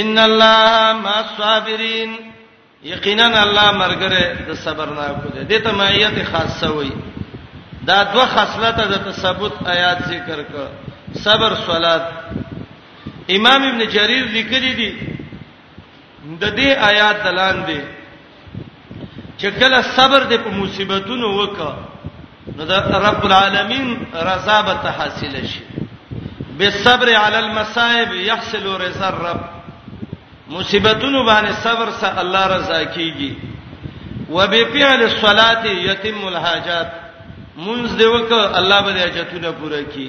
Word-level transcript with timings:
ان 0.00 0.18
الله 0.18 0.92
مع 1.04 1.14
الصابرین 1.26 2.10
یقینا 2.82 3.24
الله 3.42 3.68
مرګره 3.82 4.24
د 4.48 4.50
صبر 4.64 4.88
نه 4.98 5.04
کو 5.22 5.28
دي 5.36 5.42
د 5.52 5.64
تمایت 5.66 6.16
خاصه 6.32 6.68
وي 6.76 6.90
دا 7.88 7.98
دوه 8.12 8.26
خاصلت 8.36 8.76
د 8.92 8.94
تثبوت 9.08 9.54
آیات 9.74 9.98
ذکر 10.12 10.38
کړ 10.50 10.66
صبر 11.24 11.54
صلات 11.66 12.02
امام 13.36 13.60
ابن 13.68 13.80
جرير 13.94 14.24
لیکلی 14.36 14.72
دي 14.80 14.90
د 16.40 16.44
دې 16.56 16.68
آیات 16.90 17.16
دلان 17.24 17.64
دي 17.66 17.80
چې 19.38 19.48
کله 19.60 19.82
صبر 19.96 20.20
د 20.30 20.44
په 20.44 20.50
مصیبتونو 20.58 21.28
وکړه 21.40 21.72
نو 22.56 22.62
د 22.70 23.04
رب 23.08 23.24
العالمین 23.24 23.86
رضا 24.14 24.60
به 24.66 24.90
حاصل 24.98 25.46
شي 25.54 25.81
بالصبر 26.62 27.14
على 27.16 27.38
المصائب 27.38 28.12
يحصل 28.12 28.66
رضا 28.82 29.08
الرب 29.08 29.40
مصیبتونو 30.48 31.20
باندې 31.26 31.52
صبر 31.64 31.90
سره 32.00 32.20
الله 32.22 32.46
رضا 32.56 32.80
کیږي 32.84 33.30
وبفعل 34.36 35.02
الصلاه 35.06 35.64
يتم 35.86 36.20
الحاجات 36.28 36.92
منځ 37.56 37.90
دی 38.02 38.06
وک 38.12 38.30
الله 38.60 38.78
به 38.86 38.94
حاجتونه 39.00 39.50
پوره 39.62 39.80
کړي 39.84 40.08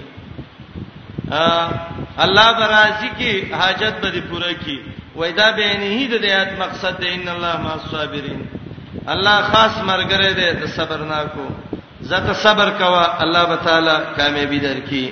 الله 2.27 2.48
برازي 2.62 3.09
کی 3.17 3.34
حاجت 3.63 3.93
به 4.01 4.21
پوره 4.21 4.54
کړي 4.54 4.79
وېدا 5.15 5.51
به 5.57 5.73
نه 5.77 5.85
هی 5.95 6.07
د 6.13 6.26
آیات 6.29 6.55
مقصد 6.63 6.99
دی 7.01 7.07
ان 7.15 7.27
الله 7.27 7.57
مع 7.65 7.73
الصابرین 7.73 8.48
الله 9.07 9.41
خاص 9.55 9.77
مرګره 9.90 10.26
دی 10.40 10.54
د 10.62 10.65
صبرناکو 10.77 11.48
زته 12.13 12.34
صبر 12.45 12.70
کوا 12.79 13.05
الله 13.21 13.55
تعالی 13.67 13.98
کامیابی 14.17 14.59
درکړي 14.70 15.05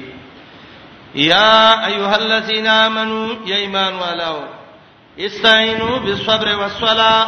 یا 1.16 1.86
ایها 1.86 2.16
الذین 2.16 2.68
آمنو 2.68 3.26
یا 3.46 3.56
ایمان 3.56 3.94
والو 4.02 4.38
استعینوا 5.26 5.98
بالصبر 6.06 6.48
والصلاه 6.62 7.22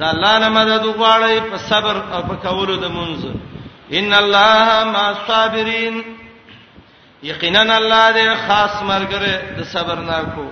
دا 0.00 0.06
الله 0.14 0.34
نه 0.42 0.48
مدد 0.48 0.84
وغواړئ 0.86 1.38
په 1.50 1.56
صبر 1.70 1.96
او 2.12 2.20
په 2.28 2.34
کولو 2.44 2.76
د 2.76 2.86
منځ 2.96 3.20
ان 3.98 4.12
الله 4.14 4.84
مع 4.94 5.04
الصابرین 5.14 6.02
یقینا 7.22 7.60
الله 7.76 8.06
دې 8.16 8.26
خاص 8.46 8.82
مرګره 8.82 9.34
د 9.58 9.62
صبر 9.74 9.94
ناکو 9.96 10.46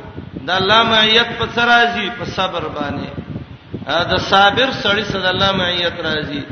دا 0.46 0.56
الله 0.56 0.82
معیت 0.82 1.28
په 1.38 1.46
سرازي 1.54 2.10
په 2.18 2.24
صبر 2.24 2.62
باندې 2.76 3.10
دا 3.86 4.18
صابر 4.18 4.70
سړی 4.82 5.04
صد 5.04 5.24
الله 5.26 5.52
معیت 5.52 5.94
راځي 6.08 6.42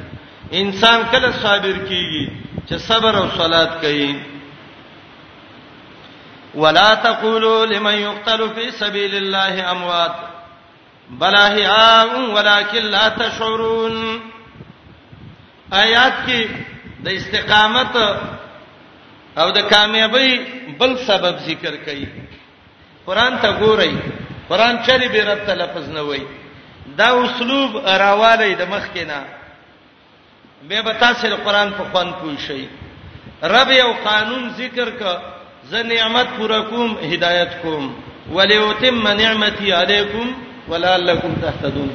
انسان 0.52 1.02
کله 1.12 1.30
صابر 1.42 1.72
کیږي 1.88 2.30
چې 2.68 2.74
صبر 2.76 3.14
او 3.16 3.26
صلات 3.38 3.80
کوي 3.80 4.12
ولا 6.54 6.94
تقولوا 6.94 7.66
لمن 7.66 7.92
يقتل 7.94 8.50
في 8.54 8.70
سبيل 8.70 9.14
الله 9.14 9.70
اموات 9.70 10.16
بل 11.10 11.34
احياء 11.34 12.20
ولكن 12.30 12.82
لا 12.84 13.08
تشعرون 13.08 14.20
آیات 15.72 16.12
کې 16.26 16.48
د 17.04 17.08
استقامت 17.08 17.96
او 19.38 19.50
د 19.50 19.58
کامیابی 19.68 20.38
بل 20.80 20.96
سبب 21.06 21.38
ذکر 21.46 21.74
کړي 21.86 22.06
قران 23.06 23.38
ته 23.42 23.52
ګورئ 23.60 23.92
قران 24.48 24.82
چری 24.86 25.08
به 25.08 25.24
رب 25.32 25.46
ته 25.46 25.54
لفظ 25.54 25.88
نه 25.88 26.00
وای 26.02 26.22
دا 26.96 27.24
اسلوب 27.24 27.76
راواله 27.86 28.54
د 28.54 28.62
مخ 28.68 28.84
کې 28.94 29.06
نه 29.08 29.24
به 30.68 30.80
به 30.82 30.92
تاسو 30.92 31.36
قران 31.44 31.70
په 31.78 31.84
خوان 31.92 32.12
پوښی 32.22 32.66
رب 33.54 33.70
یو 33.70 33.92
قانون 34.04 34.48
ذکر 34.58 34.90
کړه 35.00 35.41
زه 35.70 35.82
نعمت 35.82 36.26
پورا 36.36 36.60
کوم 36.62 36.96
هدایت 37.10 37.50
کوم 37.62 37.94
وليتم 38.32 39.08
نعمتي 39.08 39.72
عليكم 39.72 40.32
ولعلكم 40.68 41.34
تهتدون 41.42 41.90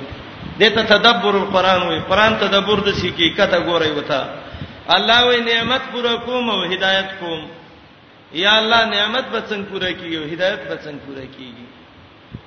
دته 0.59 0.81
تدبر 0.83 1.37
القرآن 1.37 1.81
وي 1.87 1.99
قرآن 1.99 2.37
تدبر 2.39 2.79
د 2.79 2.89
شي 3.01 3.11
کې 3.11 3.37
کته 3.37 3.59
ګوري 3.59 3.91
وتا 3.91 4.29
الله 4.95 5.25
وي 5.27 5.39
نعمت 5.53 5.81
پورا 5.91 6.15
کوم 6.15 6.49
او 6.49 6.61
هدایت 6.73 7.09
کوم 7.19 7.47
یا 8.33 8.57
الله 8.59 8.85
نعمت 8.85 9.25
به 9.33 9.41
څنګه 9.49 9.65
پورا 9.71 9.91
کیږي 9.91 10.15
او 10.15 10.23
هدایت 10.33 10.59
به 10.69 10.77
څنګه 10.85 11.01
پورا 11.07 11.25
کیږي 11.35 11.65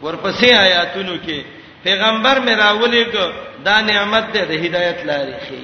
ورپسې 0.03 0.49
آیاتونو 0.65 1.15
کې 1.27 1.45
پیغمبر 1.85 2.41
مې 2.41 2.59
راولې 2.59 3.05
کو 3.13 3.33
دا 3.65 3.81
نعمت 3.81 4.33
ده 4.35 4.45
د 4.51 4.65
هدایت 4.65 4.99
لارې 5.05 5.49
خي 5.49 5.63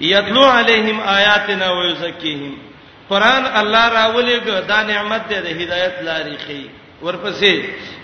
یتلو 0.00 0.44
علیهم 0.44 1.00
آیاتنا 1.10 1.66
ویزکیهم 1.72 2.54
قران 3.10 3.44
الله 3.46 3.88
راولېګ 3.88 4.44
دا 4.68 4.82
نعمت 4.82 5.22
دی 5.28 5.38
د 5.46 5.48
هدایت 5.62 5.94
لارې 6.08 6.36
خي 6.46 6.66
ورپسې 7.02 7.54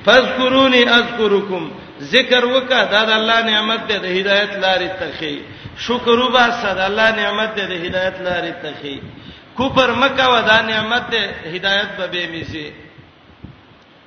فذكروني 0.07 0.83
اذكركم 0.99 1.71
ذکر 2.01 2.45
وکا 2.47 2.85
دا 2.85 3.05
د 3.05 3.11
الله 3.19 3.41
نعمت 3.43 3.81
دی 3.93 3.97
د 4.05 4.07
هدایت 4.17 4.53
لارې 4.65 4.91
تخي 5.03 5.43
شکر 5.79 6.19
وبا 6.21 6.51
صد 6.63 6.79
الله 6.79 7.11
نعمت 7.11 7.57
دی 7.61 7.67
د 7.67 7.73
هدایت 7.85 8.15
لارې 8.27 8.53
تخي 8.63 9.01
کوپر 9.57 9.91
مکه 10.03 10.29
ودا 10.31 10.63
نعمت 10.63 11.11
دی 11.11 11.25
هدایت 11.57 11.89
به 11.99 12.07
به 12.07 12.27
میسي 12.33 12.73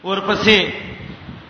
ورپسې 0.04 0.60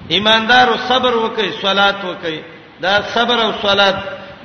ایماندار 0.10 0.68
او 0.70 0.78
صبر 0.88 1.16
وکي 1.18 1.52
صلات 1.62 2.06
وکي 2.06 2.40
دا 2.82 3.02
صبر 3.16 3.42
او 3.46 3.52
صلات 3.62 3.96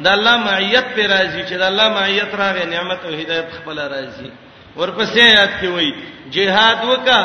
د 0.04 0.06
الله 0.08 0.36
معیت 0.36 0.84
پر 0.94 1.02
راځي 1.10 1.48
چې 1.48 1.52
د 1.62 1.62
الله 1.62 1.88
معیت 1.88 2.34
راغې 2.34 2.64
نعمت 2.66 3.04
او 3.04 3.10
هدایت 3.14 3.48
خپل 3.54 3.78
راځي 3.78 4.30
ورپسې 4.78 5.20
آیات 5.30 5.52
کې 5.60 5.66
وایي 5.74 5.92
جهاد 6.32 6.78
وکا 6.90 7.20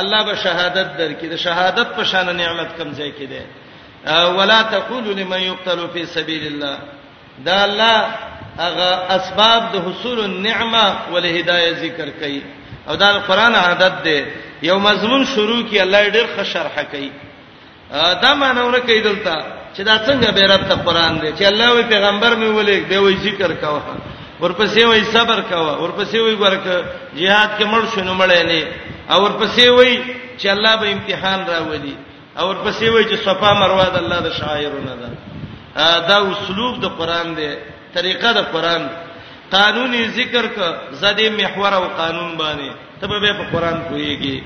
الله 0.00 0.20
به 0.28 0.34
شهادت 0.44 0.88
درکې 1.00 1.26
د 1.32 1.36
شهادت 1.46 1.88
په 1.96 2.04
شان 2.10 2.30
نعمت 2.36 2.70
کم 2.78 2.92
ځای 3.00 3.10
کې 3.12 3.26
ده 3.32 3.44
ولا 4.38 4.58
تقولوا 4.74 5.14
لمن 5.20 5.40
يقتل 5.40 5.88
في 5.94 6.06
سبيل 6.16 6.46
الله 6.50 6.78
دا 7.48 7.56
الله 7.64 8.06
هغه 8.60 8.90
اسباب 9.16 9.62
د 9.74 9.86
حصول 9.86 10.20
النعمه 10.24 10.84
ولهدايه 11.12 11.70
ذکر 11.84 12.10
کوي 12.20 12.42
او 12.88 12.94
دا 13.02 13.12
قران 13.30 13.54
عادت 13.54 14.02
ده 14.04 14.26
یو 14.62 14.78
مضمون 14.88 15.24
شروع 15.34 15.62
کی 15.70 15.80
الله 15.80 16.08
ډیر 16.10 16.26
ښه 16.36 16.42
شرح 16.42 16.82
کوي 16.82 17.10
دا 18.22 18.34
مانونه 18.42 18.78
کوي 18.78 19.00
دلته 19.08 19.32
چې 19.76 19.80
دا 19.80 20.06
څنګه 20.06 20.30
بیرته 20.38 20.74
قران 20.74 21.18
دی 21.20 21.32
چې 21.38 21.42
الله 21.50 21.70
وی 21.74 21.82
پیغمبر 21.94 22.32
مې 22.36 22.50
ولې 22.58 22.90
دی 22.90 22.96
وی 22.98 23.16
ذکر 23.24 23.52
کاوه 23.64 23.82
ورپسې 24.40 24.82
وای 24.88 25.04
صبر 25.12 25.40
کوا 25.50 25.72
ورپسې 25.82 26.16
وای 26.20 26.34
ورک 26.34 26.66
jihad 27.18 27.50
کې 27.58 27.64
مړ 27.64 27.82
شونه 27.94 28.12
مړې 28.14 28.42
نه 28.46 28.72
او 29.10 29.22
ورپسې 29.24 29.66
وای 29.74 29.94
چې 30.38 30.46
الله 30.54 30.74
به 30.80 30.86
امتحان 30.92 31.40
راوړي 31.52 31.94
او 32.38 32.44
ورپسې 32.50 32.88
وای 32.92 33.04
چې 33.04 33.16
صفا 33.26 33.52
مروه 33.62 33.86
د 33.94 33.96
الله 34.02 34.18
د 34.26 34.30
شاعرونو 34.32 34.94
ده 35.02 35.90
دا 36.10 36.16
اسلوب 36.32 36.80
د 36.84 36.86
قران 36.98 37.34
دی 37.36 37.50
طریقه 37.94 38.32
د 38.38 38.40
قران 38.54 38.88
قانوني 39.52 40.02
ذکر 40.14 40.46
ک 40.54 40.58
زده 41.02 41.30
محور 41.40 41.72
او 41.74 41.84
قانون 42.00 42.36
باندې 42.38 42.70
تبه 43.00 43.18
به 43.20 43.32
په 43.42 43.44
قران 43.58 43.78
کویږي 43.90 44.42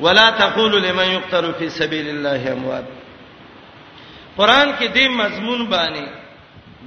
ولا 0.00 0.30
تقول 0.30 0.82
لمن 0.82 1.04
يقتل 1.06 1.52
في 1.58 1.68
سبيل 1.70 2.08
الله 2.08 2.52
اموات 2.52 2.84
قران 4.38 4.68
کې 4.78 4.86
دې 4.96 5.08
مضمون 5.08 5.68
باندې 5.70 6.06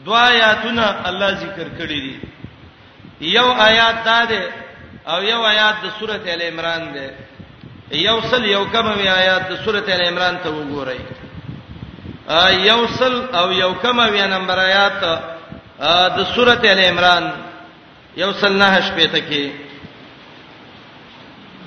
دوا 0.05 0.21
آیاتونه 0.31 0.85
الله 1.09 1.29
ذکر 1.45 1.67
کړی 1.77 1.99
دي 2.07 2.13
یو 3.37 3.47
آیات 3.69 3.97
دا 4.05 4.23
ده 4.29 4.41
او 5.13 5.19
یو 5.31 5.41
آیات 5.53 5.75
د 5.83 5.87
سورته 5.99 6.29
ال 6.35 6.41
عمران 6.49 6.83
ده 6.95 7.05
یو 8.07 8.17
سل 8.31 8.43
یو 8.45 8.63
کموي 8.73 9.07
آیات 9.21 9.45
د 9.51 9.53
سورته 9.65 9.93
ال 9.95 10.01
عمران 10.09 10.35
ته 10.43 10.49
وګورئ 10.57 11.01
یو 12.71 12.79
سل 12.99 13.13
او 13.39 13.51
یو 13.63 13.73
کموي 13.83 14.21
نمبر 14.35 14.57
آیات 14.59 14.95
د 16.17 16.19
سورته 16.35 16.67
ال 16.73 16.79
عمران 16.89 17.23
یو 18.23 18.31
سل 18.41 18.53
نه 18.61 18.81
شپته 18.87 19.19
کې 19.29 19.45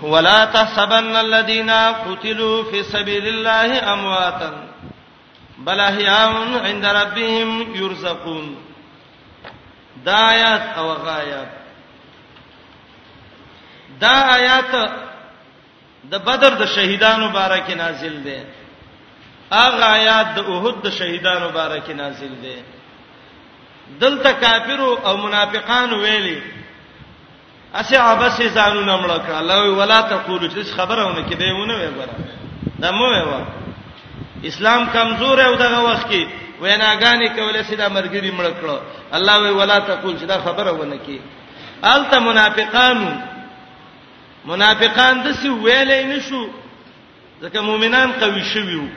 ولا 0.03 0.45
تحسبن 0.45 1.17
الذين 1.17 1.71
قتلوا 2.05 2.63
في 2.71 2.83
سبيل 2.83 3.27
الله 3.29 3.93
امواتا 3.93 4.51
بل 5.65 5.81
احیاء 5.81 6.33
عند 6.65 6.85
ربهم 6.85 7.75
يرزقون 7.75 8.57
دا 10.05 10.15
آیات 10.17 10.79
او 10.79 10.89
غایات 10.93 11.49
دا 14.01 14.09
آیات 14.35 14.91
د 16.11 16.15
بدر 16.25 16.51
د 16.55 16.65
شهیدانو 16.67 17.29
بارک 17.29 17.71
نازل 17.71 18.23
دي 18.23 18.41
اغه 19.53 19.85
آیات 19.85 20.27
د 20.35 20.39
احد 20.51 20.83
د 20.83 20.91
شهیدانو 20.91 21.49
بارک 21.51 21.91
نازل 21.91 22.35
دي 22.43 22.57
دلته 24.01 24.33
کافرو 24.33 24.99
او 25.07 25.17
منافقان 25.17 25.91
ویلي 25.93 26.43
اسی 27.75 27.97
عباس 27.97 28.41
زانو 28.43 28.81
نمړه 28.81 29.19
کړه 29.27 29.35
الله 29.41 29.59
ولا 29.71 30.01
تقولوا 30.01 30.49
چې 30.49 30.77
خبرونه 30.77 31.29
کې 31.31 31.35
دیونه 31.35 31.75
وي 31.77 31.87
غره 31.87 32.17
دمو 32.81 33.07
وي 33.07 33.45
اسلام 34.47 34.85
کمزور 34.93 35.39
او 35.45 35.55
دغه 35.65 35.79
وخت 35.89 36.09
کې 36.11 36.23
ویناګانې 36.63 37.29
کولې 37.37 37.63
سیدا 37.71 37.89
مرګري 37.97 38.31
مړ 38.39 38.47
کړو 38.61 38.77
الله 39.17 39.37
وی 39.43 39.51
ولا 39.61 39.79
تقول 39.91 40.19
سیدا 40.19 40.39
خبره 40.45 40.71
ونه 40.73 40.97
کی 41.07 41.19
الته 41.93 42.19
منافقان 42.29 43.01
منافقان 44.51 45.23
د 45.25 45.33
سی 45.41 45.49
ویلې 45.49 46.05
نشو 46.13 46.45
ځکه 47.43 47.59
مؤمنان 47.69 48.13
قوي 48.21 48.45
شوي 48.53 48.77
وو 48.81 48.89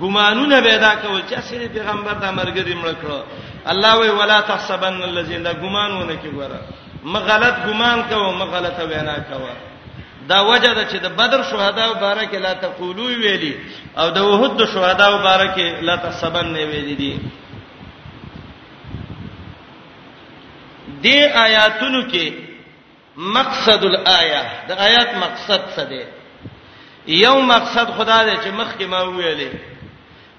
ګمانونه 0.00 0.56
پیدا 0.68 0.94
کول 1.02 1.20
چې 1.30 1.34
اصل 1.42 1.68
پیغمبر 1.74 2.12
د 2.12 2.24
مرګري 2.38 2.74
مړ 2.84 2.92
کړو 3.02 3.22
الله 3.72 3.92
وی 4.00 4.08
ولا 4.10 4.40
تحسبن 4.40 5.02
الذين 5.10 5.52
ګمانونه 5.52 6.14
کی 6.22 6.30
ګوره 6.30 6.60
مغلط 7.04 7.56
ګمان 7.68 8.02
کوو 8.10 8.32
مغلطه 8.32 8.84
وینا 8.90 9.16
کوو 9.30 9.48
دا 10.28 10.40
وجه 10.42 10.72
ده 10.74 10.84
چې 10.84 10.96
د 11.02 11.06
بدر 11.06 11.42
شهدا 11.42 11.86
مبارک 11.90 12.34
لا 12.34 12.52
تقولو 12.52 13.04
ویلي 13.06 13.56
او 13.98 14.10
د 14.10 14.18
وحد 14.18 14.64
شهدا 14.64 15.08
مبارک 15.16 15.58
لا 15.82 15.96
تسبن 15.96 16.46
نه 16.46 16.58
ویلي 16.60 16.94
دي 16.94 17.18
دې 21.02 21.36
آیاتونو 21.36 22.02
کې 22.10 22.32
مقصد 23.16 23.84
الايه 23.84 24.42
د 24.68 24.72
آیات 24.78 25.14
مقصد 25.14 25.60
څه 25.76 25.80
دی 25.88 26.04
یو 27.06 27.40
مقصد 27.40 27.90
خدا 27.96 28.24
دی 28.24 28.36
چې 28.36 28.48
مخکې 28.52 28.82
ما 28.86 29.00
ویلې 29.04 29.52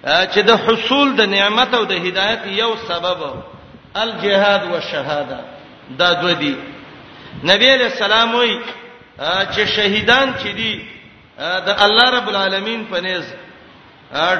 چې 0.06 0.40
د 0.40 0.52
حصول 0.58 1.16
د 1.16 1.22
نعمت 1.26 1.74
او 1.74 1.84
د 1.84 1.92
هدایت 1.92 2.40
یو 2.46 2.76
سبب 2.90 3.22
الجهاد 3.96 4.62
والشهاده 4.72 5.40
دا 6.00 6.12
دوی 6.22 6.34
دي 6.34 6.56
نبی 7.44 7.68
علیہ 7.74 7.86
السلام 7.86 8.36
وایي 8.36 8.60
چې 9.18 9.66
شهیدان 9.76 10.34
چې 10.44 10.50
دي 10.58 10.86
د 11.38 11.70
الله 11.86 12.10
رب 12.18 12.28
العالمین 12.30 12.86
په 12.92 13.02
نيز 13.02 13.26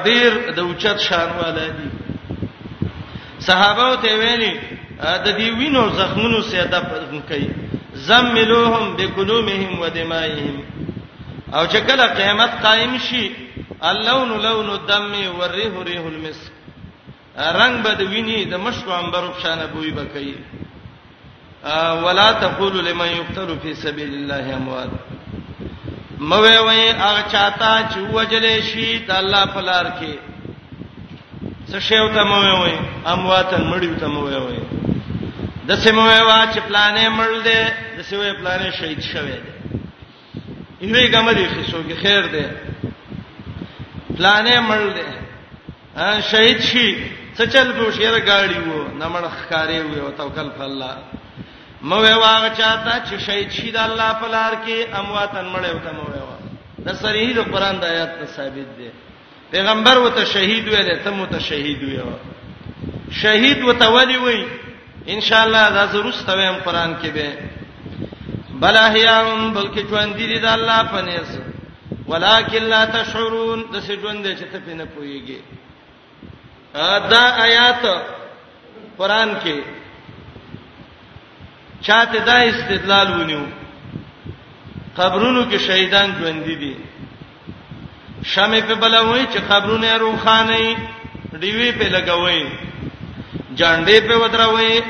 ډیر 0.04 0.30
د 0.56 0.58
اوچت 0.60 0.98
شانواله 1.08 1.66
دي 1.76 1.88
صحابه 3.46 3.88
ته 4.02 4.10
ویلي 4.20 4.52
د 5.00 5.26
دې 5.38 5.48
وینو 5.58 5.82
زخمونو 5.98 6.42
سیدا 6.42 6.80
کوي 7.28 7.48
زملوهم 8.08 8.96
بقلومهم 8.96 9.72
ودمائهم 9.80 10.56
او 11.56 11.66
چې 11.66 11.78
کله 11.88 12.06
قیامت 12.18 12.50
قائم 12.64 12.98
شي 12.98 13.24
اللون 13.90 14.28
لون 14.46 14.68
الدم 14.70 15.12
والريح 15.38 15.72
ريح 15.88 16.00
المسك 16.06 16.52
رنگ 17.58 17.82
بد 17.84 18.00
ویني 18.02 18.44
د 18.44 18.54
مشو 18.60 18.92
انبرو 18.92 19.32
شانه 19.42 19.66
بوې 19.74 19.90
بکې 19.96 20.26
ولا 22.04 22.32
تقول 22.32 22.84
لمن 22.84 23.06
يقتل 23.06 23.58
في 23.62 23.74
سبيل 23.74 24.14
الله 24.14 24.54
اموات 24.56 24.90
موي 26.18 26.58
وي 26.58 26.90
هغه 26.92 27.20
چاته 27.32 27.88
چې 27.90 27.98
وجلې 28.14 28.60
شي 28.72 28.98
د 28.98 29.10
الله 29.10 29.46
په 29.46 29.60
لار 29.60 29.86
کې 29.98 30.14
څه 31.70 31.78
شی 31.78 31.98
وته 32.00 32.22
موي 32.24 32.52
وي 32.62 32.78
امواتن 33.06 33.66
مړیو 33.70 33.98
ته 34.00 34.06
موي 34.06 34.36
وي 34.36 34.58
د 35.68 35.74
سیموي 35.74 36.22
وا 36.22 36.46
چې 36.52 36.58
پلانې 36.68 37.08
مړ 37.08 37.30
دې 37.44 37.70
د 37.98 38.02
سیموي 38.10 38.32
پلانې 38.32 38.80
شهید 38.80 39.00
شوه 39.00 39.22
دې 39.44 40.80
یوه 40.80 41.10
ګمه 41.10 41.32
دې 41.32 41.46
خسو 41.54 41.82
کې 41.88 41.94
خیر 42.02 42.26
دې 42.26 42.46
پلانې 44.16 44.56
مړ 44.68 44.82
دې 44.96 45.04
شهید 46.30 46.60
شي 46.60 46.96
څه 47.38 47.42
چل 47.52 47.72
به 47.72 47.90
شیر 47.92 48.18
گاڑی 48.18 48.58
وو 48.66 48.86
نمړ 48.98 49.22
خکارې 49.38 50.04
وو 50.04 50.16
توکل 50.22 50.48
په 50.58 50.64
الله 50.64 50.94
مو 51.82 51.96
واغ 51.96 52.48
چاته 52.58 52.92
چې 53.08 53.16
شهید 53.26 53.50
شي 53.56 53.70
د 53.72 53.76
الله 53.88 54.12
په 54.20 54.26
لار 54.34 54.52
کې 54.66 54.98
امواتن 55.00 55.46
مړ 55.52 55.64
یو 55.68 55.78
ته 55.84 55.90
مو 55.92 56.02
وا 56.02 56.36
د 56.86 56.88
صریح 57.02 57.34
د 57.38 57.50
قران 57.52 57.76
د 57.80 57.84
آیات 57.92 58.12
ته 58.20 58.26
ثابت 58.36 58.68
دی 58.78 58.88
پیغمبر 59.50 59.98
وته 59.98 60.24
شهید 60.34 60.68
ویل 60.68 60.96
ته 61.04 61.10
مو 61.16 61.26
ته 61.32 61.38
شهید 61.48 61.82
ویو 61.82 62.06
شهید 63.22 63.62
وته 63.64 63.86
ولی 63.96 64.16
وی 64.24 64.40
ان 65.14 65.20
شاء 65.20 65.42
الله 65.46 65.64
دا 65.76 65.84
زروست 65.92 66.28
ویم 66.28 66.54
قران 66.66 66.96
کې 67.02 67.06
به 67.06 67.38
بلا 68.62 68.86
هیام 68.96 69.52
بلکې 69.54 69.80
ژوند 69.90 70.16
دي 70.16 70.38
د 70.38 70.46
الله 70.56 70.82
په 70.92 71.00
نس 71.02 71.38
ولکن 72.10 72.64
لا 72.72 72.84
تشعرون 72.96 73.64
د 73.72 73.76
څه 73.86 74.00
ژوند 74.00 74.26
دي 74.26 74.36
چې 74.36 74.44
ته 74.52 74.58
پینې 74.58 74.86
پويږي 74.94 75.38
دا 77.12 77.22
آیات 77.46 77.82
قران 78.98 79.30
کې 79.44 79.56
چاته 81.86 82.20
دا 82.28 82.32
استدلال 82.50 83.08
ونیو 83.20 83.40
قبرونو 84.98 85.42
کې 85.50 85.56
شهیدان 85.66 86.08
ژوند 86.18 86.44
دي 86.62 86.74
شمع 88.34 88.60
په 88.68 88.74
بلوي 88.74 89.26
چې 89.32 89.38
قبرونه 89.50 89.94
روخانه 89.94 90.76
دیوی 91.42 91.70
په 91.72 91.88
لګوي 91.88 92.44
جانډې 93.58 93.98
په 94.08 94.16
ودروي 94.16 94.82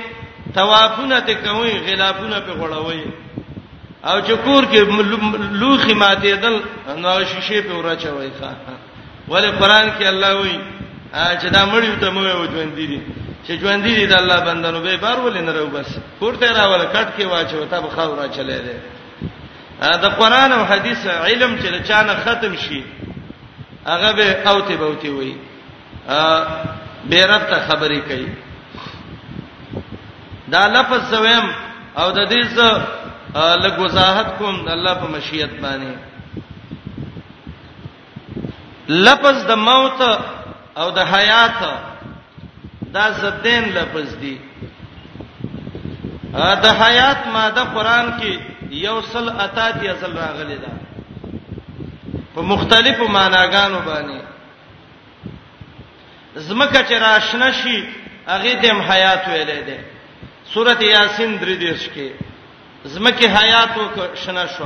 توافونه 0.55 1.21
ته 1.27 1.35
کوي 1.45 1.75
غلافونه 1.89 2.41
په 2.47 2.53
غړوي 2.61 3.05
او 4.09 4.17
چې 4.21 4.33
کور 4.45 4.65
کې 4.73 5.61
لوخي 5.61 5.95
ماته 6.05 6.37
دل 6.47 6.59
نو 7.03 7.19
شیشه 7.25 7.63
په 7.69 7.75
ورچوي 7.75 8.31
ښا 8.41 8.53
ولې 9.29 9.63
قران 9.63 9.91
کې 9.99 10.05
الله 10.13 10.35
وایي 10.41 10.59
چې 11.41 11.47
دا 11.59 11.67
مړی 11.67 12.01
ته 12.01 12.11
مو 12.11 12.23
ژوند 12.25 12.75
دي 12.75 13.01
چې 13.47 13.53
ژوند 13.61 13.83
دي 13.85 14.07
د 14.11 14.13
الله 14.13 14.39
بندانو 14.47 14.81
به 14.83 14.97
بار 14.97 15.19
ولې 15.21 15.39
نه 15.41 15.53
راو 15.53 15.67
بس 15.77 15.87
پورته 16.21 16.53
راول 16.53 16.85
کټ 16.95 17.09
کې 17.19 17.25
واچو 17.33 17.65
ته 17.71 17.81
به 17.81 17.91
خاورا 17.97 18.27
چلے 18.39 18.59
دي 18.67 18.77
دا 19.81 20.09
قران 20.21 20.53
او 20.53 20.65
حديث 20.65 21.07
علم 21.07 21.57
چې 21.59 21.89
چانه 21.89 22.15
ختم 22.25 22.57
شي 22.65 22.83
هغه 23.87 24.13
به 24.19 24.51
اوتی 24.51 24.77
بوتی 24.77 25.09
وي 25.09 25.37
به 27.11 27.27
رب 27.31 27.47
ته 27.51 27.59
خبرې 27.69 27.99
کوي 28.09 28.29
دا 30.49 30.67
لفظ 30.67 31.01
زویم 31.15 31.47
او 31.99 32.11
د 32.13 32.21
دې 32.33 32.43
څه 32.57 32.81
لګوزاحت 33.65 34.27
کوم 34.39 34.65
د 34.67 34.69
الله 34.77 34.95
په 34.95 35.07
مشیت 35.15 35.51
باندې 35.63 35.93
لفظ 38.89 39.45
د 39.47 39.53
موت 39.57 40.01
او 40.77 40.91
د 40.91 40.99
حیات 41.13 41.63
دا 42.97 43.09
زدین 43.23 43.63
لفظ 43.77 44.11
دی 44.21 44.37
ا 46.49 46.55
د 46.63 46.65
حیات 46.83 47.21
ماده 47.35 47.63
قران 47.75 48.07
کې 48.21 48.33
یو 48.87 48.97
سل 49.13 49.27
اتات 49.45 49.77
یزل 49.89 50.13
راغلی 50.25 50.57
دا 50.65 50.73
په 52.35 52.41
مختلفو 52.53 53.05
معناګانو 53.17 53.79
باندې 53.89 54.19
زمکه 56.47 56.81
چې 56.89 56.93
راشنه 57.09 57.49
شي 57.61 57.77
هغه 58.33 58.53
دیم 58.65 58.79
حیات 58.91 59.23
ویلې 59.31 59.61
ده 59.67 59.85
سورته 60.55 60.85
یاسین 60.95 61.33
درې 61.43 61.57
دیش 61.65 61.83
کې 61.95 62.09
زمکه 62.93 63.27
حیات 63.39 63.71
او 63.79 64.15
شنه 64.25 64.45
شو 64.47 64.65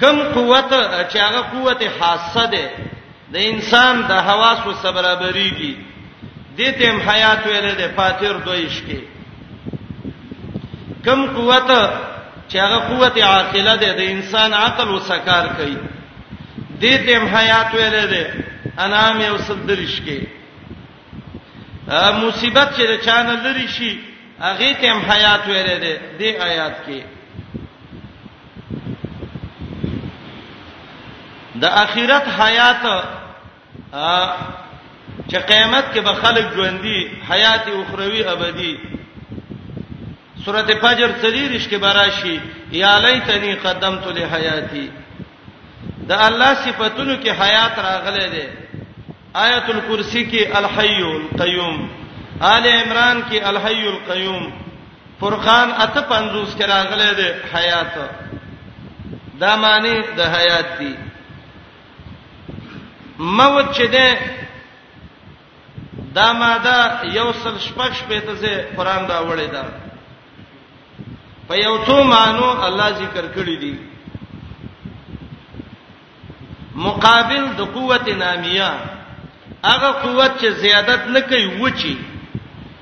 کم 0.00 0.16
قوت 0.36 0.70
چې 1.10 1.16
هغه 1.26 1.40
قوت 1.52 1.80
خاصه 2.00 2.44
ده 2.54 2.70
د 3.34 3.36
انسان 3.52 3.94
د 4.10 4.12
حواس 4.28 4.58
او 4.68 4.92
برابرېږي 4.96 5.72
دې 6.58 6.68
ته 6.78 6.84
هم 6.90 6.98
حیات 7.08 7.40
ویل 7.50 7.66
د 7.82 7.84
فاتیر 7.96 8.34
دویش 8.46 8.76
کې 8.86 9.00
کم 11.04 11.20
قوت 11.36 11.68
چې 12.50 12.56
هغه 12.64 12.78
قوت 12.90 13.16
عاقله 13.32 13.74
ده 13.82 13.90
د 14.00 14.02
انسان 14.14 14.50
عقل 14.64 14.88
او 14.92 14.98
سکار 15.10 15.46
کوي 15.58 15.76
دې 16.82 16.94
ته 17.04 17.10
هم 17.18 17.24
حیات 17.36 17.68
ویل 17.76 17.96
ده 18.14 18.22
انام 18.84 19.16
یو 19.28 19.36
صدرش 19.46 19.94
کې 20.06 20.20
مصیبت 22.24 22.68
چې 22.76 22.84
چانه 23.06 23.34
لري 23.44 23.68
شي 23.76 23.92
هغه 24.46 24.70
ته 24.80 24.86
هم 24.92 25.00
حیات 25.10 25.42
ویل 25.46 25.70
ده 25.84 25.92
د 26.18 26.22
آیات 26.48 26.76
کې 26.86 27.00
د 31.62 31.64
اخرت 31.84 32.24
حیات 32.40 32.82
چې 35.30 35.36
قیامت 35.50 35.84
کې 35.94 36.00
به 36.06 36.12
خلک 36.22 36.44
ژوندۍ 36.56 37.00
حیات 37.30 37.64
اخروی 37.80 38.22
ابدی 38.34 38.74
سورته 40.44 40.74
فجر 40.82 41.08
تدریش 41.22 41.66
کې 41.70 41.74
براشي 41.84 42.36
یا 42.82 42.92
لیتنی 43.06 43.52
قدمت 43.66 44.06
له 44.18 44.26
حیاتی 44.34 44.86
د 46.10 46.12
الله 46.26 46.54
صفاتونو 46.66 47.16
کې 47.22 47.28
حیات 47.42 47.78
راغله 47.78 48.28
ده 48.28 48.52
آیت 49.46 49.66
الکرسی 49.72 50.22
کې 50.30 50.56
الحی 50.56 51.02
القیوم 51.02 51.88
آل 52.52 52.64
عمران 52.66 53.22
کې 53.30 53.42
الحی 53.50 53.82
القیوم 53.94 54.46
فرقان 55.20 55.70
اته 55.82 56.00
50 56.14 56.56
کې 56.58 56.62
راغله 56.62 57.12
ده 57.14 57.34
حیات 57.54 57.94
دا 59.44 59.52
معنی 59.66 59.94
د 60.16 60.20
حیات 60.34 60.72
دی 60.78 60.92
موت 63.18 63.72
چې 63.76 63.86
ده 63.86 64.16
دا 66.14 66.32
ماده 66.32 67.06
یو 67.14 67.32
سل 67.42 67.58
شپږ 67.58 67.92
شپې 68.00 68.18
ته 68.26 68.76
قرآن 68.76 69.06
دا 69.06 69.18
وړې 69.22 69.48
ده 69.52 69.64
په 71.48 71.54
یو 71.54 71.78
څو 71.86 72.02
مانو 72.02 72.50
الله 72.66 72.88
ذکر 72.98 73.26
کړی 73.34 73.56
دي 73.56 73.74
مقابل 76.74 77.46
د 77.58 77.62
قوت 77.74 78.08
نامیه 78.08 78.70
هغه 79.64 79.90
قوت 79.92 80.40
چې 80.40 80.48
زیادت 80.48 81.08
نه 81.08 81.20
کوي 81.20 81.46
وچی 81.60 81.98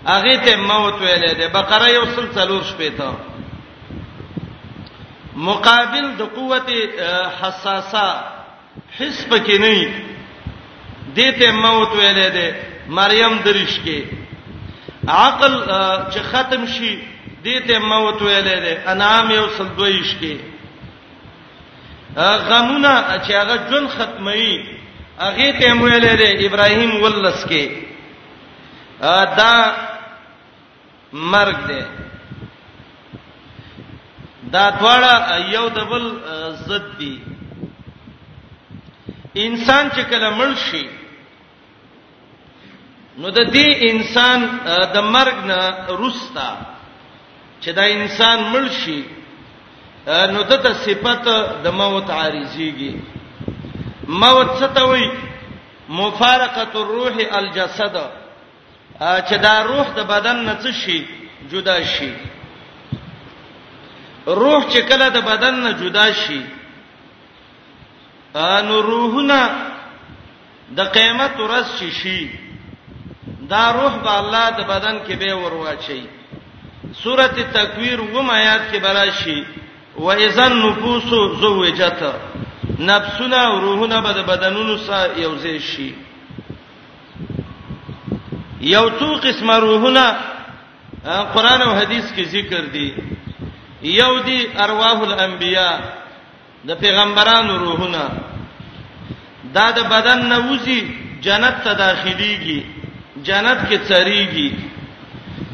هغه 0.09 0.37
ته 0.45 0.57
موت 0.57 0.95
ویلې 0.95 1.35
ده 1.38 1.49
بقره 1.49 1.88
یو 1.95 2.05
سل 2.07 2.26
څلور 2.35 2.62
شپې 2.62 2.90
ته 2.99 3.16
مقابل 5.49 6.12
د 6.19 6.23
قوت 6.37 6.71
حساسه 7.40 8.25
حس 9.00 9.25
پکې 9.28 9.59
نه 9.61 10.07
دې 11.17 11.29
ته 11.39 11.49
موت 11.65 11.91
ویلې 11.99 12.29
ده 12.37 12.47
مریم 12.99 13.35
درش 13.45 13.75
کې 13.85 14.01
عقل 15.09 15.53
چې 16.13 16.21
ختم 16.31 16.67
شي 16.75 16.95
دې 17.45 17.57
ته 17.67 17.75
موت 17.93 18.19
ویلې 18.27 18.59
ده 18.65 18.93
انعام 18.93 19.31
یو 19.39 19.47
سلدويش 19.59 20.11
کې 20.21 20.37
غمونه 22.49 22.93
چې 23.27 23.33
هغه 23.41 23.57
جون 23.71 23.87
ختمي 23.97 24.49
هغه 25.19 25.51
ته 25.61 25.69
ویلې 25.83 26.15
ده 26.21 26.47
ابراهيم 26.49 26.93
ولس 27.03 27.45
کې 27.49 27.69
دا 29.41 29.55
مرګ 31.13 31.61
ده 31.71 31.87
دا 34.53 34.65
دواړه 34.81 35.41
یو 35.55 35.69
د 35.69 35.81
بل 35.91 36.05
ضد 36.69 36.99
دي 36.99 37.17
انسان 39.37 39.89
چې 39.91 40.03
کله 40.11 40.31
مړ 40.39 40.59
شي 40.71 40.85
نو 43.21 43.29
د 43.39 43.41
دې 43.57 43.69
انسان 43.91 44.41
د 44.95 44.97
مرګ 45.15 45.37
نه 45.51 45.61
رستا 46.05 46.49
چې 47.63 47.71
دا 47.79 47.85
انسان 47.99 48.39
مړ 48.53 48.65
شي 48.81 49.01
نو 50.35 50.41
د 50.51 50.53
ته 50.65 50.71
صفت 50.85 51.27
د 51.65 51.67
موت 51.81 52.07
عارضيږي 52.19 52.95
موت 54.23 54.49
څه 54.61 54.69
ته 54.75 54.83
وایي 54.91 55.09
مفارقه 56.01 56.73
الروح 56.83 57.17
الجسد 57.39 57.97
چې 59.29 59.37
دا 59.45 59.55
روح 59.71 59.87
د 59.99 60.01
بدن 60.13 60.37
نه 60.49 60.55
څه 60.63 60.71
شي 60.83 60.99
جدا 61.51 61.77
شي 61.95 62.13
روح 64.43 64.61
چې 64.73 64.81
کله 64.91 65.07
د 65.17 65.19
بدن 65.31 65.55
نه 65.65 65.71
جدا 65.83 66.07
شي 66.23 66.41
نو 68.69 68.75
روحونه 68.91 69.37
د 70.79 70.81
قیامت 70.97 71.35
ورځ 71.45 71.67
شي 71.79 71.91
شي 72.01 72.21
دا 73.50 73.71
روح 73.79 73.93
به 74.05 74.11
الله 74.19 74.45
د 74.50 74.61
بدن 74.73 74.97
کې 75.07 75.12
به 75.17 75.35
ورواچي 75.35 76.03
سورته 77.03 77.43
تکویر 77.43 78.00
و 78.00 78.23
ما 78.23 78.33
آیات 78.33 78.61
کې 78.73 78.76
براشي 78.79 79.45
و 79.99 80.09
اذا 80.11 80.43
النفوس 80.45 81.38
زوجت 81.41 82.00
نفسنا 82.79 83.41
او 83.47 83.61
روحنا 83.61 84.00
به 84.00 84.12
د 84.12 84.26
بدنونو 84.26 84.76
سره 84.79 85.15
یوځي 85.23 85.59
شي 85.61 85.95
یو 88.61 88.88
تو 88.99 89.15
قسم 89.15 89.50
روحنا 89.50 90.15
قران 91.35 91.62
او 91.62 91.75
حديث 91.75 92.12
کې 92.12 92.23
ذکر 92.29 92.61
دي 92.75 92.95
یو 93.83 94.19
دي 94.19 94.49
ارواح 94.59 94.99
الانبیاء 95.00 95.79
د 96.69 96.75
پیغمبرانو 96.75 97.59
روحونه 97.59 98.05
دا 99.55 99.71
د 99.71 99.79
بدن 99.91 100.19
نوځي 100.33 100.79
جنت 101.23 101.65
ته 101.65 101.75
داخليږي 101.75 102.62
جنت 103.28 103.61
کې 103.68 103.78
چریږي 103.88 104.49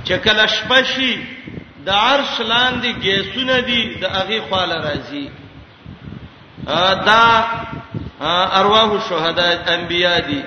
چې 0.06 0.14
کله 0.24 0.46
شپه 0.56 0.80
شي 0.94 1.12
د 1.86 1.88
عرش 2.06 2.32
لاندې 2.40 2.90
گیسونه 3.04 3.56
دي 3.68 3.80
د 4.00 4.04
هغه 4.04 4.38
خاله 4.50 4.76
راځي 4.86 5.26
دا 7.10 7.26
ارواح 8.60 8.90
شهدا 9.08 9.46
انبیا 9.74 10.12
دي 10.26 10.40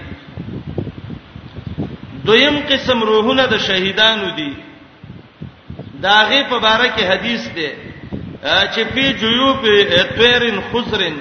دویم 2.28 2.56
قسم 2.70 3.04
روحونه 3.12 3.46
د 3.54 3.58
شهیدانو 3.68 4.30
دي 4.40 4.52
داغه 6.02 6.44
په 6.50 6.58
باره 6.60 6.88
کې 6.96 7.04
حدیث 7.12 7.48
ده 7.56 7.70
چې 8.74 8.82
پی 8.94 9.06
جیوب 9.22 9.64
اتویرن 10.00 10.60
خسرن 10.72 11.16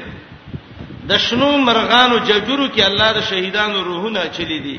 د 1.11 1.17
شنو 1.17 1.59
مرغانو 1.69 2.19
جګرو 2.19 2.69
کې 2.77 2.83
الله 2.89 3.13
د 3.19 3.23
شهیدانو 3.31 3.83
روحونه 3.89 4.21
چلی 4.39 4.59
دي 4.67 4.79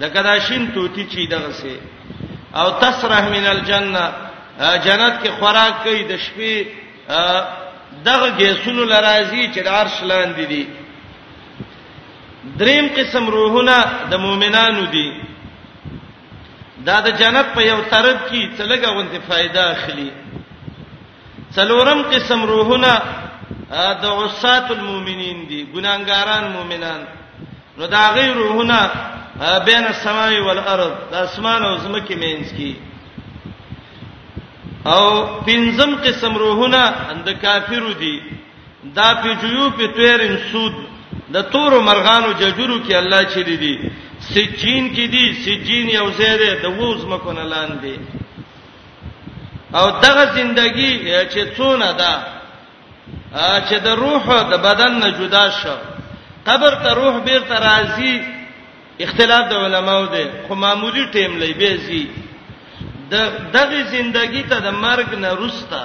لکه 0.00 0.20
دا 0.28 0.36
شین 0.46 0.62
توتی 0.74 1.04
چی 1.12 1.26
دغه 1.34 1.52
سي 1.60 1.74
او 2.60 2.66
تسرح 2.82 3.24
من 3.36 3.44
الجنه 3.54 4.04
جنت 4.86 5.14
کې 5.22 5.28
خوراک 5.38 5.74
کوي 5.84 6.02
د 6.10 6.12
شپې 6.24 6.54
دغه 8.08 8.28
گیسونو 8.38 8.84
لرازي 8.92 9.44
چې 9.54 9.58
د 9.64 9.68
عرش 9.68 9.96
لاندې 10.10 10.44
دي 10.52 10.64
دریم 12.60 12.86
قسم 12.96 13.26
روحونه 13.28 13.76
د 14.10 14.14
مؤمنانو 14.24 14.84
دي 14.94 15.08
دا 16.86 16.96
د 17.00 17.08
جنت 17.20 17.46
په 17.56 17.60
یو 17.62 17.80
طرف 17.92 18.16
کې 18.30 18.40
څلګه 18.58 18.88
ونته 18.90 19.18
फायदा 19.28 19.62
اخلي 19.74 20.10
څلورم 21.54 22.00
قسم 22.14 22.40
روحونه 22.52 22.92
د 24.02 24.04
عصات 24.04 24.70
المؤمنین 24.70 25.38
دي 25.48 25.60
ګناګاران 25.74 26.44
مؤمنان 26.56 27.02
نو 27.78 27.86
دا 27.86 28.04
غیر 28.14 28.32
روحونه 28.36 28.80
بین 29.40 29.84
السماء 29.86 30.32
والارض 30.46 30.90
د 31.12 31.14
اسمان 31.26 31.62
او 31.64 31.76
زمکه 31.84 32.14
مینس 32.22 32.50
کی 32.56 32.74
او 34.92 35.04
پنځم 35.46 35.94
قسم 36.04 36.36
روحونه 36.42 36.82
د 37.26 37.40
کافرو 37.42 37.92
دي 38.02 38.16
دا 38.98 39.08
په 39.22 39.34
جيو 39.40 39.70
په 39.78 39.86
تیرن 39.96 40.36
سود 40.52 40.74
د 41.34 41.42
تور 41.52 41.72
مرغانو 41.88 42.32
ججرو 42.32 42.76
کې 42.88 42.92
الله 42.94 43.22
چي 43.34 43.42
دي 43.62 43.74
سجین 44.28 44.84
کې 44.94 45.10
دي 45.14 45.26
سجین 45.46 45.90
یو 45.90 46.06
زیره 46.20 46.60
د 46.62 46.78
ووز 46.78 47.04
مکن 47.14 47.38
لاندې 47.38 47.98
او 49.78 49.84
دغه 50.04 50.24
زندگی 50.38 50.92
چې 51.28 51.56
څونه 51.56 51.90
ده 52.02 52.14
چې 53.68 53.74
د 53.86 53.98
روح 54.04 54.32
د 54.50 54.62
بدن 54.70 54.98
نه 55.00 55.10
جدا 55.18 55.44
شو 55.60 55.76
قبر 56.46 56.74
ته 56.86 56.92
روح 57.00 57.18
بیر 57.24 57.40
ته 57.48 57.56
راځي 57.68 58.14
اختلاف 59.04 59.48
د 59.50 59.54
علماو 59.66 60.04
دی 60.14 60.24
خو 60.46 60.54
معمولی 60.64 61.04
ټیم 61.14 61.32
لې 61.38 61.52
به 61.58 61.76
سي 61.86 62.06
د 63.10 63.14
دغه 63.56 63.80
زندگی 63.94 64.42
ته 64.50 64.58
د 64.66 64.68
مرګ 64.84 65.14
نه 65.24 65.30
رستا 65.40 65.84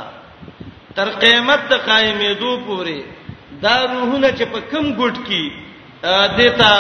تر 0.96 1.10
قیامت 1.24 1.62
ته 1.70 1.78
قائمې 1.90 2.32
دو 2.42 2.52
پوري 2.66 3.02
دا 3.64 3.76
روحونه 3.94 4.28
چې 4.38 4.44
په 4.52 4.60
کم 4.72 4.86
ګټ 5.02 5.16
کې 5.28 5.44
دیتا 6.38 6.74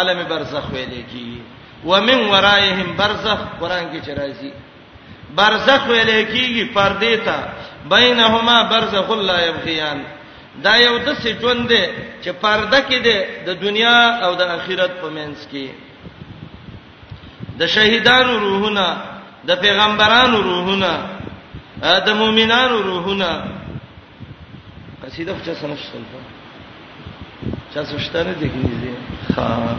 عالم 0.00 0.20
برزخ 0.28 0.66
ویل 0.74 0.94
کی 1.12 1.40
ومن 1.84 2.20
ورایهم 2.32 2.88
برزخ 3.00 3.38
قران 3.60 3.84
کې 3.92 4.06
چرایي 4.06 4.50
برزخ 5.40 5.80
ویل 5.88 6.10
کیږي 6.24 6.74
پردې 6.74 7.16
ته 7.24 7.36
بینهما 7.94 8.56
برزخ 8.72 9.10
لا 9.28 9.38
یبغیان 9.46 10.02
دا 10.64 10.74
یو 10.76 10.98
د 11.06 11.08
څه 11.22 11.28
ژوند 11.40 11.62
دی 11.70 11.82
چې 12.22 12.30
پرده 12.42 12.80
کې 12.88 12.98
دی 13.06 13.16
د 13.46 13.48
دنیا 13.64 14.00
او 14.24 14.32
د 14.40 14.42
آخرت 14.56 14.92
په 15.02 15.08
منځ 15.16 15.38
کې 15.50 15.66
د 17.60 17.62
شهیدانو 17.74 18.32
روحونه 18.46 18.86
د 19.48 19.50
پیغمبرانو 19.64 20.38
روحونه 20.42 20.92
د 22.06 22.08
مؤمنانو 22.20 22.76
روحونه 22.88 23.30
قصیده 25.02 25.34
څه 25.44 25.52
سنشتل 25.60 26.04
چا 27.74 27.84
سوشتنه 27.84 28.32
دي 28.40 28.48
کېږي 28.54 28.90
ها 29.36 29.76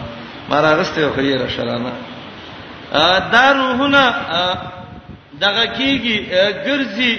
مارا 0.50 0.70
غسته 0.78 1.10
خو 1.14 1.22
یې 1.22 1.38
را 1.42 1.48
شرانه 1.50 1.92
دا 3.34 3.46
روحونه 3.54 4.04
دغه 5.42 5.66
کیږي 5.78 6.16
ګرځي 6.66 7.14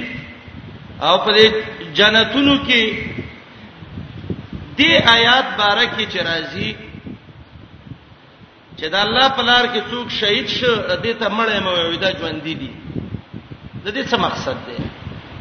او 1.00 1.14
په 1.24 1.30
جنتونو 1.94 2.56
کې 2.66 3.13
دې 4.78 4.90
آیات 5.16 5.46
بارکه 5.58 6.02
چې 6.12 6.18
راځي 6.30 6.70
چې 8.78 8.86
د 8.94 8.96
الله 9.04 9.26
په 9.38 9.42
لار 9.48 9.64
کې 9.74 9.80
څوک 9.90 10.06
شهید 10.20 10.46
شو 10.56 10.72
دې 11.02 11.12
ته 11.20 11.26
مړې 11.36 11.58
مو 11.64 11.72
وېدا 11.90 12.10
ژوند 12.20 12.38
دي 12.46 12.54
د 12.58 12.60
دې 13.94 14.02
څه 14.10 14.16
مقصد 14.26 14.56
دی 14.66 14.76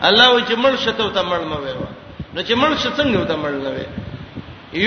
الله 0.08 0.28
و 0.36 0.40
چې 0.48 0.56
مړ 0.64 0.74
شته 0.84 1.06
ته 1.18 1.22
مړ 1.32 1.42
مو 1.50 1.58
وېوا 1.66 1.90
نو 2.36 2.40
چې 2.48 2.54
مړ 2.62 2.72
شته 2.82 2.92
څنګه 3.00 3.20
ته 3.30 3.36
مړ 3.44 3.54
نه 3.66 3.72
وې 3.76 3.88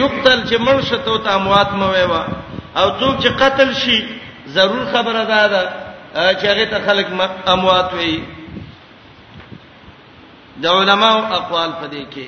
یقتل 0.03 0.39
چې 0.49 0.57
مړ 0.67 0.77
شته 0.91 1.13
ته 1.25 1.31
اموات 1.39 1.69
مو 1.81 1.87
وېوا 1.97 2.23
او 2.81 2.87
څوک 3.01 3.15
چې 3.23 3.29
قتل 3.43 3.69
شي 3.83 3.99
ضرور 4.57 4.85
خبره 4.95 5.23
ده 5.31 5.41
دا 5.55 5.63
چې 6.41 6.45
هغه 6.53 6.65
ته 6.73 6.79
خلک 6.87 7.07
اموات 7.55 7.91
وې 7.99 8.15
د 10.65 10.67
علماو 10.81 11.27
اقوال 11.39 11.71
په 11.81 11.87
دې 11.95 12.05
کې 12.13 12.27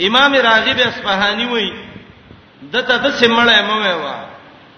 امام 0.00 0.34
راغب 0.34 0.78
اصفهاني 0.80 1.46
وای 1.46 1.72
دته 2.72 2.96
د 2.98 3.10
سیمړې 3.18 3.60
مې 3.68 3.94
وا 4.02 4.14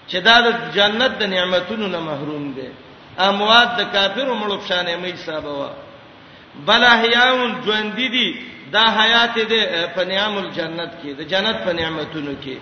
چې 0.07 0.17
دا 0.21 0.35
د 0.45 0.47
جنت 0.75 1.11
د 1.19 1.23
نعمتونو 1.25 1.87
نه 1.87 1.99
محروم 1.99 2.51
دي 2.55 2.69
اموات 3.19 3.69
د 3.77 3.81
کافرو 3.93 4.35
مړو 4.35 4.59
شانې 4.69 4.95
مې 5.01 5.13
حساب 5.13 5.45
وا 5.45 5.69
بل 6.65 6.83
احیاون 6.83 7.55
ژوند 7.65 7.95
دي 7.95 8.27
دا 8.71 8.83
حیات 8.99 9.33
دې 9.33 9.87
په 9.95 10.01
نعام 10.09 10.37
الجنت 10.37 10.91
کې 11.03 11.09
د 11.19 11.21
جنت 11.31 11.57
په 11.65 11.71
نعمتونو 11.73 12.33
کې 12.43 12.57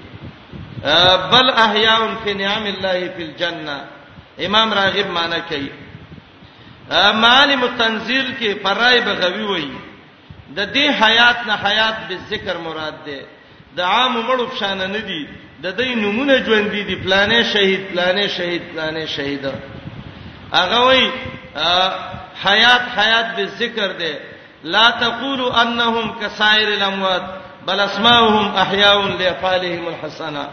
بل 1.32 1.50
احیاون 1.66 2.12
فی 2.24 2.34
نعم 2.34 2.66
الله 2.66 3.10
فی 3.18 3.24
الجنه 3.24 3.86
امام 4.46 4.74
راغب 4.74 5.08
معنی 5.12 5.42
کوي 5.50 5.70
معالم 7.22 7.64
التنزیل 7.64 8.34
کې 8.40 8.60
فرای 8.64 9.00
بغوی 9.02 9.44
وایي 9.44 9.85
د 10.54 10.60
دې 10.74 10.86
حیات 11.02 11.48
نه 11.48 11.56
حیات 11.66 11.96
به 12.08 12.16
ذکر 12.30 12.58
مراد 12.58 12.94
ده 13.06 13.20
د 13.78 13.80
عام 13.82 14.14
مړو 14.28 14.46
شان 14.60 14.78
نه 14.78 15.00
دي 15.10 15.28
د 15.64 15.76
دې 15.78 15.88
نمونه 16.04 16.36
ژوند 16.46 16.70
دي 16.72 16.84
دی 16.90 16.96
پلانې 16.96 17.42
شهید 17.54 17.82
پلانې 17.92 18.26
شهید 18.38 18.62
پلانې 18.74 19.06
شهید 19.16 19.46
هغه 20.54 20.80
وای 20.86 21.12
حیات 22.46 22.82
حیات 22.98 23.36
به 23.36 23.46
ذکر 23.46 23.92
ده 24.02 24.14
لا 24.64 24.90
تقولوا 24.92 25.62
انهم 25.62 26.16
كسائر 26.22 26.68
الاموات 26.68 27.24
بل 27.68 27.80
اسماءهم 27.80 28.56
احياء 28.56 28.98
لافعالهم 29.08 29.88
الحسنه 29.88 30.48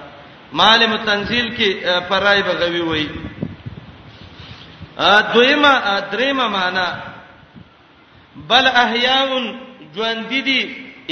معلم 0.52 0.96
تنزیل 0.96 1.50
کې 1.56 1.88
پرای 2.08 2.42
بغوي 2.42 2.80
وای 2.80 3.06
دویمه 5.34 6.00
دریمه 6.12 6.48
معنا 6.48 6.86
بل 8.48 8.66
احیاء 8.66 9.26
ژوند 9.96 10.28
دي 10.46 10.60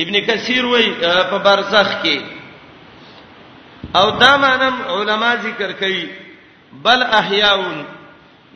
ابن 0.03 0.15
کثیر 0.29 0.65
وای 0.67 0.87
په 1.31 1.39
برزخ 1.45 1.91
کې 2.03 2.19
او 3.99 4.11
دا 4.11 4.33
معنی 4.45 4.69
علما 4.95 5.35
ذکر 5.47 5.73
کوي 5.73 6.07
بل 6.85 7.03
احیاون 7.13 7.77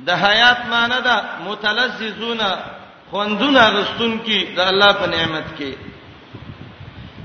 د 0.06 0.10
حیات 0.24 0.58
معنی 0.72 0.98
دا 1.08 1.16
متلذذون 1.46 2.40
خوندونه 3.10 3.60
غستون 3.74 4.12
کې 4.26 4.40
د 4.56 4.60
الله 4.60 4.92
په 5.00 5.06
نعمت 5.06 5.46
کې 5.58 5.72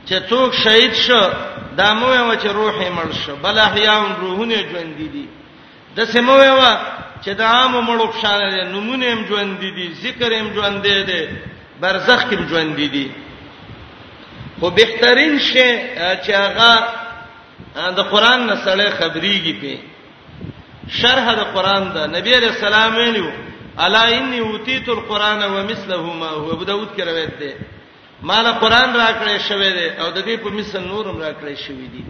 چې 0.08 0.18
څوک 0.30 0.50
شهید 0.64 0.94
شو 0.94 1.22
دا 1.78 1.94
مو 1.94 2.10
یو 2.16 2.34
چې 2.42 2.46
روح 2.60 2.74
یې 2.84 2.92
مړ 2.98 3.10
شو 3.26 3.36
بل 3.42 3.58
احیاون 3.68 4.12
روحونه 4.22 4.56
ژوند 4.72 4.98
دي 4.98 5.26
د 5.96 6.04
سمو 6.06 6.38
یو 6.44 6.64
چې 7.24 7.30
د 7.40 7.42
عام 7.42 7.72
مړو 7.88 8.06
ښانه 8.22 8.64
نمونه 8.76 9.06
هم 9.14 9.26
ژوند 9.30 9.60
دي 9.60 9.88
ذکر 10.04 10.34
هم 10.34 10.54
ژوند 10.54 10.88
دي 11.10 11.22
برزخ 11.82 12.24
کې 12.30 12.36
ژوند 12.50 12.76
دي 12.76 12.88
دي 12.96 13.08
خو 14.60 14.70
بهترین 14.80 15.40
شی 15.50 15.70
چې 16.22 16.32
هغه 16.32 16.88
د 18.00 18.00
قران 18.12 18.46
نه 18.48 18.56
سره 18.66 18.90
خبريږي 19.00 19.54
په 19.62 19.78
شرح 21.00 21.34
د 21.42 21.44
قران 21.56 21.92
دا 21.96 22.04
نبی 22.18 22.34
عليه 22.36 22.52
السلام 22.56 22.96
ویلو 22.96 23.28
الا 23.86 24.02
انی 24.18 24.40
اوتیت 24.40 24.90
القران 24.90 25.44
ومثله 25.44 26.14
ما 26.22 26.30
هو 26.30 26.52
ابو 26.56 26.64
داود 26.64 26.88
کې 26.98 27.02
روایت 27.02 27.34
ده 27.40 27.58
مال 28.32 28.48
قران 28.64 28.90
راکړې 29.02 29.42
شوی 29.50 29.72
دی 29.78 29.90
او 30.00 30.12
د 30.12 30.26
دې 30.26 30.38
په 30.44 30.50
مثل 30.58 30.80
نورم 30.88 31.18
راکړې 31.22 31.68
شوی 31.68 31.88
دی 31.88 32.04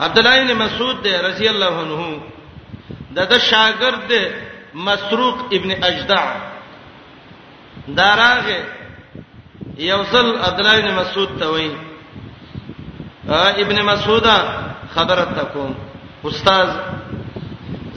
عبد 0.00 0.18
الله 0.18 0.44
بن 0.44 0.52
مسعود 0.54 1.06
رضی 1.08 1.48
الله 1.48 1.78
عنه 1.78 2.20
د 3.16 3.26
د 3.32 3.38
شاګرد 3.38 4.12
مسروق 4.74 5.44
ابن 5.56 5.70
اجدع 5.84 6.24
داراغه 7.96 8.60
یوصل 9.90 10.28
عدلای 10.48 10.92
مسعود 11.00 11.28
ته 11.38 11.46
وای 11.54 11.70
ابن 13.62 13.82
مسعودا 13.82 14.38
خبره 14.94 15.24
تکوم 15.38 15.72
استاد 16.28 16.68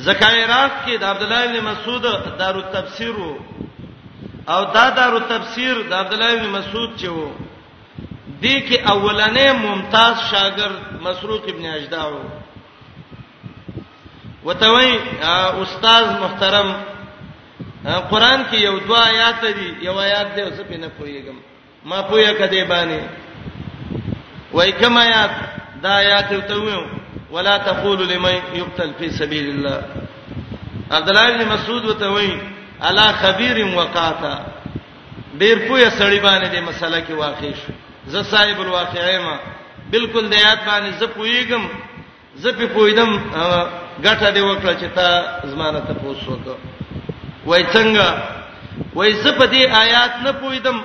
زکایرات 0.08 0.72
کې 0.86 0.92
د 1.02 1.04
عبد 1.04 1.24
الله 1.24 1.42
ابن 1.50 1.58
مسعود 1.70 2.02
دارو 2.40 2.62
تفسیر 2.62 3.16
او 4.48 4.62
دا 4.76 4.90
دارو 4.90 5.20
تفسیر 5.20 5.74
د 5.90 5.94
عبد 5.94 6.14
الله 6.14 6.32
ابن 6.34 6.48
مسعود 6.58 6.90
چې 7.00 7.04
وو 7.06 7.32
دې 8.42 8.56
کې 8.70 8.78
اولنې 8.92 9.48
ممتاز 9.66 10.16
شاګرد 10.32 10.80
مسروق 11.02 11.44
ابن 11.48 11.66
اجداو 11.66 12.18
وتوي 14.46 15.00
استاد 15.64 16.06
محترم 16.24 16.76
قران 17.86 18.44
کې 18.52 18.58
یو 18.60 18.78
دوا 18.80 19.00
آیات 19.08 19.42
دي 19.58 19.74
یو 19.88 20.00
آیات 20.00 20.36
دی 20.36 20.42
اوس 20.42 20.60
په 20.70 20.78
نه 20.78 20.88
پويګم 21.00 21.38
ما 21.86 22.02
پویا 22.02 22.34
کده 22.34 22.64
باندې 22.70 23.02
وای 24.54 24.72
کما 24.72 25.02
آیات 25.02 25.32
دا 25.84 25.90
آیات 25.96 26.30
ته 26.48 26.56
ویو 26.56 26.84
ولا 27.32 27.58
تقول 27.58 28.08
لمن 28.14 28.34
يقتل 28.54 28.94
في 29.00 29.12
سبيل 29.12 29.50
الله 29.50 29.82
عبد 30.92 31.10
الله 31.10 31.38
بن 31.38 31.46
مسعود 31.48 31.86
وته 31.86 32.10
وای 32.12 32.40
الا 32.82 33.12
خبير 33.12 33.66
وقاتا 33.76 34.36
ډیر 35.40 35.58
پویا 35.68 35.90
سړی 35.90 36.20
باندې 36.24 36.56
د 36.56 36.62
مسله 36.64 37.06
کې 37.08 37.12
واقع 37.12 37.50
شو 37.66 37.74
زه 38.08 38.22
صاحب 38.22 38.58
الواقعې 38.62 39.18
ما 39.22 39.38
بالکل 39.92 40.30
د 40.30 40.34
آیات 40.34 40.60
باندې 40.66 41.00
زه 41.00 41.08
پویګم 41.08 41.68
زه 42.36 42.52
په 42.52 42.66
پویدم 42.68 43.10
ګټه 44.06 44.30
دی 44.34 44.42
وکړه 44.42 44.76
چې 44.82 44.88
تا 44.96 45.40
زمانه 45.48 45.80
ته 45.80 45.94
پوسوکه 45.94 46.58
وای 47.46 47.64
څنګه 47.74 48.08
وای 48.96 49.12
زه 49.24 49.32
په 49.32 49.46
دې 49.46 49.62
آیات 49.70 50.14
نه 50.24 50.32
پویدم 50.32 50.80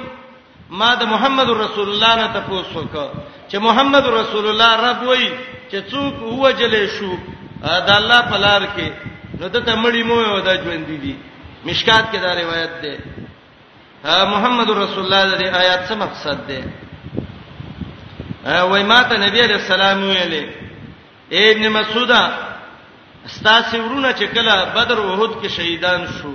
ما 0.71 0.95
د 0.95 1.03
محمد 1.05 1.49
رسول 1.65 1.89
الله 1.93 2.13
نه 2.21 2.27
تاسو 2.33 2.81
وکړه 2.81 3.09
چې 3.51 3.57
محمد 3.67 4.07
رسول 4.21 4.47
الله 4.49 4.71
رب 4.89 5.03
وای 5.09 5.31
چې 5.71 5.79
څوک 5.91 6.15
وجلې 6.45 6.85
شو 6.99 7.13
دا 7.89 7.95
الله 8.01 8.21
په 8.31 8.37
لار 8.39 8.63
کې 8.77 8.89
نو 9.41 9.49
ته 9.49 9.75
مړی 9.75 10.03
مو 10.09 10.15
ودا 10.37 10.55
ژوند 10.65 10.87
دي 10.87 11.15
مشکات 11.65 12.05
کې 12.13 12.19
دا 12.21 12.31
روایت 12.41 12.73
ده 12.83 12.93
محمد 14.27 14.71
رسول 14.71 15.05
الله 15.13 15.39
دې 15.39 15.55
آیات 15.63 15.81
څه 15.89 15.95
مقصد 15.95 16.39
ده 16.49 16.61
وای 18.67 18.83
ماته 18.83 19.15
نبی 19.17 19.41
عليه 19.41 19.55
السلام 19.63 19.99
ویلې 20.11 20.45
ابن 21.33 21.69
مسعوده 21.69 22.23
ستاسو 23.35 23.77
ورونه 23.85 24.11
چې 24.19 24.25
کله 24.25 24.65
بدر 24.75 24.99
وحود 25.05 25.33
کې 25.43 25.47
شهیدان 25.47 26.07
شو 26.07 26.33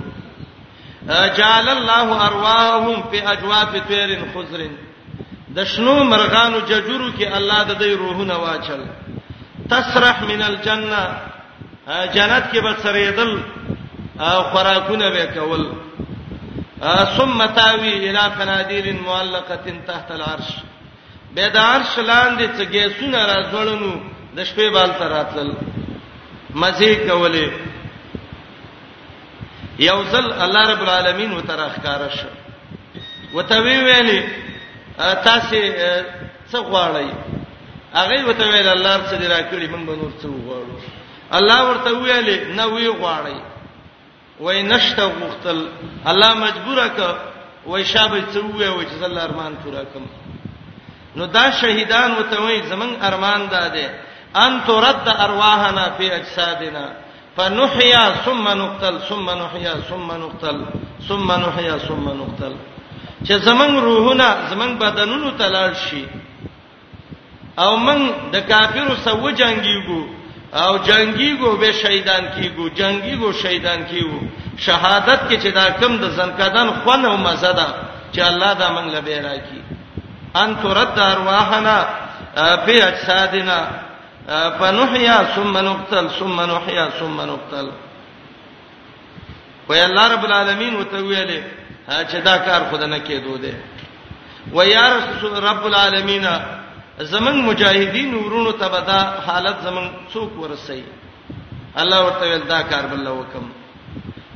جعل 1.36 1.68
الله 1.74 2.18
ارواحهم 2.26 3.02
فی 3.12 3.20
اجواف 3.34 3.76
طیر 3.92 4.12
خضر 4.34 4.66
د 5.58 5.64
شنو 5.74 5.94
مرغانو 6.10 6.60
ججرو 6.60 7.08
کې 7.18 7.36
الله 7.38 7.62
د 7.70 7.78
دې 7.78 7.96
روحونه 7.96 8.36
واچل 8.44 8.84
تسرح 9.72 10.22
من 10.32 10.42
الجنه 10.50 11.02
جنت 12.14 12.44
کې 12.52 12.58
به 12.58 12.76
سرېدل 12.82 13.38
خوراکونه 14.52 15.10
به 15.10 15.26
کول 15.26 15.68
ثم 17.16 17.46
تاوی 17.46 18.08
الى 18.08 18.18
قنادیل 18.38 18.94
معلقه 19.02 19.56
تحت 19.90 20.10
العرش 20.18 20.50
به 21.34 21.48
د 21.48 21.56
عرش 21.56 21.98
لاندې 21.98 22.60
څه 22.60 22.64
گیسونه 22.64 23.26
راځړنو 23.26 23.96
د 24.36 24.44
شپې 24.44 24.72
بال 24.72 24.94
تراتل 25.02 25.52
مزه 26.54 26.94
کولې 27.08 27.50
یو 29.78 29.98
ځل 30.12 30.24
الله 30.44 30.62
رب 30.72 30.82
العالمین 30.86 31.32
وترخکار 31.32 32.00
شو 32.16 32.28
وته 33.36 33.58
وی 33.64 33.76
ویلې 33.86 34.20
تاسو 34.98 35.60
څه 36.52 36.58
غواړئ 36.68 37.08
هغه 37.94 38.26
وته 38.28 38.44
ویل 38.50 38.68
الله 38.68 38.96
څه 39.10 39.14
دی 39.20 39.26
راکړي 39.34 39.66
موږ 39.68 39.84
به 39.88 39.94
نور 40.00 40.12
څه 40.20 40.28
غواړو 40.46 40.76
الله 41.38 41.58
ورته 41.68 41.90
ویلې 41.92 42.36
نه 42.56 42.66
وی 42.66 42.88
غواړئ 42.88 43.36
وای 44.40 44.62
نشته 44.62 45.02
غختل 45.06 45.68
الله 46.06 46.34
مجبوره 46.34 46.88
ک 46.96 47.00
وای 47.66 47.84
شابه 47.84 48.22
څه 48.32 48.38
وی 48.44 48.64
او 48.66 48.82
چې 48.82 49.02
الله 49.04 49.22
ارمان 49.24 49.52
پورا 49.64 49.84
کوم 49.92 50.06
نو 51.16 51.26
دا 51.26 51.50
شهیدان 51.50 52.10
وته 52.12 52.40
وای 52.42 52.62
زمنګ 52.62 52.92
ارمان 53.04 53.46
داده 53.48 53.88
ان 54.36 54.64
ترد 54.66 55.08
ارواحنا 55.08 55.90
فی 55.98 56.10
اجسادنا 56.16 56.92
فنحيا 57.36 58.10
ثم 58.24 58.48
نقتل 58.48 58.98
ثم 59.08 59.30
نحيا 59.30 59.74
ثم 59.74 60.12
نقتل 60.12 60.64
ثم 61.08 61.32
نحيا 61.32 61.78
ثم 61.78 62.08
نقتل 62.08 62.54
چې 63.26 63.32
زمنګ 63.34 63.74
روحونه 63.78 64.28
زمنګ 64.50 64.78
بدنونو 64.78 65.30
تلل 65.38 65.74
شي 65.76 66.04
او 67.58 67.76
من 67.76 67.98
د 68.32 68.36
کافرو 68.40 68.94
سو 69.04 69.30
جنگيګو 69.30 70.00
او 70.54 70.76
جنگيګو 70.88 71.56
به 71.60 71.72
شهیدان 71.72 72.24
کیګو 72.34 72.68
جنگيګو 72.78 73.32
شهیدان 73.42 73.84
کیو 73.90 74.10
شهادت 74.58 75.20
کې 75.28 75.36
چې 75.42 75.46
دا 75.54 75.70
کم 75.70 75.96
د 75.96 76.10
زنکدان 76.10 76.68
خون 76.84 77.04
او 77.06 77.16
مزه 77.16 77.52
ده 77.52 77.66
چې 78.12 78.20
الله 78.30 78.52
دا 78.52 78.68
موږ 78.74 78.86
لبه 78.96 79.20
راکی 79.28 79.60
ان 80.34 80.56
ترد 80.62 80.98
ارواحنا 80.98 81.76
فی 82.64 82.82
اجسادنا 82.82 83.58
فنحيا 84.28 85.22
ثم 85.24 85.58
نقتل 85.58 86.10
ثم 86.10 86.40
نحيا 86.40 86.88
ثم 87.00 87.20
نقتل 87.20 87.70
وی 89.68 89.84
الله 89.84 90.04
رب 90.14 90.24
العالمین 90.28 90.74
وتویلې 90.82 91.40
چې 92.10 92.16
دا 92.24 92.36
کار 92.46 92.60
خدانه 92.72 92.98
کېدو 92.98 93.36
دی 93.40 93.54
و 94.56 94.62
یا 94.66 94.86
رسول 94.96 95.34
رب 95.50 95.64
العالمین 95.64 96.26
زمن 97.12 97.36
مجاهدین 97.42 98.14
ورونو 98.14 98.52
ته 98.52 98.68
بدا 98.68 99.00
حالت 99.26 99.60
زمن 99.64 99.90
څوک 100.14 100.32
ورسي 100.38 100.82
الله 101.76 102.02
ورته 102.04 102.36
دا 102.48 102.62
کار 102.62 102.86
بل 102.90 103.06
وکم 103.08 103.50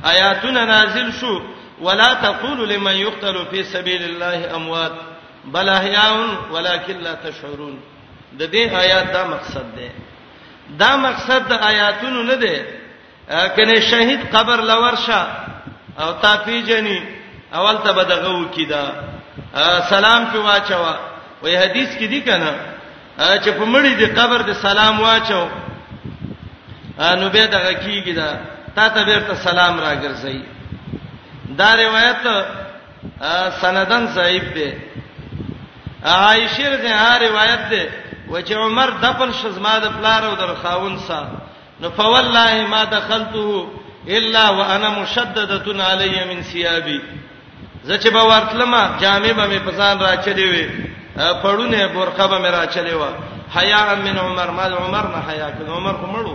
آیاتنا 0.03 0.65
نازل 0.65 1.11
شو 1.19 1.41
ولا 1.81 2.13
تقول 2.13 2.69
لمن 2.69 2.93
يقتل 2.95 3.45
في 3.51 3.63
سبيل 3.63 4.03
الله 4.03 4.55
اموات 4.55 4.91
بل 5.45 5.69
احياء 5.69 6.27
ولكن 6.51 6.97
لا 6.99 7.13
تشعرون 7.13 7.79
د 8.39 8.41
دې 8.53 8.63
آیات 8.83 9.05
دا 9.17 9.23
مقصد 9.35 9.65
دی 9.77 9.89
دا 10.81 10.91
مقصد 11.07 11.41
د 11.51 11.53
آیاتونو 11.69 12.21
نه 12.31 12.35
دی 12.43 12.55
کنه 13.55 13.75
شهید 13.91 14.21
قبر 14.35 14.57
لورشه 14.69 15.21
او 16.01 16.09
تا 16.21 16.31
پیجنې 16.45 16.99
اول 17.53 17.77
ته 17.85 17.91
بدغه 17.99 18.29
وکیدا 18.41 18.83
سلام 19.89 20.25
په 20.31 20.39
واچوا 20.47 20.93
وای 21.41 21.55
حدیث 21.63 21.89
کې 21.99 22.03
دی 22.11 22.21
کنه 22.21 22.51
چې 23.43 23.49
په 23.57 23.65
مړی 23.73 23.93
دی 23.99 24.05
قبر 24.19 24.41
دی 24.47 24.53
سلام 24.53 25.01
واچو 25.01 25.43
نو 27.19 27.25
به 27.29 27.47
دغه 27.47 27.73
کیږي 27.73 28.15
دا 28.15 28.29
تا 28.75 28.89
ته 28.89 29.03
بیرته 29.05 29.33
سلام 29.35 29.79
راګرځي 29.79 30.39
دا 31.57 31.69
روایت 31.75 32.23
سندن 33.61 34.07
صحیح 34.15 34.43
دی 34.55 34.69
عائشہ 36.05 36.65
رضی 36.73 36.87
الله 36.93 37.17
روایت 37.27 37.61
ده 37.69 37.83
و 38.31 38.41
چې 38.41 38.51
عمر 38.53 38.89
دفن 39.03 39.29
شزما 39.41 39.77
د 39.79 39.87
پلار 39.97 40.23
او 40.25 40.35
در 40.35 40.53
خاون 40.61 40.97
سا 41.07 41.27
نو 41.81 41.89
فوالله 41.89 42.67
ما 42.67 42.83
دخلته 42.85 43.63
الا 44.07 44.51
وانا 44.57 44.89
مشدده 45.01 45.83
علی 45.83 46.25
من 46.35 46.41
ثيابي 46.41 47.01
زه 47.83 47.97
چې 47.99 48.09
به 48.13 48.23
ورتلم 48.23 48.97
جامې 49.01 49.31
به 49.33 49.47
می 49.47 49.59
پسان 49.59 49.99
را 49.99 50.15
چلی 50.15 50.43
وي 50.49 50.67
پړونه 51.43 51.87
برخه 51.95 52.27
به 52.27 52.37
می 52.37 52.47
را 52.47 52.65
چلی 52.65 52.93
و 52.93 53.03
حیا 53.59 53.95
من 53.95 54.17
عمر 54.17 54.49
ما 54.49 54.61
عمر 54.63 55.07
نه 55.07 55.23
حیا 55.33 55.49
کړ 55.49 55.69
عمر 55.69 55.91
کومړو 55.93 56.31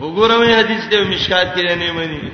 وګورم 0.00 0.42
حدیث 0.58 0.88
دی 0.90 1.04
مشکات 1.14 1.56
کې 1.56 1.64
نه 1.70 1.92
مني 1.92 2.30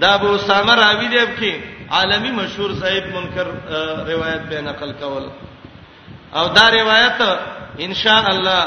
دا 0.00 0.14
ابو 0.14 0.38
سامر 0.38 0.76
راوی 0.78 1.08
دی 1.08 1.16
کې 1.40 1.52
عالمی 1.94 2.30
مشهور 2.30 2.70
صاحب 2.80 3.04
منکر 3.14 3.46
روایت 4.10 4.40
به 4.40 4.60
نقل 4.60 4.92
کول 4.92 5.26
او 6.34 6.46
دا 6.48 6.68
روایت 6.68 7.20
ان 7.86 7.92
شاء 8.02 8.24
الله 8.34 8.62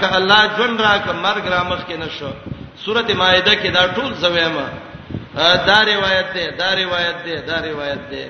ک 0.00 0.02
الله 0.20 0.42
جون 0.56 0.72
را 0.78 0.94
ک 1.06 1.08
مرګ 1.24 1.44
را 1.54 1.60
مخ 1.70 1.80
کې 1.88 1.92
نشو 2.02 2.30
سورته 2.84 3.14
مائده 3.14 3.54
کې 3.60 3.70
دا 3.76 3.86
ټول 3.94 4.12
زویما 4.22 4.66
دا 5.68 5.80
روایت 5.92 6.26
ده 6.34 6.50
دا 6.60 6.70
روایت 6.82 7.16
ده 7.26 7.34
دا 7.40 7.58
روایت 7.70 8.00
ده 8.10 8.24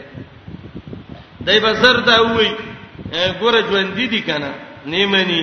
دای 1.47 1.61
بسر 1.61 1.93
دا 2.01 2.17
وی 2.27 2.51
ګوره 3.41 3.61
ژوند 3.69 3.95
دي 4.13 4.21
کنه 4.29 4.51
نیمنی 4.93 5.43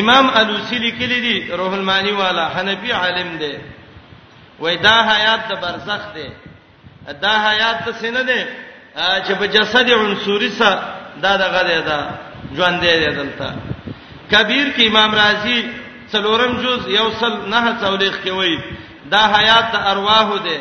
امام 0.00 0.26
الوسی 0.40 0.78
لیکلی 0.78 1.18
دی 1.26 1.36
روح 1.58 1.72
المانی 1.72 2.12
والا 2.12 2.44
حنفی 2.54 2.90
عالم 2.92 3.30
دی 3.40 3.54
وای 4.60 4.76
دا 4.76 4.96
حیات 5.10 5.40
د 5.50 5.52
برزخ 5.62 6.02
دی 6.16 6.26
دا 7.24 7.32
حیات 7.48 7.78
څه 8.02 8.10
نه 8.16 8.22
دی 8.28 8.40
چې 9.26 9.32
په 9.38 9.46
جسد 9.54 9.86
عنصری 10.00 10.50
سره 10.60 11.03
دا 11.24 11.36
دغه 11.36 11.62
دی 11.68 11.80
دا 11.88 11.98
ژوند 12.56 12.80
دی 12.82 13.06
دلته 13.18 13.48
کبیر 14.32 14.66
کې 14.76 14.82
امام 14.86 15.10
رازی 15.20 15.58
څلورم 16.12 16.52
جز 16.62 16.80
یوصل 16.98 17.34
نه 17.52 17.80
تولیخ 17.84 18.14
کې 18.24 18.30
وایي 18.38 18.58
دا 19.12 19.22
حیات 19.34 19.66
د 19.74 19.76
ارواح 19.92 20.28
دی 20.46 20.58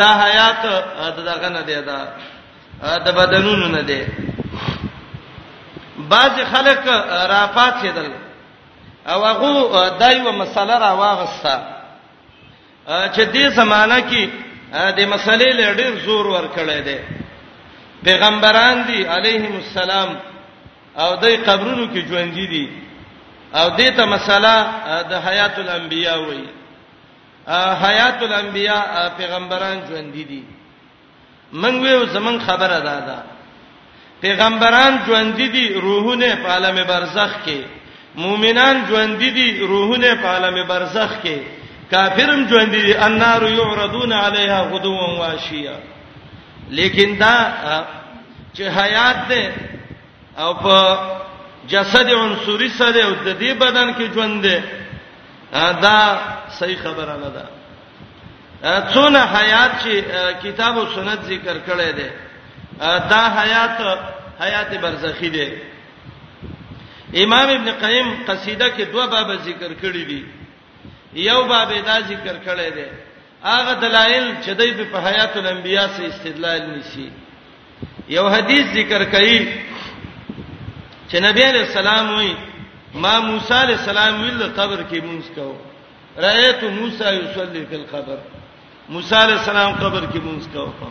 دا 0.00 0.10
حیات 0.22 0.60
دغه 1.30 1.48
نه 1.56 1.62
دی 1.68 1.80
دا 1.88 1.98
د 3.06 3.08
بدنونو 3.18 3.68
نه 3.76 3.82
دی 3.88 4.02
بعض 6.10 6.34
خلک 6.52 6.80
را 7.32 7.42
پاتېدل 7.56 8.10
او 9.10 9.18
هغه 9.26 9.98
دایو 9.98 10.32
مسله 10.32 10.78
را 10.84 10.92
واغسته 11.02 11.54
چې 13.14 13.22
دې 13.34 13.44
زمانہ 13.58 13.98
کې 14.10 14.22
د 14.98 15.00
مسلې 15.12 15.50
لړ 15.58 15.70
ډیر 15.80 15.92
زور 16.04 16.26
ور 16.26 16.46
کړی 16.56 16.80
دی 16.88 16.98
پیغمبران 18.04 18.82
دي 18.86 19.02
عليهم 19.06 19.54
السلام 19.56 20.08
او 20.98 21.16
دای 21.16 21.36
قبرونو 21.36 21.86
کې 21.94 22.00
ژوند 22.08 22.34
دي 22.34 22.68
او 23.54 23.70
دې 23.78 23.90
ته 23.96 24.04
مسله 24.04 24.56
د 25.10 25.12
حیات 25.26 25.58
الانبیا 25.58 26.14
وایي 26.20 26.48
حیات 27.84 28.22
الانبیا 28.22 28.76
پیغمبران 29.18 29.76
ژوند 29.88 30.12
دي 30.12 30.42
منګ 31.52 31.80
وې 31.82 32.06
زمون 32.14 32.40
خبره 32.40 32.80
ده 32.80 33.00
دا 33.06 33.18
پیغمبران 34.22 34.92
ژوند 35.06 35.34
دي 35.36 35.74
روحونه 35.74 36.34
په 36.42 36.48
عالم 36.52 36.76
برزخ 36.90 37.32
کې 37.46 37.60
مؤمنان 38.14 38.76
ژوند 38.88 39.18
دي 39.18 39.58
روحونه 39.60 40.14
په 40.22 40.28
عالم 40.34 40.56
برزخ 40.68 41.10
کې 41.24 41.38
کافرم 41.90 42.48
ژوند 42.48 42.70
دي 42.70 42.94
النار 43.06 43.42
یعرضون 43.42 44.12
علیها 44.12 44.62
غدوا 44.72 45.08
واشیا 45.20 45.76
لیکن 46.70 47.14
دا 47.20 47.34
چې 48.54 48.62
حیات 48.76 49.28
ده 49.28 49.52
او 50.38 50.54
په 50.54 50.98
جسد 51.68 52.08
عنصري 52.08 52.68
سره 52.68 53.00
او 53.04 53.12
د 53.24 53.38
دې 53.38 53.52
بدن 53.60 53.92
کې 53.94 54.04
ژوند 54.14 54.42
ده 54.46 54.62
دا 55.80 55.98
صحیح 56.58 56.76
خبره 56.84 57.16
نه 57.16 57.30
ده 57.36 57.44
څونه 58.94 59.18
حیات 59.36 59.70
چې 59.82 60.04
کتاب 60.42 60.78
او 60.78 60.86
سنت 60.94 61.20
ذکر 61.24 61.56
کړي 61.68 61.90
ده 61.92 62.10
دا 63.10 63.22
حیات 63.40 63.80
حیات 64.40 64.78
برزخی 64.80 65.28
ده 65.30 65.48
امام 67.22 67.48
ابن 67.48 67.70
قیم 67.80 68.08
قصیده 68.28 68.70
کې 68.76 68.84
دوه 68.92 69.06
باب 69.06 69.30
ذکر 69.44 69.70
کړی 69.82 70.04
دي 70.10 70.24
یو 71.14 71.44
باب 71.44 71.68
دا 71.86 72.00
ذکر 72.00 72.36
کړی 72.46 72.74
دی 72.74 72.84
هغه 73.52 73.72
دلایل 73.84 74.26
چې 74.44 74.50
دوی 74.58 74.72
په 74.92 74.98
حیات 75.06 75.32
الانبیاء 75.40 75.86
سے 75.96 76.02
استدلال 76.06 76.60
نشي 76.72 77.08
یو 78.16 78.26
حدیث 78.34 78.66
ذکر 78.76 79.02
کړي 79.04 79.38
چې 81.10 81.16
نبی 81.26 81.42
علیہ 81.50 81.64
السلام 81.68 82.04
وی 82.16 82.32
ما 83.02 83.14
موسی 83.28 83.54
علیہ 83.64 83.76
السلام 83.80 84.20
ویل 84.22 84.42
قبر 84.60 84.80
کې 84.90 84.98
مونږ 85.08 85.22
کو 85.36 85.48
رایت 86.24 86.62
موسی 86.78 87.04
یصلی 87.22 87.64
فی 87.70 87.76
القبر 87.80 88.16
موسی 88.94 89.14
علیہ 89.22 89.36
السلام 89.40 89.70
قبر 89.82 90.02
کې 90.06 90.20
مونږ 90.26 90.42
کو 90.52 90.90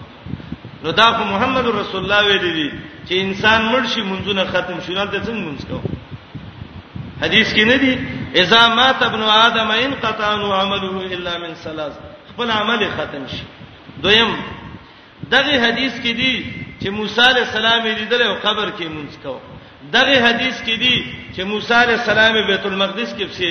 نو 0.83 0.91
دا 0.91 1.11
خو 1.17 1.23
محمد 1.33 1.65
رسول 1.79 2.01
الله 2.03 2.27
ویلی 2.29 2.53
دي 2.55 2.69
چې 3.07 3.13
انسان 3.25 3.61
مرشي 3.73 4.01
مونږ 4.01 4.33
نه 4.39 4.45
ختم 4.53 4.81
شونه 4.87 5.05
ته 5.05 5.19
څنګه 5.25 5.43
مونږ 5.47 5.65
کو 5.69 5.79
حدیث 7.23 7.51
کې 7.53 7.63
نه 7.71 7.77
دی 7.83 7.93
اذا 8.41 8.61
مات 8.77 9.03
ابن 9.09 9.21
ادم 9.35 9.69
انقطع 9.85 10.25
عمله 10.61 10.95
الا 11.17 11.33
من 11.43 11.53
ثلاث 11.65 11.93
خپل 12.29 12.51
عمل 12.57 12.81
ختم 12.95 13.25
شي 13.35 13.43
دویم 14.03 14.31
دغه 15.33 15.55
حدیث 15.67 15.93
کې 15.99 16.13
دی 16.21 16.43
چې 16.81 16.87
موسی 16.97 17.21
علی 17.31 17.39
السلام 17.45 17.79
یې 17.83 17.97
لیدل 17.99 18.21
او 18.27 18.33
قبر 18.45 18.69
کې 18.79 18.83
مونږ 18.83 19.23
کو 19.23 19.41
دغه 19.95 20.15
حدیث 20.27 20.59
کې 20.61 20.79
دی 20.83 20.95
چې 21.35 21.41
موسی 21.51 21.73
علی 21.83 21.93
السلام 21.99 22.33
بیت 22.49 22.65
المقدس 22.69 23.13
کې 23.17 23.23
پسې 23.31 23.49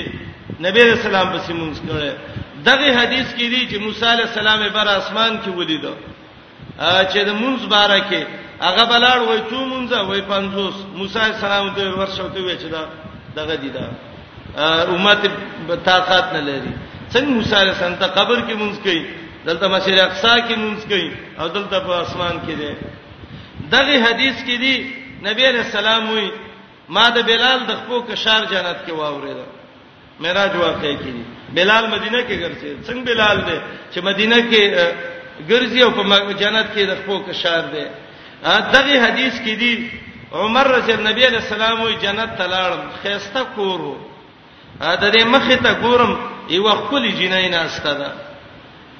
نبی 0.65 0.81
رسول 0.83 1.09
الله 1.15 1.31
پسې 1.33 1.49
مونږ 1.49 1.77
کړه 1.89 2.13
دغه 2.69 2.87
حدیث 2.99 3.27
کې 3.33 3.53
دی 3.53 3.61
چې 3.71 3.77
موسی 3.85 4.05
علی 4.13 4.21
السلام 4.27 4.67
بر 4.75 4.87
اسمان 4.97 5.39
کې 5.45 5.49
ولیدو 5.57 5.93
چې 6.79 7.17
د 7.29 7.31
مونږ 7.41 7.57
بارکه 7.73 8.21
هغه 8.65 8.83
بلاړ 8.85 9.17
وای 9.17 9.39
تو 9.49 9.57
مونږه 9.71 10.09
وای 10.09 10.21
50 10.21 10.73
موسی 10.99 11.19
السلام 11.29 11.73
ته 11.75 11.89
ورشوته 11.89 12.41
وای 12.41 12.57
چې 12.57 12.71
دا 12.75 12.83
دغه 13.39 13.55
دي 13.63 13.69
دا 13.77 13.85
امت 14.95 15.21
طاقت 15.89 16.25
نه 16.35 16.41
لري 16.47 16.71
څنګه 17.13 17.29
موسی 17.37 17.55
علیه 17.61 17.73
السلام 17.75 17.95
ته 18.01 18.07
قبر 18.17 18.37
کې 18.47 18.53
مونږ 18.61 18.73
کوي 18.85 19.01
دلته 19.45 19.65
مسجد 19.73 19.97
اقصا 19.99 20.33
کې 20.47 20.55
مونږ 20.63 20.79
کوي 20.91 21.09
او 21.39 21.47
دلته 21.55 21.77
په 21.87 21.93
اسمان 22.03 22.35
کې 22.45 22.53
دی 22.61 22.71
دغه 23.73 23.95
حدیث 24.07 24.35
کې 24.47 24.55
دی 24.63 24.75
نبی 25.27 25.43
علیہ 25.49 25.63
السلام 25.67 26.03
وی 26.13 26.27
ما 26.95 27.05
د 27.15 27.17
بلال 27.29 27.59
د 27.69 27.71
خپل 27.79 27.99
کشار 28.11 28.41
جنت 28.53 28.77
کې 28.87 28.91
واورېده 28.99 29.45
معراج 30.21 30.53
واقع 30.65 30.91
کې 31.03 31.11
دی 31.15 31.23
بلال 31.55 31.83
مدینه 31.95 32.19
کې 32.27 32.35
ګرځي 32.43 32.71
څنګه 32.87 33.03
بلال 33.11 33.37
دی 33.47 33.57
چې 33.93 33.99
مدینه 34.09 34.37
کې 34.51 34.61
ګرځي 35.51 35.79
او 35.85 35.91
په 35.91 36.33
جنت 36.41 36.67
کې 36.75 36.81
د 36.91 36.93
خپل 37.01 37.17
کشار 37.29 37.63
دی 37.73 37.85
دغه 38.75 38.93
حدیث 39.05 39.33
کې 39.45 39.53
دی 39.61 39.73
عمر 40.33 40.65
رضی 40.75 40.91
الله 40.91 41.09
نبی 41.11 41.25
علیہ 41.25 41.39
السلام 41.45 41.81
وی 41.81 41.95
جنت 42.01 42.29
تلاړم 42.37 42.83
خيسته 43.03 43.43
کورو 43.55 43.95
دا 44.81 44.95
دې 45.11 45.23
مخې 45.33 45.57
ته 45.63 45.81
ګورم 45.81 46.13
یو 46.49 46.69
خپل 46.69 47.03
جنای 47.19 47.49
نه 47.49 47.57
استدا 47.65 48.11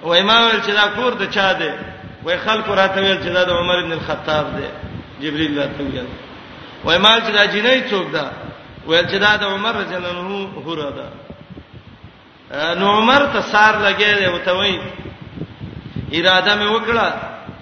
وای 0.03 0.21
ما 0.29 0.37
ول 0.45 0.59
چې 0.65 0.69
دا 0.77 0.85
کور 0.95 1.13
د 1.21 1.29
چا 1.29 1.53
دی 1.59 1.69
وای 2.23 2.37
خلکو 2.37 2.75
راته 2.75 3.01
ویل 3.01 3.17
چې 3.23 3.33
دا 3.33 3.43
د 3.43 3.49
عمر 3.49 3.77
ابن 3.79 3.91
الخطاب 3.91 4.45
دی 4.57 4.63
جبرئیل 5.21 5.57
راته 5.59 5.83
ویل 5.83 6.07
وای 6.83 6.97
ما 6.97 7.19
چې 7.19 7.31
دا 7.37 7.45
جنای 7.45 7.83
څوک 7.89 8.11
ده 8.11 8.23
ویل 8.87 9.05
چې 9.05 9.17
دا 9.25 9.35
د 9.37 9.43
عمر 9.43 9.73
رضی 9.75 9.95
الله 9.95 10.09
عنه 10.09 10.49
هره 10.67 10.91
ده 10.97 11.09
نو 12.79 12.87
عمر 12.99 13.25
ته 13.33 13.41
سار 13.41 13.73
لګی 13.91 14.17
دی 14.19 14.25
او 14.25 14.37
ته 14.37 14.51
وای 14.53 14.79
اراده 16.13 16.53
مې 16.59 16.67
وکړه 16.75 17.11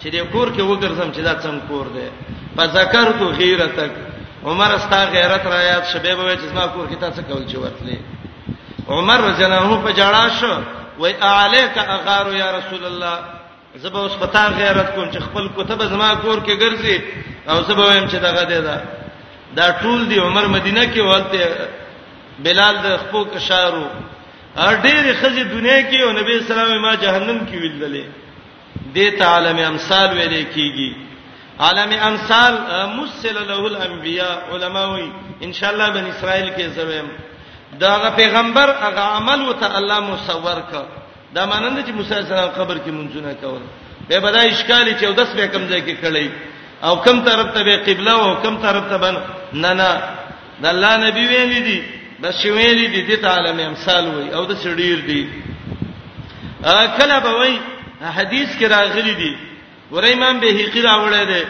چې 0.03 0.07
د 0.15 0.31
کور 0.31 0.47
کې 0.53 0.61
وګرځم 0.61 1.09
چې 1.15 1.19
دا 1.21 1.33
څنګه 1.43 1.67
کور 1.69 1.85
دی 1.95 2.30
فذكرت 2.57 3.21
غیرتک 3.39 3.91
عمر 4.45 4.71
استا 4.75 5.03
غیرت 5.05 5.45
را 5.45 5.61
یاد 5.61 5.83
شبه 5.83 6.15
به 6.15 6.35
چې 6.35 6.53
ما 6.55 6.67
کور 6.67 6.87
کې 6.87 6.99
تاسو 7.01 7.21
کول 7.27 7.43
چې 7.47 7.55
ورتلې 7.55 7.97
عمر 8.89 9.19
رضی 9.21 9.43
الله 9.45 9.57
عنه 9.57 9.81
په 9.87 9.91
جړا 9.97 10.39
شو 10.39 10.53
و 10.99 11.05
اعلیک 11.27 11.77
اغار 11.77 12.33
یا 12.35 12.51
رسول 12.57 12.85
الله 12.85 13.17
زبه 13.75 13.99
اوس 13.99 14.15
پتا 14.19 14.47
غیرت 14.49 14.95
کوم 14.95 15.09
چې 15.11 15.19
خپل 15.21 15.47
کتب 15.57 15.83
زما 15.89 16.13
کور 16.15 16.39
کې 16.39 16.59
ګرځي 16.59 17.01
او 17.49 17.61
زبه 17.61 17.87
ویم 17.87 18.07
چې 18.07 18.15
دغه 18.17 18.43
دی 18.43 18.61
دا 18.61 18.77
دا 19.57 19.75
ټول 19.81 20.07
دی 20.09 20.19
عمر 20.19 20.47
مدینه 20.47 20.83
کې 20.95 20.99
ولته 20.99 21.67
بلال 22.39 22.75
د 22.83 22.97
خپل 23.03 23.23
کشارو 23.35 23.85
ار 24.57 24.73
ډېر 24.83 25.23
خزي 25.23 25.43
دنیا 25.43 25.79
کې 25.91 26.01
او 26.03 26.11
نبی 26.11 26.33
اسلام 26.37 26.81
ما 26.81 26.95
جهنم 26.95 27.39
کې 27.47 27.55
ویللې 27.55 28.05
دې 28.95 29.19
تعالی 29.19 29.53
مې 29.55 29.67
امثال 29.67 30.09
ویلې 30.17 30.53
کیږي 30.55 31.00
عالم 31.63 31.91
امثال 32.09 32.53
مسل 32.99 33.35
له 33.49 33.61
الانبیاء 33.71 34.35
علماوی 34.53 35.07
ان 35.45 35.51
شاء 35.57 35.69
الله 35.73 35.87
بن 35.97 36.05
اسرائیل 36.13 36.49
کې 36.55 36.61
زویم 36.79 37.07
دا 37.81 38.09
پیغمبر 38.19 38.69
هغه 38.85 39.03
عمل 39.17 39.41
وته 39.49 39.77
الله 39.79 39.99
مصور 39.99 40.59
ک 40.71 40.73
دا 41.35 41.41
مانند 41.51 41.77
چې 41.87 41.91
موسی 41.99 42.17
سره 42.29 42.45
قبر 42.57 42.77
کې 42.77 42.89
منځونه 42.97 43.31
کول 43.43 43.61
به 44.07 44.19
بدای 44.25 44.47
اشکال 44.51 44.87
14 44.99 45.35
به 45.35 45.47
کم 45.47 45.69
ځای 45.71 45.81
کې 45.87 45.95
کړی 46.03 46.27
او 46.85 46.93
کم 47.05 47.21
طرف 47.29 47.53
ته 47.55 47.61
به 47.67 47.75
قبله 47.87 48.13
او 48.25 48.35
کم 48.45 48.57
طرف 48.65 48.89
ته 48.93 48.97
بن 49.05 49.17
نه 49.53 49.73
نه 49.73 50.01
د 50.61 50.65
الله 50.73 50.93
نبی 51.05 51.27
ویل 51.27 51.63
دي 51.69 51.79
بس 52.23 52.45
ویل 52.45 52.81
دي 52.93 53.01
د 53.15 53.25
عالم 53.35 53.59
امثال 53.69 54.07
وي 54.15 54.27
او 54.35 54.41
د 54.51 54.57
سړیر 54.63 55.05
دي 55.09 55.29
کله 56.99 57.19
به 57.19 57.31
وای 57.39 57.55
حدیث 58.01 58.59
کې 58.59 58.63
راغلي 58.75 59.13
دي 59.23 59.33
ګور 59.93 60.05
امام 60.15 60.35
بهقی 60.39 60.81
راوړی 60.83 61.23
دی 61.31 61.41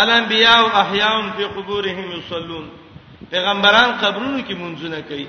الان 0.00 0.24
بیا 0.30 0.52
او 0.60 0.66
احیاون 0.82 1.26
فی 1.36 1.44
قبورهم 1.56 2.06
یصلون 2.18 2.66
پیغمبران 3.30 3.90
قبرونو 4.02 4.40
کې 4.48 4.52
منځونه 4.62 4.98
کوي 5.08 5.26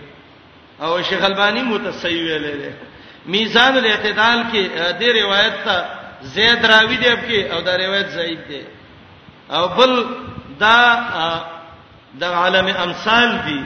او 0.82 1.01
شیخ 1.10 1.23
البانی 1.23 1.62
متصیو 1.63 2.21
ویلې 2.27 2.56
دی 2.63 2.69
میزان 3.34 3.77
الاعتدال 3.77 4.39
کې 4.51 4.62
د 5.01 5.04
روایت 5.21 5.54
ته 5.65 5.75
زید 6.36 6.65
راوی 6.73 6.97
دی 6.97 7.13
کې 7.27 7.51
او 7.54 7.62
دا 7.62 7.75
روایت 7.84 8.08
زید 8.10 8.39
دی 8.49 8.62
او 9.56 9.67
بل 9.67 9.93
دا 10.60 10.80
د 12.21 12.23
عالم 12.23 12.67
امثال 12.86 13.30
دی 13.45 13.62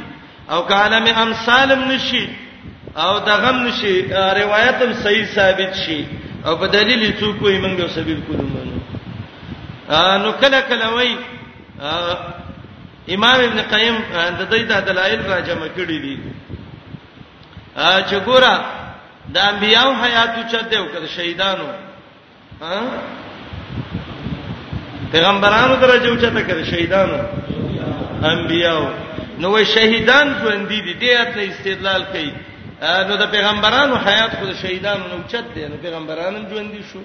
او 0.52 0.60
که 0.68 0.74
عالم 0.74 1.06
امثالم 1.18 1.92
نشي 1.92 2.30
او 2.98 3.20
دا 3.20 3.34
غم 3.44 3.68
نشي 3.68 3.96
روایتم 4.44 4.94
صحیح 5.04 5.26
ثابت 5.36 5.76
شي 5.86 6.00
او 6.46 6.54
په 6.62 6.68
دلیل 6.74 7.12
څوک 7.20 7.38
وي 7.42 7.58
موږ 7.64 7.76
یو 7.82 7.88
سبیل 7.98 8.20
کولو 8.28 8.44
منو 8.54 8.78
نو 10.24 10.32
کله 10.42 10.60
کله 10.72 10.86
وای 10.96 11.10
امام 13.16 13.40
ابن 13.48 13.60
قیم 13.74 13.96
د 14.40 14.42
دې 14.50 14.62
د 14.72 14.86
دلایل 14.90 15.22
را 15.32 15.40
جمع 15.48 15.70
کړی 15.78 15.98
دي 16.04 16.18
چې 17.78 18.16
ګوره 18.28 18.54
د 19.36 19.38
انبیانو 19.50 19.94
حیات 20.04 20.34
چته 20.54 20.78
او 20.80 20.86
کده 20.94 21.08
شهیدانو 21.18 21.66
پیغمبرانو 25.12 25.76
درجه 25.86 26.10
اوچته 26.10 26.42
کړي 26.48 26.64
شهیدانو 26.72 27.20
انبیانو 28.34 28.90
نو 29.44 29.52
وای 29.54 29.66
شهیدان 29.78 30.28
ژوند 30.42 30.68
دي 30.74 30.82
دې 31.00 31.34
ته 31.36 31.48
استدلال 31.48 32.06
کوي 32.16 32.32
نو 32.84 33.16
د 33.18 33.30
پیغمبرانو 33.32 33.96
حیات 34.08 34.32
خو 34.40 34.46
د 34.46 34.54
شهیدانو 34.62 35.04
نو 35.12 35.18
چت 35.32 35.46
دي 35.56 35.68
نو 35.72 35.76
پیغمبرانو 35.82 36.40
ژوند 36.50 36.72
دي 36.74 36.82
شو 36.92 37.00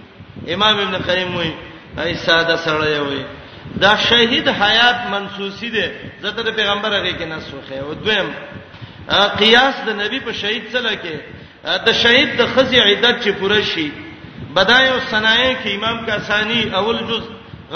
امام 0.55 0.79
ابن 0.79 0.97
قیم 1.09 1.37
وای 1.37 1.53
ای 2.05 2.15
ساده 2.27 2.57
سره 2.57 3.01
وای 3.01 3.23
دا 3.83 3.97
شهید 4.09 4.49
حیات 4.63 5.01
منسوسی 5.13 5.69
دي 5.77 5.85
زته 6.23 6.43
د 6.43 6.49
پیغمبر 6.57 6.95
هغه 6.95 7.13
کې 7.13 7.23
نسخه 7.23 7.77
او 7.87 7.95
دویم 7.95 8.29
قیاس 9.43 9.75
د 9.89 10.01
نبی 10.01 10.21
په 10.29 10.33
شهید 10.43 10.65
سره 10.73 10.95
کې 10.97 11.17
د 11.89 11.93
شهید 12.03 12.33
د 12.41 12.47
خزی 12.55 12.81
عیدت 12.81 13.23
چې 13.25 13.29
پوره 13.43 13.63
شي 13.75 13.91
بدای 14.57 14.89
او 14.89 14.99
صنایع 15.11 15.53
کې 15.65 15.69
امام 15.77 16.05
کاسانی 16.07 16.63
اول 16.81 16.99
جز 17.13 17.23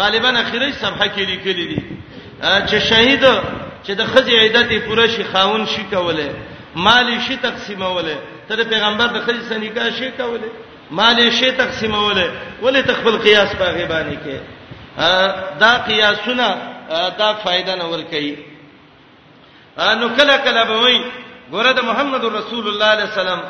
غالبا 0.01 0.29
اخیری 0.41 0.73
صفحه 0.73 1.07
کې 1.17 1.21
لیکلي 1.31 1.67
دي 1.75 1.83
چې 2.43 2.75
شهید 2.89 3.25
چې 3.85 3.91
د 4.03 4.07
خزی 4.15 4.37
عیدت 4.41 4.75
پوره 4.89 5.07
شي 5.15 5.25
خاون 5.33 5.67
شي 5.77 5.85
کوله 5.95 6.29
مال 6.75 7.21
شي 7.23 7.37
تقسیموله 7.37 8.17
ته 8.49 8.55
د 8.57 8.63
پیغمبر 8.71 9.07
د 9.07 9.25
خځې 9.27 9.43
سره 9.49 9.59
نکاح 9.59 9.91
شي 9.99 10.11
کوله 10.19 10.49
مال 10.91 11.19
شي 11.33 11.51
تقسیموله 11.53 12.27
ولې 12.63 12.87
تخفل 12.89 13.17
قیاس 13.27 13.57
په 13.57 13.65
غیبانی 13.79 14.17
کې 14.27 14.37
دا 15.63 15.73
قیاسونه 15.89 16.49
دا 17.19 17.29
فائدہ 17.45 17.77
نه 17.77 17.85
ور 17.85 18.03
کوي 18.11 18.35
نو 20.01 20.09
کله 20.19 20.37
کله 20.47 20.65
به 20.65 20.77
وای 20.83 21.05
ګوره 21.53 21.73
د 21.77 21.81
محمد 21.85 22.25
رسول 22.25 22.69
الله 22.69 22.87
علیه 22.95 23.05
السلام 23.11 23.41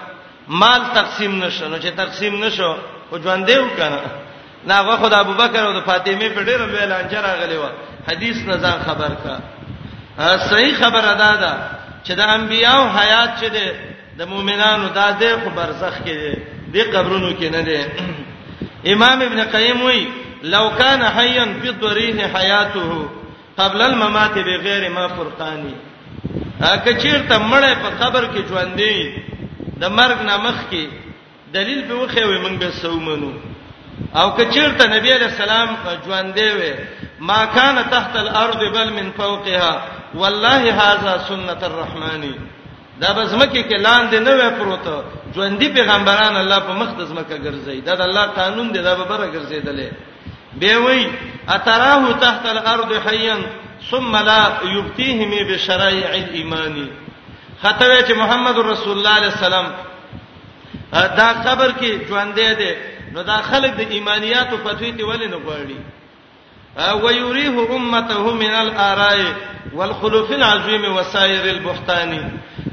مال 0.48 0.80
تقسیم 0.94 1.44
نشو 1.44 1.68
نو 1.68 1.76
چې 1.78 1.88
تقسیم 1.96 2.44
نشو 2.44 2.72
او 3.12 3.18
ژوند 3.24 3.46
دیو 3.46 3.68
کنه 3.76 4.00
نه 4.66 4.74
هغه 4.80 4.96
خدای 4.96 5.20
ابوبکر 5.20 5.62
او 5.66 5.72
د 5.78 5.82
فاطمه 5.86 6.28
په 6.36 6.42
ډیره 6.42 6.64
ویل 6.68 6.92
انجر 6.92 7.20
راغلی 7.28 7.56
و 7.56 7.64
حدیث 8.08 8.36
نه 8.46 8.56
ځان 8.56 8.78
خبر 8.86 9.12
کا 9.24 9.36
صحیح 10.36 10.74
خبر 10.80 11.04
ادا 11.10 11.32
ده 11.36 11.52
چې 12.06 12.12
د 12.18 12.22
انبیانو 12.36 12.84
حیات 12.98 13.30
چې 13.40 13.48
ده 13.56 13.66
د 14.18 14.20
مؤمنانو 14.32 14.86
د 14.96 14.98
دې 15.20 15.32
خو 15.42 15.48
برزخ 15.58 15.94
کې 16.04 16.14
ده 16.22 16.32
د 16.72 16.76
قبرونو 16.94 17.30
کې 17.38 17.48
نه 17.54 17.60
ده 17.68 17.80
امام 18.92 19.18
ابن 19.28 19.40
قیم 19.54 19.80
وی 19.86 20.02
لو 20.54 20.64
کان 20.78 21.02
حیا 21.16 21.44
فی 21.60 21.70
ضریه 21.82 22.26
حیاته 22.36 22.90
قبل 23.60 23.80
الممات 23.90 24.34
بغیر 24.48 24.88
ما 24.96 25.06
فرقانی 25.16 25.74
کچیر 26.84 27.18
ته 27.28 27.38
مړې 27.50 27.76
په 27.82 27.88
قبر 28.00 28.24
کې 28.32 28.42
ژوندې 28.48 28.96
د 29.80 29.84
مرګ 29.98 30.18
نه 30.28 30.36
مخ 30.46 30.58
کې 30.70 30.84
دلیل 31.56 31.80
به 31.88 31.94
وخه 32.02 32.24
وي 32.26 32.38
موږ 32.44 32.54
به 32.62 32.70
سومنو 32.70 33.32
او 34.18 34.26
کچیر 34.38 34.68
ته 34.78 34.84
نبی 34.96 35.12
علیہ 35.16 35.26
السلام 35.32 35.68
ژوندې 36.06 36.44
وي 36.58 36.72
ما 37.20 37.44
كان 37.44 37.90
تحت 37.90 38.16
الارض 38.16 38.58
بل 38.58 38.92
من 38.92 39.12
فوقها 39.12 39.82
والله 40.14 40.60
هذا 40.74 41.18
سنه 41.28 41.60
الرحمن 41.66 42.34
دا 43.00 43.12
بزمکه 43.12 43.62
کې 43.62 43.78
لاندې 43.86 44.18
نه 44.18 44.30
وې 44.38 44.52
پروت 44.58 45.04
ژوندۍ 45.34 45.66
پیغمبران 45.74 46.36
الله 46.36 46.58
په 46.58 46.72
مختز 46.72 47.12
مکه 47.12 47.36
ګرځي 47.36 47.80
دا 47.86 47.94
د 47.94 48.00
الله 48.00 48.26
قانون 48.26 48.72
دی 48.72 48.78
دا 48.80 48.94
به 48.94 49.04
بره 49.04 49.26
ګرځیدلې 49.32 49.90
به 50.58 50.78
وای 50.78 51.08
اتراه 51.48 52.12
تحت 52.20 52.46
الارض 52.46 52.92
حيا 53.06 53.36
ثم 53.90 54.16
لا 54.16 54.52
يبتيهم 54.64 55.30
بشرائع 55.48 56.08
الايمان 56.14 56.88
خطوه 57.62 58.02
چې 58.08 58.12
محمد 58.12 58.58
رسول 58.58 58.96
الله 58.98 59.10
عليه 59.14 59.26
السلام 59.26 59.66
دا 60.92 61.32
قبر 61.46 61.70
کې 61.80 61.90
ژوندې 62.10 62.54
ده 62.60 62.74
نو 63.12 63.22
دا 63.22 63.36
خلک 63.42 63.74
د 63.74 63.80
ایمانیاتو 63.90 64.56
فتوی 64.58 64.92
ته 64.92 65.04
ولې 65.06 65.26
نه 65.30 65.36
غواړي 65.36 65.78
ويريه 67.02 67.76
امته 67.76 68.32
من 68.34 68.50
الاراء 68.50 69.18
والخلوف 69.74 70.32
العظیم 70.32 70.84
وسائر 70.96 71.44
البحتان 71.50 72.12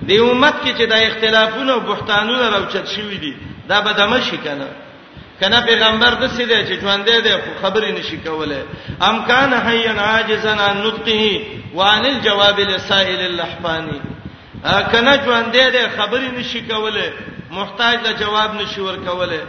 دی 0.08 0.18
امت 0.20 0.54
کې 0.64 0.70
چې 0.78 0.84
دا 0.90 0.96
اختلافونه 1.08 1.74
او 1.74 1.80
بحتانونه 1.80 2.50
راوچت 2.50 2.88
شوی 2.96 3.18
دي 3.18 3.34
دا 3.70 3.80
به 3.80 3.92
دمه 3.92 4.20
شي 4.22 4.38
کنه 4.38 4.68
کنه 5.42 5.60
پیغمبر 5.66 6.14
د 6.14 6.26
سیده 6.28 6.66
چې 6.68 6.74
ژوندې 6.82 7.18
ده 7.26 7.38
خو 7.38 7.50
خبرې 7.68 7.92
نشي 7.92 8.18
کوله 8.26 8.66
امکان 9.02 9.54
حیان 9.54 10.00
عاجزن 10.00 10.60
عن 10.60 10.84
نطقه 10.88 11.42
وعن 11.76 12.06
الجواب 12.06 12.60
لسائل 12.60 13.20
اللحفانی 13.26 14.02
کنه 14.92 15.16
ژوندې 15.18 15.74
ده 15.76 15.90
خبرې 15.98 16.40
نشي 16.40 16.62
کوله 16.68 17.14
محتاج 17.52 18.00
له 18.06 18.12
جواب 18.12 18.56
نشي 18.62 18.82
ورکوله 18.82 19.42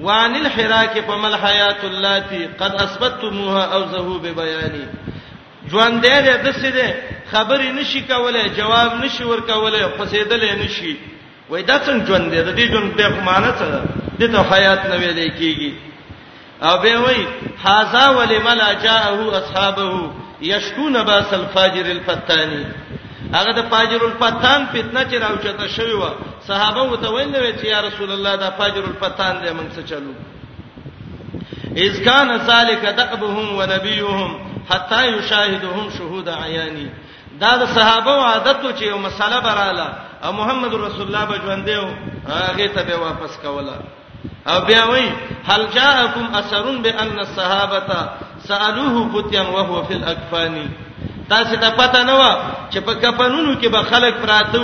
وان 0.00 0.34
الحراك 0.46 1.00
فمل 1.08 1.34
حیات 1.42 1.84
اللاتی 1.84 2.46
قد 2.60 2.74
اثبتتموها 2.82 3.64
او 3.74 3.82
ذهو 3.92 4.18
ببیانی 4.24 4.84
ژوند 5.70 6.02
دې 6.06 6.42
د 6.44 6.56
څه 6.56 6.68
دې 6.74 6.90
خبرې 7.32 7.70
نشي 7.80 8.00
کولای 8.10 8.48
جواب 8.58 8.98
نشي 9.04 9.24
ورکولای 9.24 9.82
قصیدلې 9.98 10.52
نشي 10.64 10.96
وای 11.50 11.62
دا 11.62 11.76
څنګه 11.86 12.06
ژوند 12.06 12.32
دې 12.32 12.40
د 12.48 12.56
دې 12.56 12.70
ژوند 12.70 13.00
په 13.00 13.22
معنا 13.30 13.50
څه 13.58 13.82
دې 14.20 14.26
ته 14.26 14.42
حیات 14.52 14.86
نه 14.86 14.96
ویلې 14.96 15.32
کیږي 15.38 15.72
او 16.62 16.82
به 16.82 16.98
وای 17.04 17.26
هاذا 17.64 18.10
ولملا 18.10 18.72
جاءه 18.72 19.38
اصحابه 19.38 20.10
یشکون 20.42 21.02
باس 21.10 21.34
الفاجر 21.34 21.86
الفتانی 21.90 22.64
هغه 23.34 23.52
د 23.52 23.60
فاجر 23.70 24.00
الفتان 24.06 24.66
فتنه 24.72 25.02
چې 25.10 25.14
راوچته 25.14 25.68
شوی 25.68 25.92
و 25.94 26.04
صحابه 26.48 26.82
وته 26.82 27.08
ویل 27.12 27.56
چې 27.60 27.66
یا 27.66 27.80
رسول 27.80 28.10
الله 28.12 28.36
دا 28.36 28.50
فاجر 28.58 28.84
الفتان 28.84 29.40
دې 29.42 29.50
موږ 29.58 29.68
څه 29.76 29.82
چلو 29.90 30.12
اذ 31.84 32.04
کان 32.04 32.36
ذالک 32.38 32.84
دقبهم 32.84 33.46
ونبيهم 33.58 34.30
حتا 34.70 35.04
یشاهدهم 35.04 35.90
شهود 35.98 36.28
عیانی 36.28 36.88
دا 37.40 37.56
د 37.56 37.64
صحابه 37.66 38.10
عادت 38.30 38.62
چې 38.78 38.82
یو 38.82 38.98
مسله 38.98 39.40
براله 39.40 39.88
او 40.24 40.32
محمد 40.32 40.74
رسول 40.74 41.06
الله 41.14 41.24
بجوندیو 41.24 41.86
هغه 42.28 42.68
ته 42.74 42.82
به 42.82 42.96
واپس 42.96 43.36
کوله 43.44 43.76
او 44.46 44.60
بیا 44.66 44.86
وای 44.88 45.10
هل 45.48 45.66
جاءکم 45.74 46.24
اثر 46.34 46.62
بان 46.62 47.18
الصحابه 47.18 47.82
سالوه 48.48 49.08
فتيا 49.22 49.42
وهو 49.42 49.82
في 49.82 49.94
الاكفان 49.94 50.68
تاسو 51.28 51.56
ته 51.56 51.70
پته 51.70 52.02
نه 52.02 52.12
و 52.14 52.22
چې 52.70 52.78
په 52.78 52.94
کفنونو 52.94 53.56
کې 53.60 53.66
به 53.68 53.82
خلک 53.82 54.14
پراتو 54.22 54.60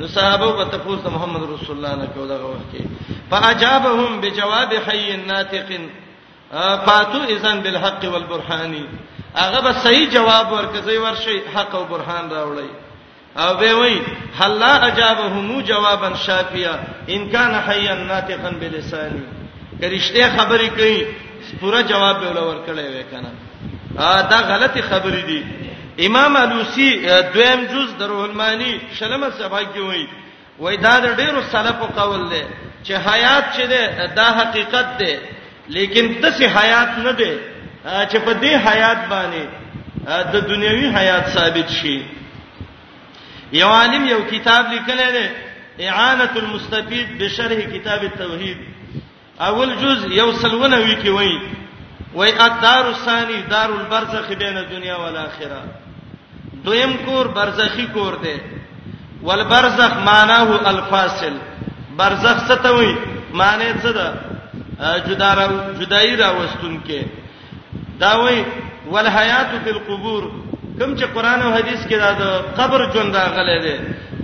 نو 0.00 0.06
صحابه 0.06 0.52
په 0.64 0.64
تاسو 0.64 1.10
محمد 1.10 1.42
رسول 1.52 1.76
الله 1.84 1.94
نه 1.94 2.06
کو 2.14 2.26
دغه 2.26 2.46
وخت 2.46 2.70
کې 2.72 2.82
فاجابهم 3.30 4.20
بجواب 4.20 4.74
حي 4.88 5.16
ناطق 5.16 5.72
فاتو 6.86 7.18
اذن 7.28 7.60
بالحق 7.60 8.04
والبرهان 8.12 8.84
هغه 9.36 9.60
به 9.60 9.72
صحیح 9.72 10.08
جواب 10.10 10.48
ورکړي 10.52 10.94
ورشي 11.04 11.40
حق 11.54 11.74
او 11.74 11.84
برهان 11.84 12.30
راوړي 12.30 12.68
او 13.40 13.54
به 13.54 13.74
وای 13.74 14.00
حلا 14.40 14.72
اجابهم 14.86 15.60
جوابا 15.60 16.14
شافيا 16.14 16.78
ان 17.08 17.28
كان 17.28 17.54
حيا 17.54 17.94
ناطقا 17.94 18.50
بلساني 18.60 19.22
کرشته 19.80 20.36
خبرې 20.36 20.68
کوي 20.68 21.06
پورا 21.60 21.80
جواب 21.80 22.20
به 22.20 22.30
ولور 22.30 22.56
کړي 22.66 22.86
وکنه 22.96 23.32
دا 24.22 24.36
غلطي 24.36 24.82
خبرې 24.82 25.22
دي 25.26 25.67
امام 26.06 26.36
علوسی 26.36 26.90
دویم 27.34 27.62
جز 27.72 27.96
دروح 27.98 28.18
المانی 28.24 28.78
شلمه 28.98 29.30
صفحه 29.30 29.62
کې 29.64 29.78
وایي 29.78 30.08
وای 30.58 30.76
دا 30.76 30.98
د 31.00 31.14
ډیرو 31.22 31.40
سلفو 31.52 31.86
قول 31.96 32.20
دی 32.30 32.42
چې 32.84 32.92
حیات 33.06 33.44
چې 33.52 33.62
ده 33.72 34.06
دا 34.18 34.24
حقیقت 34.40 34.98
ده 34.98 35.20
لیکن 35.76 36.14
تاسو 36.20 36.44
حیات 36.56 36.88
نه 36.98 37.12
ده 37.20 37.32
چې 37.84 38.16
په 38.16 38.34
دې 38.42 38.66
حیات 38.66 38.98
باندې 39.10 39.46
د 40.32 40.40
دنیوي 40.52 40.90
حیات 40.98 41.28
ثابت 41.38 41.68
شي 41.80 41.96
یو 43.52 43.68
عالم 43.80 44.06
یو 44.06 44.20
کتاب 44.30 44.66
لیکلی 44.72 45.10
دی 45.16 45.28
اعانه 45.88 46.30
المستفید 46.36 47.18
بشرح 47.18 47.60
کتاب 47.74 48.00
التوحید 48.02 48.56
اول 49.48 49.74
جز 49.82 50.06
یو 50.20 50.32
سلونه 50.42 50.76
وی 50.80 50.94
کی 51.02 51.10
وای 51.18 51.34
وای 52.14 52.32
الدار 52.38 52.84
الثانی 52.86 53.42
دار 53.50 53.68
البرزخ 53.72 54.32
بین 54.32 54.56
الدنیا 54.56 54.96
والآخره 54.96 55.87
دویم 56.64 56.92
کور 57.04 57.26
برزخی 57.36 57.86
کور 57.92 58.14
دی 58.22 58.36
والبرزخ 59.22 59.92
معناه 60.08 60.66
الفاصل 60.72 61.32
برزخ 61.96 62.46
څه 62.48 62.56
ته 62.62 62.70
وایي 62.74 62.96
معنی 63.34 63.72
څه 63.82 63.90
ده 63.98 64.06
جدا 65.08 65.34
را 65.34 65.46
جدای 65.80 66.16
را 66.16 66.28
وستون 66.34 66.80
کې 66.88 67.02
دا 68.00 68.12
وایي 68.22 68.44
والحیات 68.90 69.48
فی 69.64 69.70
القبور 69.70 70.22
کوم 70.78 70.96
چې 70.98 71.04
قران 71.14 71.42
او 71.42 71.52
حدیث 71.52 71.86
کې 71.86 71.96
دا 71.98 72.12
د 72.12 72.44
قبر 72.60 72.86
ژوند 72.92 73.16
راغلی 73.16 73.58
دی 73.64 73.74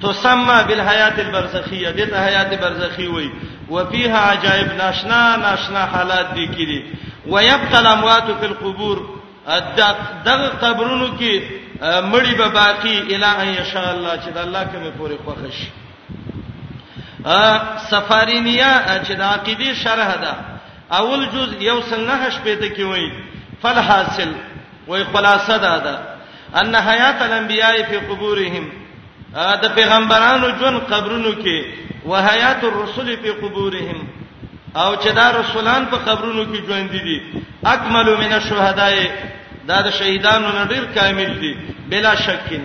تو 0.01 0.13
سما 0.13 0.63
بالحیات 0.69 1.19
البرزخیه 1.19 1.91
دې 1.97 2.07
ته 2.11 2.27
حیات 2.27 2.61
برزخی 2.61 3.07
وایي 3.07 3.31
وفيها 3.71 4.19
عجائب 4.19 4.73
ناشنا 4.79 5.37
ناشنا 5.37 5.87
حالات 5.87 6.35
دي 6.35 6.47
کړي 6.49 6.83
ويبقى 7.33 7.79
الاموات 7.81 8.31
في 8.41 8.47
القبور 8.47 8.99
دغه 10.27 10.49
قبرونو 10.63 11.09
کې 11.19 11.64
مړی 11.85 12.35
به 12.35 12.49
باقی 12.49 13.15
الا 13.15 13.27
ان 13.43 13.65
شاء 13.73 13.91
الله 13.95 14.17
چې 14.25 14.29
د 14.35 14.39
الله 14.39 14.65
کمه 14.73 14.91
پوری 14.99 15.19
خوښ 15.27 15.53
شي 15.57 15.69
ا 17.27 17.61
سفارینیا 17.91 18.73
چې 19.07 19.13
د 19.21 19.21
عقیده 19.23 19.75
شرح 19.75 20.17
ده 20.25 20.33
اول 20.99 21.27
جز 21.35 21.49
یو 21.63 21.81
سنه 21.91 22.13
هش 22.23 22.35
پېته 22.45 22.69
کې 22.77 22.81
وای 22.81 23.13
فل 23.63 23.79
حاصل 23.89 24.31
وای 24.89 25.05
خلاصه 25.13 25.57
ده 25.59 25.79
ده 25.79 25.95
ان 26.61 26.75
حیات 26.77 27.23
الانبیاء 27.23 27.77
فی 27.89 27.99
قبورهم 27.99 28.65
د 29.63 29.75
پیغمبرانو 29.75 30.51
جون 30.61 30.79
قبرونو 30.81 31.33
کې 31.33 31.65
وحیات 32.07 32.65
الرسل 32.65 33.17
فی 33.23 33.31
قبورهم 33.33 34.09
او 34.77 34.97
چې 34.97 35.09
دا 35.15 35.31
رسولان 35.41 35.87
په 35.87 35.97
قبرونو 35.97 36.45
کې 36.45 36.67
ژوند 36.67 36.91
دي 36.91 37.21
اکمل 37.65 38.17
من 38.17 38.33
الشهداء 38.33 39.09
دا 39.69 39.79
د 39.87 39.91
شهیدانو 39.99 40.49
نه 40.57 40.65
ډیر 40.73 40.85
کامل 40.95 41.31
دي 41.43 41.53
بلا 41.93 42.15
شکین 42.25 42.63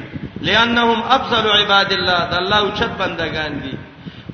لئنهم 0.48 1.04
افضل 1.18 1.46
عباد 1.60 1.94
الله 1.98 2.20
د 2.32 2.40
الله 2.42 2.60
او 2.64 2.70
چت 2.80 2.94
بندگان 3.04 3.60
دي 3.64 3.74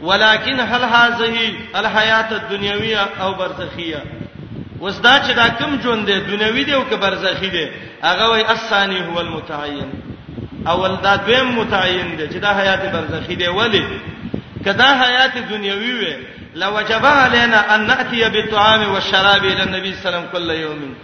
ولکن 0.07 0.59
هل 0.71 0.83
هذه 0.97 1.37
الحیات 1.81 2.31
الدنیویہ 2.37 3.03
او 3.25 3.29
برزخیہ 3.41 4.01
وسدا 4.81 5.13
چې 5.19 5.31
دا 5.41 5.47
کوم 5.59 5.77
ژوند 5.83 6.05
دی 6.11 6.17
دنیوی 6.31 6.63
دی 6.69 6.73
او 6.79 6.81
که 6.89 6.95
برزخی 7.05 7.49
دی 7.55 7.65
هغه 8.01 8.25
وای 8.31 8.43
اسانی 8.55 8.99
هو 8.99 9.17
المتعین 9.17 9.91
اول 10.73 10.95
دا 11.07 11.15
دیم 11.29 11.45
متعین 11.59 12.11
دی 12.17 12.27
چې 12.27 12.41
دا 12.47 12.51
حیات 12.61 12.81
برزخی 12.97 13.35
دی 13.41 13.45
ولی 13.59 13.85
کدا 14.65 14.87
حیات 15.03 15.37
دنیوي 15.49 15.93
وي 15.99 16.15
لوجب 16.61 17.05
علينا 17.05 17.75
ان 17.75 17.87
ناتي 17.87 18.29
بالطعام 18.29 18.91
والشراب 18.93 19.43
الى 19.45 19.63
النبي 19.63 19.95
صلى 19.95 19.97
الله 19.97 20.17
عليه 20.19 20.29
وسلم 20.29 20.29
كل 20.33 20.49
يوم 20.61 20.95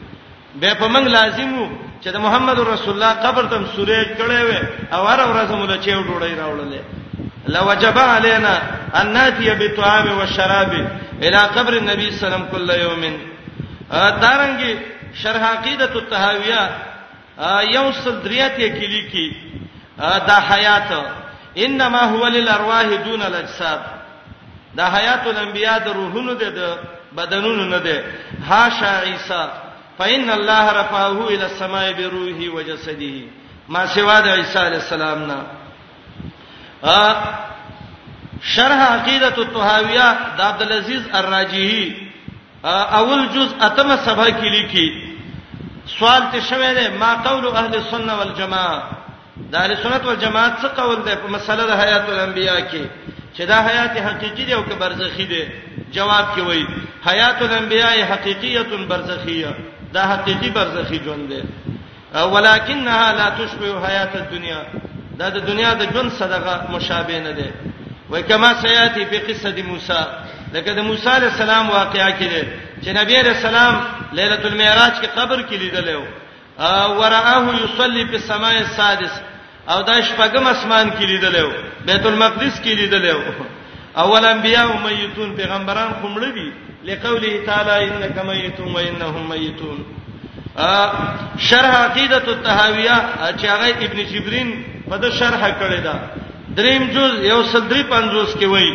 به 0.56 0.74
په 0.74 0.88
منګ 0.88 1.08
لازمو 1.08 1.68
چې 2.04 2.08
د 2.12 2.18
محمد 2.20 2.60
رسول 2.60 2.94
الله 2.96 3.12
قبر 3.26 3.44
تم 3.46 3.66
سورې 3.66 4.18
کړي 4.20 4.42
وي 4.48 4.60
او 4.94 5.08
هر 5.08 5.20
ورځ 5.32 5.52
مولا 5.52 5.78
چې 5.78 5.90
ډوړې 5.90 6.34
راوړلې 6.42 6.82
لوجب 7.48 7.98
علينا 7.98 8.56
ان 9.02 9.14
ناتي 9.14 9.50
بطعام 9.60 10.18
والشراب 10.18 10.74
الى 11.22 11.38
قبر 11.38 11.74
النبي 11.74 12.12
صلى 12.12 12.28
الله 12.28 12.28
عليه 12.28 12.48
وسلم 12.48 12.48
كل 12.52 12.70
يوم 12.70 13.20
دارنګي 14.22 14.76
شرح 15.24 15.42
عقیده 15.52 15.90
التهاویہ 15.96 16.62
یو 17.76 17.92
صدریاته 18.04 18.68
کې 18.76 18.86
لیکي 18.88 19.38
دا 20.28 20.38
حیات 20.50 20.92
انما 21.58 22.04
هو 22.04 22.28
للارواح 22.28 22.84
دون 23.06 23.22
الاجساد 23.22 23.80
دا 24.76 24.86
حیات 24.96 25.28
الانبیاء 25.28 25.78
د 25.78 25.88
روحونو 25.96 26.34
د 26.34 26.62
بدنونو 27.18 27.64
نه 27.64 27.78
ده 27.78 28.04
حاشا 28.50 28.94
عیسی 29.04 29.44
فإن 30.02 30.30
الله 30.40 30.66
رفعه 30.82 31.18
إلى 31.34 31.46
السماء 31.52 31.88
بروحه 32.00 32.42
وجسده 32.56 33.14
ما 33.74 33.82
سوا 33.96 34.20
د 34.26 34.28
عیسی 34.38 34.60
علی 34.68 34.78
السلام 34.84 35.20
نه 35.32 35.40
ا 36.94 37.10
شرح 38.56 38.80
عقیدۃ 38.96 39.38
الطهاویہ 39.46 40.08
د 40.38 40.40
عبد 40.50 40.62
العزيز 40.62 41.04
الراجحی 41.20 41.84
اول 43.00 43.22
جزء 43.36 43.54
اتمه 43.68 43.96
سبا 44.08 44.26
کې 44.40 44.48
لیکي 44.56 44.88
سوال 45.96 46.24
ته 46.32 46.40
شوه 46.50 46.74
ده 46.78 46.86
ما 47.02 47.12
قول 47.28 47.46
اهل 47.54 47.74
السنه 47.76 48.14
والجماعه 48.18 48.84
د 49.38 49.56
اهل 49.64 49.78
سنت 49.84 50.06
والجماعت 50.06 50.54
څه 50.62 50.82
قول 50.82 51.00
ده 51.10 51.16
په 51.24 51.28
مسله 51.36 51.66
د 51.68 51.72
حیات 51.82 52.10
الانبیاء 52.16 52.60
کې 52.60 52.84
چې 53.38 53.42
دا 53.52 53.58
حیات 53.70 53.98
حقيقي 54.08 54.46
دی 54.50 54.54
او 54.54 54.64
که 54.70 54.76
برزخي 54.86 55.26
دی 55.36 55.44
جواب 56.00 56.26
کې 56.36 56.40
وایي 56.48 56.66
حیات 57.10 57.42
الانبیاء 57.50 57.94
حقیقیه 58.14 58.62
برزخیه 58.94 59.54
دا 59.93 60.01
حقيقي 60.12 60.49
برزخي 60.49 60.99
ژوند 61.06 61.30
دی 61.30 61.41
ولکنها 62.34 63.01
لا 63.19 63.27
تشبه 63.39 63.69
حیات 63.88 64.13
الدنیا 64.15 64.62
دا 65.19 65.30
د 65.30 65.38
دنیا 65.47 65.73
د 65.73 65.82
ژوند 65.93 66.10
صدقه 66.19 66.56
مشابه 66.75 67.19
نه 67.25 67.32
دی 67.38 67.49
وای 68.10 68.23
کما 68.23 68.54
سیاتی 68.62 69.06
په 69.12 69.17
قصه 69.27 69.51
د 69.51 69.60
موسی 69.69 70.04
لکه 70.54 70.71
د 70.73 70.80
موسی 70.89 71.10
علی 71.10 71.25
السلام 71.25 71.69
واقعا 71.69 72.10
کې 72.19 72.27
دی 72.34 72.43
چې 72.84 72.89
نبی 72.99 73.15
علی 73.19 73.30
السلام 73.30 73.82
ليله 74.13 74.41
المعراج 74.45 74.93
کې 75.01 75.08
قبر 75.19 75.39
کې 75.49 75.54
لیدل 75.63 75.88
او 76.60 77.01
ورآه 77.01 77.56
یصلی 77.63 78.06
په 78.06 78.17
سماء 78.17 78.58
السادس 78.58 79.13
او 79.69 79.82
دا 79.82 80.01
شپږم 80.01 80.47
اسمان 80.47 80.91
کې 80.91 81.01
لیدل 81.04 81.51
بیت 81.86 82.06
المقدس 82.06 82.60
کې 82.63 82.67
لیدل 82.67 83.13
اول 83.97 84.25
انبیاء 84.25 84.65
او 84.67 84.77
میتون 84.77 85.36
پیغمبران 85.36 85.91
کومړي 86.04 86.32
دي 86.34 86.51
لقوله 86.86 87.34
تعالى 87.46 87.74
انك 87.88 88.17
ميت 88.32 88.60
وانهم 88.76 89.24
ميتون 89.34 89.80
ا 90.72 90.72
شرح 91.50 91.72
عقیدۃ 91.86 92.28
التهاویہ 92.36 92.96
چې 93.39 93.46
هغه 93.54 93.78
ابن 93.88 94.00
جبرین 94.13 94.50
په 94.89 94.96
د 95.04 95.06
شرح 95.20 95.41
کړی 95.62 95.80
دا 95.88 95.94
دریم 96.58 96.84
جز 96.96 97.12
یو 97.32 97.39
سدری 97.54 97.84
پنځوس 97.94 98.30
کې 98.39 98.46
وایي 98.54 98.74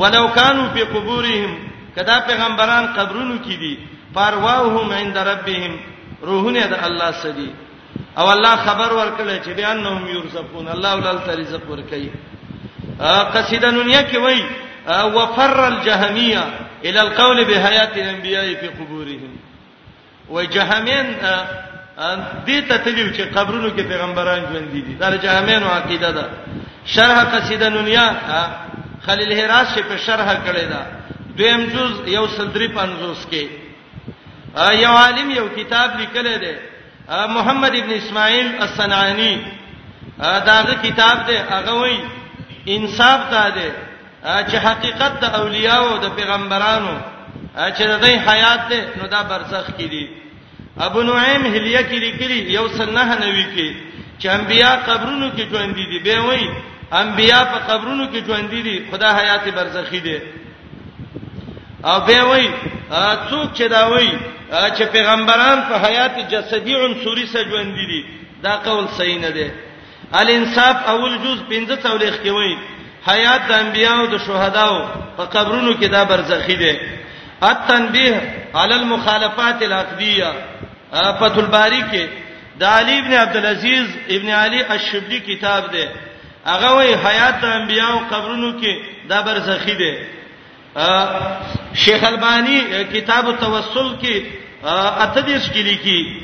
ولو 0.00 0.24
کانوا 0.38 0.68
فی 0.74 0.82
قبورهم 0.94 1.50
کدا 1.96 2.16
پیغمبران 2.28 2.84
قبرونو 2.96 3.36
کې 3.44 3.54
دي 3.64 3.74
پرواهم 4.16 4.86
عند 5.00 5.16
ربهم 5.30 5.72
روحونه 6.28 6.62
د 6.72 6.74
الله 6.86 7.10
سدي 7.24 7.48
او 8.18 8.26
الله 8.34 8.54
خبر 8.66 8.90
ورکړي 9.00 9.36
چې 9.44 9.48
بیانهم 9.58 10.02
یرزقون 10.14 10.66
الله 10.74 10.92
ولل 10.94 11.18
ترزق 11.28 11.62
ورکړي 11.70 12.06
قصیدہ 13.34 13.68
نونیه 13.76 14.02
کې 14.12 14.16
وایي 14.24 14.44
وفر 14.88 15.60
الجهميه 15.68 16.44
الى 16.84 16.98
القول 17.00 17.44
بحیات 17.44 17.94
الانبیاء 17.98 18.46
فی 18.60 18.68
قبورهم 18.68 19.32
وجهمین 20.30 21.06
دې 22.46 22.60
ته 22.68 22.76
تلیو 22.78 23.12
چې 23.12 23.22
قبرونو 23.36 23.70
کې 23.70 23.82
پیغمبران 23.88 24.40
ژوند 24.52 24.72
دي 24.72 24.80
دا 24.94 25.16
جهمین 25.16 25.62
عقیده 25.62 26.10
ده 26.12 26.24
شرح 26.86 27.24
قصیده 27.24 27.68
نونیا 27.68 28.06
خلیل 29.06 29.32
هراس 29.32 29.74
چې 29.74 29.80
په 29.88 29.96
شرح 29.96 30.34
کړی 30.46 30.64
دا 30.72 30.82
دویم 31.36 31.64
جز 31.66 31.90
یو 32.08 32.26
سندری 32.26 32.68
پنځوس 32.68 33.26
کې 33.30 33.44
یو 34.72 34.90
عالم 34.90 35.30
یو 35.30 35.48
کتاب 35.56 35.90
لیکلی 36.00 36.36
دی 36.38 36.52
محمد 37.34 37.72
ابن 37.76 37.90
اسماعیل 37.92 38.46
الصنعانی 38.60 39.38
داغه 40.18 40.74
کتاب 40.82 41.26
دی 41.26 41.36
هغه 41.36 41.72
وایي 41.72 41.98
انصاف 42.66 43.30
دا 43.30 43.48
دی 43.50 43.68
چې 44.22 44.56
حقیقت 44.66 45.12
د 45.20 45.24
اولیاء 45.40 45.82
او 45.86 45.98
د 46.04 46.06
پیغمبرانو 46.16 46.94
چې 47.76 47.82
د 47.90 47.92
دوی 48.02 48.16
حیات 48.28 48.60
ده 48.70 48.78
نو 48.98 49.04
دا 49.14 49.20
برزخ 49.30 49.66
کې 49.78 49.86
دي 49.94 50.06
ابو 50.86 51.00
نعیم 51.08 51.42
هلیه 51.54 51.82
کې 51.88 51.98
لیکلي 52.06 52.38
یو 52.58 52.66
سنه 52.78 53.14
نوي 53.24 53.46
کې 53.54 53.68
چې 54.20 54.26
انبیا 54.38 54.70
قبرونو 54.88 55.28
کې 55.36 55.42
ژوند 55.50 55.74
دي 55.90 55.98
به 56.06 56.16
وایي 56.26 56.48
انبیا 57.02 57.38
په 57.52 57.58
قبرونو 57.72 58.04
کې 58.12 58.18
ژوند 58.26 58.50
دي 58.66 58.76
خدا 58.92 59.08
حیات 59.18 59.44
برزخی 59.56 60.00
دي 60.06 60.18
او 61.88 61.96
به 62.06 62.20
وایي 62.28 62.48
څوک 63.30 63.46
چې 63.56 63.64
دا 63.74 63.82
وایي 63.92 64.14
چې 64.76 64.82
پیغمبران 64.94 65.58
په 65.68 65.74
حیات 65.84 66.14
جسدی 66.32 66.74
عنصری 66.84 67.26
سره 67.32 67.48
ژوند 67.50 67.70
دي 67.90 68.00
دا 68.44 68.52
قول 68.66 68.84
صحیح 68.98 69.18
نه 69.24 69.30
دی 69.36 69.48
الانصاف 70.20 70.76
اول 70.92 71.14
جز 71.24 71.38
15 71.48 71.76
تولیخ 71.86 72.14
کې 72.24 72.28
وایي 72.36 72.56
حیات 73.08 73.40
د 73.48 73.52
انبیانو 73.64 74.06
د 74.14 74.16
شهداو 74.26 74.86
په 75.16 75.24
قبرونو 75.34 75.72
کې 75.80 75.86
دا 75.96 76.02
برزخی 76.04 76.56
دی 76.62 76.74
التنبیه 77.50 78.16
علی 78.60 78.74
المخالفات 78.74 79.62
العقدیه 79.68 80.30
فتح 81.20 81.38
الباری 81.42 81.82
کې 81.92 82.04
د 82.60 82.62
علی 82.76 82.98
ابن 83.00 83.12
عبد 83.24 83.36
العزيز 83.36 83.86
ابن 84.16 84.28
علی 84.40 84.62
الشبلی 84.74 85.20
کتاب 85.28 85.70
دی 85.72 85.86
هغه 86.50 86.70
وی 86.76 86.94
حیات 87.06 87.40
د 87.42 87.44
انبیانو 87.60 87.98
قبرونو 88.12 88.50
کې 88.60 88.78
دا 89.08 89.20
برزخی 89.22 89.74
دی 89.82 89.92
شیخ 91.84 92.04
البانی 92.04 92.60
کتاب 92.92 93.28
التوسل 93.28 93.88
کې 94.02 94.22
اتدیس 95.06 95.48
کې 95.52 95.56
لیکي 95.56 96.22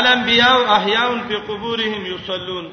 الانبیاء 0.00 0.56
احیاء 0.78 1.10
فی 1.28 1.36
قبورهم 1.36 2.06
یصلون 2.06 2.66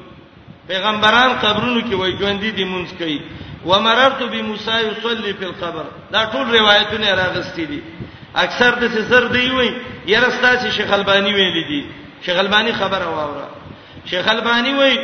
پیغمبران 0.66 1.32
قبرونو 1.42 1.80
کې 1.80 1.94
وای 1.94 2.12
ژوند 2.18 2.40
دي 2.56 2.64
مونږ 2.64 2.94
کوي 2.98 3.20
ومررت 3.66 4.22
بموسی 4.22 4.70
یصلی 4.80 5.32
فی 5.38 5.44
القبر 5.44 5.84
دا 6.12 6.24
ټول 6.32 6.54
روایتونه 6.58 7.14
راغستې 7.14 7.60
دي 7.70 7.80
اکثر 8.44 8.74
د 8.82 8.94
سر 9.08 9.26
دی 9.34 9.50
وای 9.50 9.68
یره 10.12 10.30
ستاسو 10.36 10.70
شیخ 10.76 10.92
البانی 10.92 11.34
ویل 11.34 11.60
دي 11.68 11.80
شیخ 12.26 12.38
البانی 12.38 12.72
خبره 12.78 13.08
واوره 13.08 13.48
شیخ 14.10 14.28
البانی 14.28 14.74
وای 14.74 14.98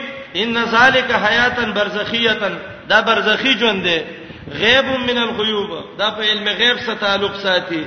ان 0.44 0.64
ذالک 0.76 1.10
حیاتن 1.24 1.72
برزخیتن 1.78 2.56
دا 2.88 3.00
برزخی 3.08 3.54
ژوند 3.58 3.82
دی 3.84 3.98
غیب 4.60 4.84
من 5.08 5.18
الغیوب 5.22 5.72
دا 5.98 6.10
په 6.10 6.22
علم 6.32 6.48
غیب 6.48 6.76
سره 6.86 6.94
تعلق 6.94 7.34
ساتي 7.42 7.84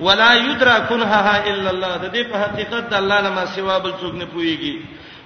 ولا 0.00 0.34
یدرکنها 0.34 1.44
الا 1.44 1.70
الله 1.70 1.96
د 1.96 2.12
دې 2.12 2.32
په 2.32 2.38
حقیقت 2.44 2.88
د 2.90 2.94
الله 2.94 3.20
نه 3.20 3.30
ما 3.30 3.46
سوا 3.46 3.78
بل 3.78 3.92
څوک 4.00 4.14
نه 4.14 4.24
پويږي 4.24 4.74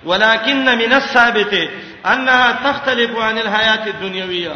ولكن 0.05 0.65
من 0.65 0.93
الثابت 0.93 1.69
انها 2.07 2.59
تختلف 2.73 3.17
عن 3.19 3.39
الحیات 3.39 3.87
الدنیویه 3.87 4.53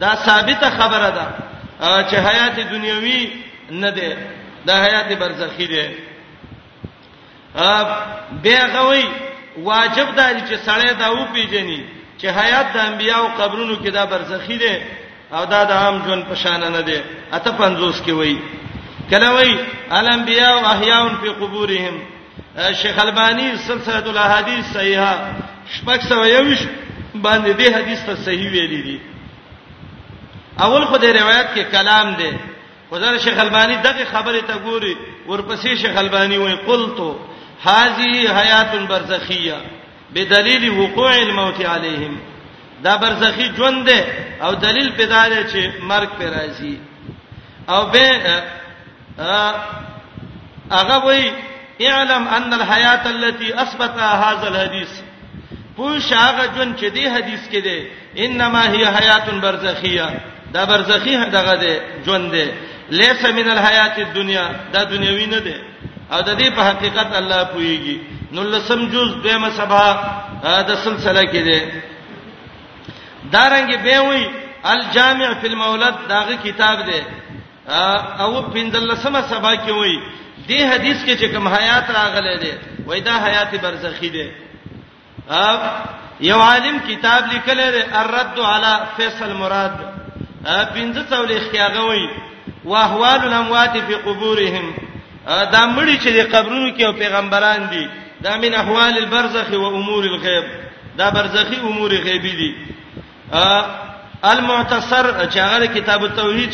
دا 0.00 0.14
ثابته 0.14 0.70
خبره 0.70 1.10
ده 1.10 1.26
چې 2.10 2.14
حیات 2.14 2.60
دنیوي 2.60 3.30
نه 3.70 3.90
ده 3.90 4.16
دا 4.66 4.74
حیات 4.84 5.18
برزخی 5.18 5.66
ده 5.66 5.88
به 8.42 8.58
غوي 8.66 9.04
واجب 9.58 10.14
ده 10.16 10.38
چې 10.38 10.68
سړی 10.68 10.92
دا 11.00 11.12
و 11.12 11.24
پیژني 11.34 11.80
چې 12.20 12.24
حیات 12.26 12.66
د 12.74 12.76
انبیانو 12.76 13.28
قبرونو 13.38 13.76
کې 13.84 13.88
دا 13.88 14.04
برزخی 14.06 14.56
ده 14.58 14.80
او 15.32 15.44
دا 15.44 15.64
د 15.64 15.72
عام 15.72 16.02
ژوند 16.06 16.24
په 16.24 16.34
شان 16.34 16.60
نه 16.72 16.80
ده 16.82 17.04
اته 17.32 17.50
50 17.50 18.06
کې 18.06 18.10
وای 18.10 18.38
کله 19.10 19.30
وای 19.30 19.56
الانبیاء 19.90 20.64
احیاء 20.64 21.08
فی 21.20 21.28
قبورهم 21.28 21.94
شیخ 22.58 22.98
البانی 23.06 23.46
سلسله 23.68 24.06
الاحاديث 24.08 24.62
صحیحه 24.76 25.12
شپږ 25.74 25.98
سو 26.08 26.26
یوش 26.26 26.58
باندې 27.24 27.50
دې 27.58 27.68
حدیث 27.76 28.00
ته 28.06 28.14
صحیح 28.26 28.50
ویلي 28.50 28.82
دي 28.86 29.00
اول 30.64 30.84
خو 30.84 30.96
د 30.98 31.04
روایت 31.20 31.46
کې 31.54 31.62
کلام 31.76 32.08
دی 32.18 32.30
خدای 32.90 33.18
شیخ 33.24 33.38
البانی 33.38 33.76
دغه 33.88 34.04
خبره 34.12 34.40
ته 34.48 34.54
ګوري 34.64 34.94
ورپسې 35.28 35.76
شیخ 35.82 35.96
البانی 35.98 36.38
وایي 36.38 36.56
قلت 36.68 36.98
هذه 37.66 38.14
حیات 38.38 38.74
برزخیه 38.90 39.56
بدلیل 40.14 40.68
وقوع 40.78 41.12
الموت 41.16 41.64
علیهم 41.64 42.18
دا 42.84 42.96
برزخی 42.96 43.46
ژوند 43.56 43.86
دی 43.90 44.00
او 44.42 44.54
دلیل 44.54 44.88
پیدا 44.90 45.28
دی 45.28 45.40
چې 45.52 45.62
مرګ 45.82 46.10
پر 46.20 46.26
راځي 46.34 46.74
او 47.68 47.84
به 47.92 48.08
هغه 50.72 50.98
وایي 51.06 51.30
اعلم 51.86 52.28
ان 52.36 52.52
الحیات 52.52 53.06
التي 53.06 53.52
اثبت 53.62 53.98
هذا 54.00 54.48
الحديث 54.48 54.88
پوښ 55.76 56.12
هغه 56.12 56.46
جون 56.56 56.74
چې 56.78 56.84
دی 56.94 57.06
حدیث 57.06 57.42
کې 57.48 57.56
دی 57.56 57.88
انما 58.24 58.62
هي 58.70 58.84
حیات 58.96 59.30
برزخیه 59.42 60.20
دا 60.54 60.64
برزخی 60.64 61.16
دغه 61.16 61.54
دی 61.54 61.74
جون 62.06 62.30
دی 62.30 62.44
لیس 62.90 63.24
من 63.24 63.50
الحیات 63.50 63.98
الدنیا 63.98 64.48
دا 64.72 64.82
دنیوي 64.84 65.26
نه 65.26 65.38
دی 65.38 65.54
او 66.12 66.20
د 66.20 66.38
دې 66.42 66.56
په 66.56 66.62
حقیقت 66.64 67.16
الله 67.16 67.44
پويږي 67.54 67.96
نو 68.32 68.42
لسم 68.42 68.88
جز 68.92 69.22
دیمه 69.22 69.50
سبا 69.50 70.04
دا 70.42 70.74
سلسله 70.84 71.24
کې 71.24 71.42
دی 71.50 71.60
دارنګ 73.32 73.70
به 73.84 74.00
وی 74.00 74.28
الجامع 74.64 75.32
فی 75.40 75.46
المولد 75.46 75.94
داغه 76.08 76.36
کتاب 76.44 76.78
دی 76.86 77.02
او 78.24 78.42
پندلسمه 78.42 79.20
سبا 79.30 79.54
کې 79.56 79.70
وی 79.72 79.96
دې 80.48 80.60
حدیث 80.72 80.98
کې 81.04 81.14
چې 81.20 81.26
کوم 81.34 81.48
حیات 81.54 81.90
راغله 81.96 82.34
ده 82.36 82.58
وای 82.86 83.00
دا 83.08 83.12
حیات 83.24 83.54
برزخی 83.64 84.10
ده 84.16 84.26
اب 85.46 85.58
یو 86.28 86.36
عالم 86.42 86.78
کتاب 86.88 87.22
لیکل 87.32 87.56
لري 87.62 87.82
الرد 88.02 88.38
علی 88.52 88.72
فیصل 88.96 89.32
مراد 89.40 89.78
پنځه 90.44 91.02
څولې 91.10 91.52
خیاغه 91.52 91.80
وای 91.80 92.08
واحوال 92.70 93.20
الاموات 93.28 93.70
فی 93.88 93.94
قبورهم 94.06 94.70
دا 95.26 95.60
مړي 95.76 96.04
چې 96.04 96.08
د 96.16 96.30
قبرونو 96.36 96.68
کې 96.78 96.82
او 96.86 96.92
پیغمبران 97.02 97.68
دي 97.74 97.86
دا 98.22 98.36
من 98.42 98.54
احوال 98.54 98.98
البرزخ 99.02 99.52
و 99.52 99.66
امور 99.66 100.04
الغیب 100.04 100.44
دا 100.98 101.10
برزخی 101.16 101.56
امور 101.72 101.92
غیبی 102.06 102.30
دي 102.38 102.48
المعتصر 104.24 105.08
چې 105.30 105.36
هغه 105.36 105.66
کتاب 105.74 106.02
التوحید 106.04 106.52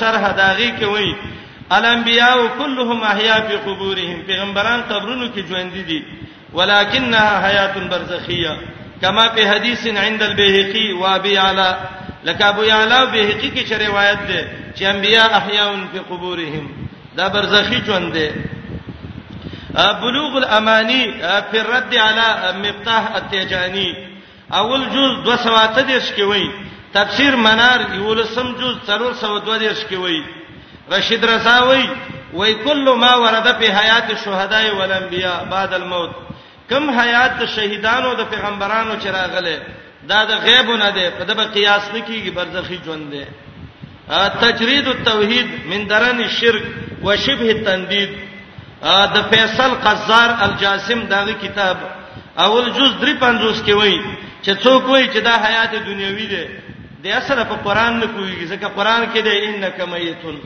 شرح 0.00 0.30
داغي 0.42 0.70
کې 0.80 0.82
وای 0.84 1.14
الانبیاء 1.72 2.36
كلهم 2.58 3.02
احیا 3.02 3.40
فی 3.40 3.56
قبورهم 3.56 4.22
پیغمبران 4.26 4.82
قبرونو 4.82 5.28
کې 5.36 5.40
ژوند 5.48 5.72
دي 5.72 6.04
ولکنها 6.54 7.48
حیات 7.48 7.78
برزخیه 7.78 8.56
کما 9.02 9.28
په 9.28 9.44
حدیث 9.50 9.86
عند 9.86 10.22
البیهقی 10.22 10.92
و 10.92 11.04
ابي 11.06 11.36
علا 11.38 11.76
لك 12.24 12.42
ابو 12.42 12.62
یعلا 12.64 13.04
بیهقی 13.06 13.50
کې 13.54 13.68
چې 13.70 13.72
روایت 13.72 14.18
ده 14.28 14.44
چې 14.78 14.82
انبیاء 14.82 15.28
احیا 15.36 15.70
فی 15.92 15.98
قبورهم 16.10 16.68
دا 17.16 17.28
برزخی 17.28 17.82
ژوند 17.86 18.12
دي 18.12 18.30
بلوغ 19.74 20.36
الامانی 20.36 21.12
فی 21.50 21.58
الرد 21.58 21.94
علی 21.94 22.58
مفتاح 22.70 23.14
التیجانی 23.14 23.94
اول 24.52 24.82
جز 24.94 25.24
213 25.24 26.16
کې 26.16 26.20
وایي 26.22 26.50
تفسیر 26.94 27.36
منار 27.36 27.80
یولسم 27.94 28.52
جز 28.60 28.90
302 28.90 29.88
کې 29.90 29.94
وایي 29.94 30.22
رشید 30.92 31.24
رساوی 31.24 31.84
وای 32.32 32.54
کله 32.54 32.94
ما 33.02 33.22
ورده 33.22 33.52
په 33.60 33.66
حیات 33.78 34.08
الشهداء 34.10 34.74
والانبیاء 34.78 35.44
بعد 35.44 35.74
الموت 35.74 36.10
کم 36.70 36.90
حیات 37.00 37.46
شهیدانو 37.56 38.14
د 38.14 38.22
پیغمبرانو 38.30 38.94
چې 39.02 39.06
راغله 39.06 39.56
دا 40.08 40.24
د 40.24 40.30
غیب 40.44 40.70
نه 40.70 40.90
ده 40.90 41.10
په 41.18 41.24
دغه 41.24 41.44
قیاس 41.44 41.90
نه 41.94 42.00
کیږي 42.06 42.30
برزخی 42.30 42.80
ژوند 42.84 43.10
ده 43.10 43.26
تجرید 44.28 44.88
التوحید 44.88 45.46
من 45.70 45.84
درن 45.86 46.20
الشرك 46.20 46.62
وشبه 47.04 47.48
التندید 47.50 48.10
د 49.14 49.22
فیصل 49.30 49.70
قزار 49.84 50.30
الجاسم 50.40 51.00
دغه 51.02 51.32
کتاب 51.34 51.76
اول 52.38 52.70
جز 52.70 52.90
350 53.00 53.66
کې 53.66 53.70
وایي 53.70 54.00
چې 54.42 54.50
څوک 54.64 54.88
وایي 54.90 55.06
چې 55.08 55.18
دا 55.18 55.34
حیات 55.46 55.74
دنیوي 55.74 56.26
ده 56.26 56.48
د 57.02 57.06
اصله 57.06 57.44
په 57.44 57.54
قران 57.64 57.98
نه 58.00 58.06
کوي 58.06 58.46
ځکه 58.46 58.66
قران 58.76 59.02
کې 59.14 59.18
ده 59.24 59.32
انک 59.44 59.80
میتون 59.88 60.38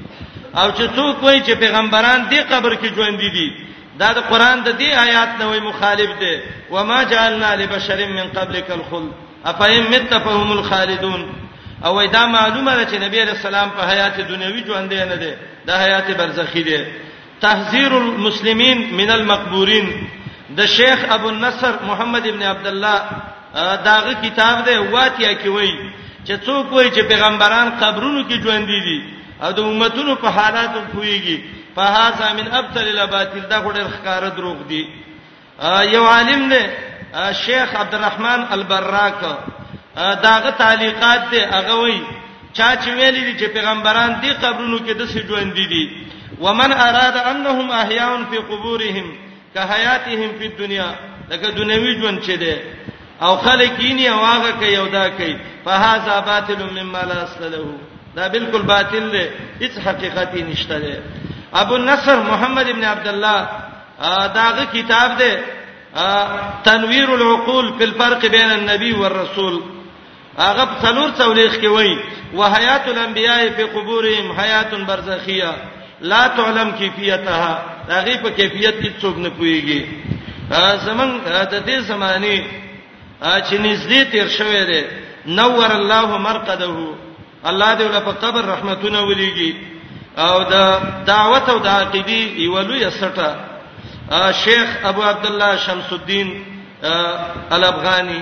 او 0.55 0.71
چې 0.71 0.95
څوک 0.97 1.23
وایي 1.23 1.41
چې 1.43 1.53
پیغمبران 1.59 2.21
دی 2.31 2.41
قبر 2.51 2.75
کې 2.75 2.95
ژوند 2.95 3.19
دي 3.19 3.29
دي 3.31 3.49
دا 3.99 4.13
د 4.13 4.19
قران 4.31 4.61
د 4.65 4.79
دې 4.81 4.91
آیات 5.07 5.29
نه 5.41 5.47
وایي 5.49 5.61
مخالف 5.61 6.11
دی 6.21 6.35
و 6.71 6.85
ما 6.85 7.03
جعلنا 7.05 7.55
لبشر 7.57 8.07
من 8.09 8.27
قبلك 8.39 8.71
الخلد 8.71 9.13
افهم 9.45 9.85
مت 9.93 10.15
فهم 10.25 10.53
الخالدون 10.53 11.27
او 11.85 12.07
دا 12.07 12.27
معلومه 12.27 12.75
ده 12.77 12.85
چې 12.91 13.01
نبی 13.03 13.21
رسول 13.23 13.55
الله 13.55 13.71
په 13.77 13.89
حیات 13.91 14.21
دنیوي 14.21 14.63
ژوند 14.67 14.93
نه 14.95 15.17
دی 15.17 15.33
د 15.67 15.71
حیات 15.83 16.11
برزخی 16.19 16.63
دی 16.63 16.85
تحذير 17.41 17.97
المسلمين 17.99 18.95
من 18.95 19.11
المقبورين 19.11 19.93
د 20.57 20.67
شیخ 20.67 20.99
ابو 21.11 21.29
النصر 21.29 21.73
محمد 21.89 22.27
ابن 22.27 22.43
عبد 22.43 22.67
الله 22.67 22.99
داغه 23.85 24.13
کتاب 24.23 24.65
دی 24.67 24.77
واتیا 24.77 25.33
کې 25.35 25.47
وایي 25.47 25.75
چې 26.27 26.35
څوک 26.47 26.73
وایي 26.73 26.91
چې 26.91 26.99
پیغمبران 27.03 27.71
قبرونو 27.81 28.23
کې 28.31 28.43
ژوند 28.43 28.67
دي 28.67 28.99
او 29.43 29.51
د 29.57 29.61
امتونو 29.73 30.13
په 30.23 30.29
حالات 30.37 30.75
پويږي 30.93 31.37
په 31.77 31.83
هاذا 31.97 32.27
من 32.39 32.47
ابتل 32.61 32.87
الباطل 32.95 33.41
دا 33.51 33.59
غوډه 33.65 33.85
ښکار 33.95 34.23
دروغ 34.37 34.59
دي 34.71 34.83
یو 35.95 36.05
عالم 36.15 36.43
دی 36.53 36.63
شیخ 37.45 37.69
عبدالرحمن 37.83 38.41
البراک 38.55 39.21
داغه 40.27 40.51
تعلیقات 40.63 41.21
دی 41.31 41.41
هغه 41.57 41.75
وایي 41.83 42.01
چا 42.57 42.69
چې 42.83 42.89
ویلي 42.99 43.21
دي 43.21 43.35
چې 43.41 43.49
پیغمبران 43.57 44.17
دي 44.23 44.31
قبرونو 44.45 44.79
کې 44.79 44.93
د 44.93 45.03
څه 45.11 45.19
ژوند 45.27 45.55
دي 45.73 45.85
ومن 46.45 46.73
اراد 46.73 47.17
انهم 47.31 47.71
احیاء 47.83 48.13
فی 48.31 48.39
قبورهم 48.51 49.07
کحیاتهم 49.55 50.31
فی 50.39 50.47
الدنیا 50.47 50.91
لکه 51.31 51.51
دنیوي 51.61 51.95
ژوند 52.01 52.21
چي 52.21 52.37
دي 52.37 52.57
او 53.23 53.37
خلک 53.37 53.79
یې 53.79 53.93
نه 53.93 54.13
واغه 54.23 54.51
کوي 54.53 54.77
او 54.79 54.87
دا 54.87 55.09
کوي 55.09 55.37
فهذا 55.65 56.21
باطل 56.21 56.61
مما 56.77 57.03
لا 57.03 57.19
اصل 57.25 57.53
له 57.53 57.90
دا 58.17 58.27
بالکل 58.33 58.63
باطل 58.73 59.05
دی 59.15 59.25
هیڅ 59.63 59.75
حقیقت 59.87 60.31
نشته 60.51 60.77
دی 60.85 60.95
ابو 61.63 61.75
النصر 61.75 62.17
محمد 62.31 62.69
ابن 62.69 62.85
عبد 62.85 63.09
الله 63.09 63.39
داغه 64.39 64.65
کتاب 64.75 65.11
دی 65.19 65.33
تنویر 66.65 67.09
العقول 67.11 67.71
په 67.79 67.83
الفرق 67.85 68.27
بین 68.27 68.51
النبي 68.53 68.93
والرسول 68.93 69.61
هغه 70.39 70.65
څلور 70.83 71.11
څولېخ 71.19 71.53
کې 71.61 71.67
وایي 71.67 72.01
وحیات 72.41 72.89
الانبیاء 72.93 73.43
فی 73.57 73.65
قبورهم 73.75 74.33
حیات 74.39 74.75
برزخیه 74.75 75.53
لا 76.01 76.27
تعلم 76.39 76.73
کیفیتها 76.73 77.61
هغه 77.91 78.17
په 78.25 78.31
کیفیت 78.41 78.75
هیڅوک 78.81 79.19
نه 79.27 79.31
پوهیږي 79.39 79.85
زمون 80.87 81.15
د 81.25 81.69
دې 81.69 81.79
زمانه 81.79 82.45
چې 83.23 83.57
نږدې 83.65 84.13
تیر 84.15 84.29
شوې 84.39 84.67
ده 84.71 84.85
نور 85.41 85.73
الله 85.77 86.19
مرقده 86.27 86.93
الله 87.47 87.75
دې 87.75 87.83
له 87.91 88.01
په 88.01 88.13
قبر 88.13 88.45
رحمتونه 88.49 89.03
ولېږي 89.03 89.55
او 90.19 90.43
دا 90.43 90.81
دعوت 91.07 91.49
او 91.49 91.59
د 91.59 91.67
عقیدې 91.69 92.23
ایولوی 92.39 92.91
سټه 92.91 93.31
شیخ 94.33 94.69
ابو 94.85 95.03
عبد 95.03 95.27
الله 95.27 95.57
شمس 95.57 95.93
الدین 95.93 96.45
الافغانی 97.51 98.21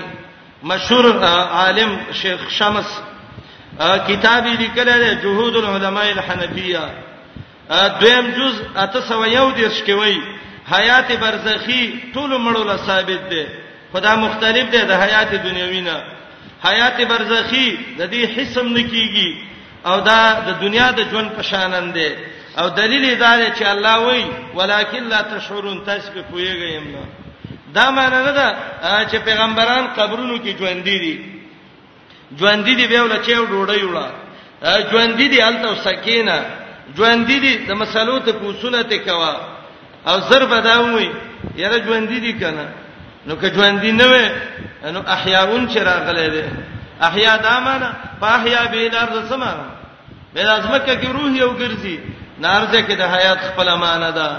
مشهور 0.63 1.05
عالم 1.51 1.95
شیخ 2.21 2.39
شمس 2.49 2.99
کتاب 4.07 4.45
یې 4.45 4.57
لیکل 4.59 4.93
دی 4.93 5.21
جهود 5.23 5.55
العلماء 5.55 6.07
الحنفیه 6.11 6.89
دویم 7.99 8.27
جز 8.37 8.53
801 8.75 9.61
درس 9.61 9.81
کې 9.85 9.89
وایي 9.89 10.21
حیات 10.73 11.11
برزخی 11.21 11.99
ټول 12.13 12.37
مړو 12.47 12.63
لا 12.67 12.77
ثابت 12.77 13.29
دی 13.29 13.45
خدا 13.93 14.15
مختلف 14.15 14.69
دی 14.71 14.81
د 14.85 14.91
حیات 15.01 15.31
دنیوی 15.45 15.81
نه 15.81 15.99
حیات 16.65 16.97
برزخی 17.11 17.67
د 17.99 18.01
دې 18.13 18.21
حصم 18.35 18.67
نکېږي 18.77 19.29
او 19.89 19.97
دا 20.09 20.21
د 20.47 20.49
دنیا 20.63 20.87
د 20.99 20.99
ژوند 21.11 21.29
په 21.37 21.41
شانند 21.49 21.89
دی 21.97 22.09
او 22.59 22.65
دلیل 22.79 23.03
یې 23.11 23.15
دا 23.25 23.31
دی 23.39 23.49
چې 23.57 23.63
الله 23.75 23.95
وایي 24.05 24.25
ولکن 24.57 25.03
لا 25.13 25.21
تشعرون 25.31 25.77
تاسو 25.87 26.07
په 26.15 26.21
پویږئ 26.31 26.69
یم 26.77 26.85
نه 26.93 27.03
دا 27.75 27.85
معنی 27.97 28.19
نه 28.27 28.31
ده 28.39 28.47
چې 29.09 29.15
پیغمبران 29.27 29.83
قبرونو 29.97 30.35
کې 30.43 30.51
ژوند 30.59 30.83
دي 30.83 31.15
ژوند 32.39 32.65
دي 32.65 32.85
به 32.91 33.01
ول 33.03 33.15
چې 33.25 33.33
ډوډۍ 33.51 33.81
وړه 33.89 34.07
ژوند 34.91 35.11
دي 35.31 35.41
الته 35.41 35.75
سکینه 35.87 36.37
ژوند 36.97 37.21
دي 37.27 37.55
د 37.69 37.71
مسلو 37.81 38.19
ته 38.25 38.31
پوښتنه 38.41 38.81
ته 38.89 38.97
کوا 39.07 39.33
او 40.09 40.15
زر 40.29 40.43
بداوي 40.51 41.07
یره 41.61 41.77
ژوند 41.87 42.07
دي 42.25 42.33
کنه 42.41 42.67
نو 43.27 43.35
که 43.35 43.49
ژوند 43.53 43.79
دي 43.81 43.91
نه 43.91 44.05
وي 44.07 44.29
نو 44.91 45.01
احیاون 45.07 45.67
چې 45.69 45.77
راغلي 45.77 46.29
دي 46.29 46.41
احیا 47.01 47.35
دا 47.37 47.59
معنا 47.59 47.91
په 48.21 48.25
احیا 48.27 48.63
به 48.71 48.87
لار 48.93 49.25
زما 49.27 49.53
به 50.33 50.41
لازمکه 50.43 50.95
کې 51.01 51.05
روح 51.07 51.31
یو 51.37 51.51
ګرځي 51.59 51.97
نارځه 52.41 52.79
کې 52.87 52.93
د 52.97 53.01
حیات 53.01 53.39
خپل 53.39 53.75
معنا 53.75 54.09
ده 54.11 54.37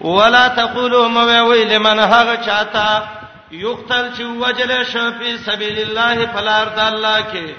ولا 0.00 0.48
تقولوا 0.48 1.08
ما 1.08 1.42
وی 1.44 1.64
لمن 1.64 1.98
هغه 1.98 2.36
چاته 2.36 3.02
یقتل 3.52 4.08
چې 4.16 4.20
وجل 4.22 4.84
شفی 4.84 5.36
سبیل 5.38 5.78
الله 5.78 6.26
فلار 6.32 6.66
د 6.76 6.78
الله 6.78 7.20
کې 7.20 7.50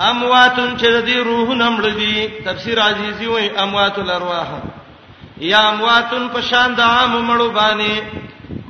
امواتن 0.00 0.76
چې 0.78 0.86
د 0.86 1.10
روح 1.24 1.54
نمړ 1.58 1.86
دي 2.00 2.28
تفسیر 2.44 2.80
عزیزی 2.80 3.26
وای 3.26 3.58
اموات 3.58 3.98
الارواح 3.98 4.46
یا 5.38 5.68
امواتن 5.68 6.28
په 6.28 6.40
شان 6.40 6.74
د 6.74 6.80
عام 6.80 7.12
مړو 7.28 7.50
باندې 7.56 8.22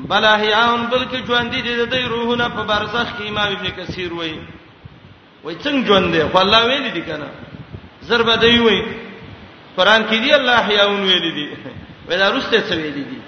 بل 0.09 0.25
احیاون 0.25 0.81
بلکې 0.93 1.19
ژوند 1.27 1.51
دي 1.53 1.63
د 1.77 1.85
دې 1.95 2.05
روحونه 2.13 2.47
په 2.57 2.63
برزخ 2.71 3.07
کې 3.19 3.29
امام 3.29 3.51
ابن 3.57 3.67
کثیر 3.79 4.13
وایي 4.15 4.39
وای 5.45 5.57
څنګه 5.65 5.87
ژوند 5.87 6.13
دي 6.15 6.23
خو 6.33 6.39
الله 6.39 6.63
ویل 6.69 6.89
دي 6.97 7.03
کنه 7.09 7.29
زربه 8.09 8.35
دی 8.45 8.59
وایي 8.59 8.83
قران 9.77 10.05
کې 10.09 10.17
دی 10.25 10.33
الله 10.39 10.59
احیاون 10.63 11.01
ویل 11.09 11.29
دي 11.37 11.47
وای 12.09 12.19
دا 12.23 12.29
رسته 12.35 12.61
څه 12.71 12.75
ویل 12.83 12.95
دي 13.11 13.19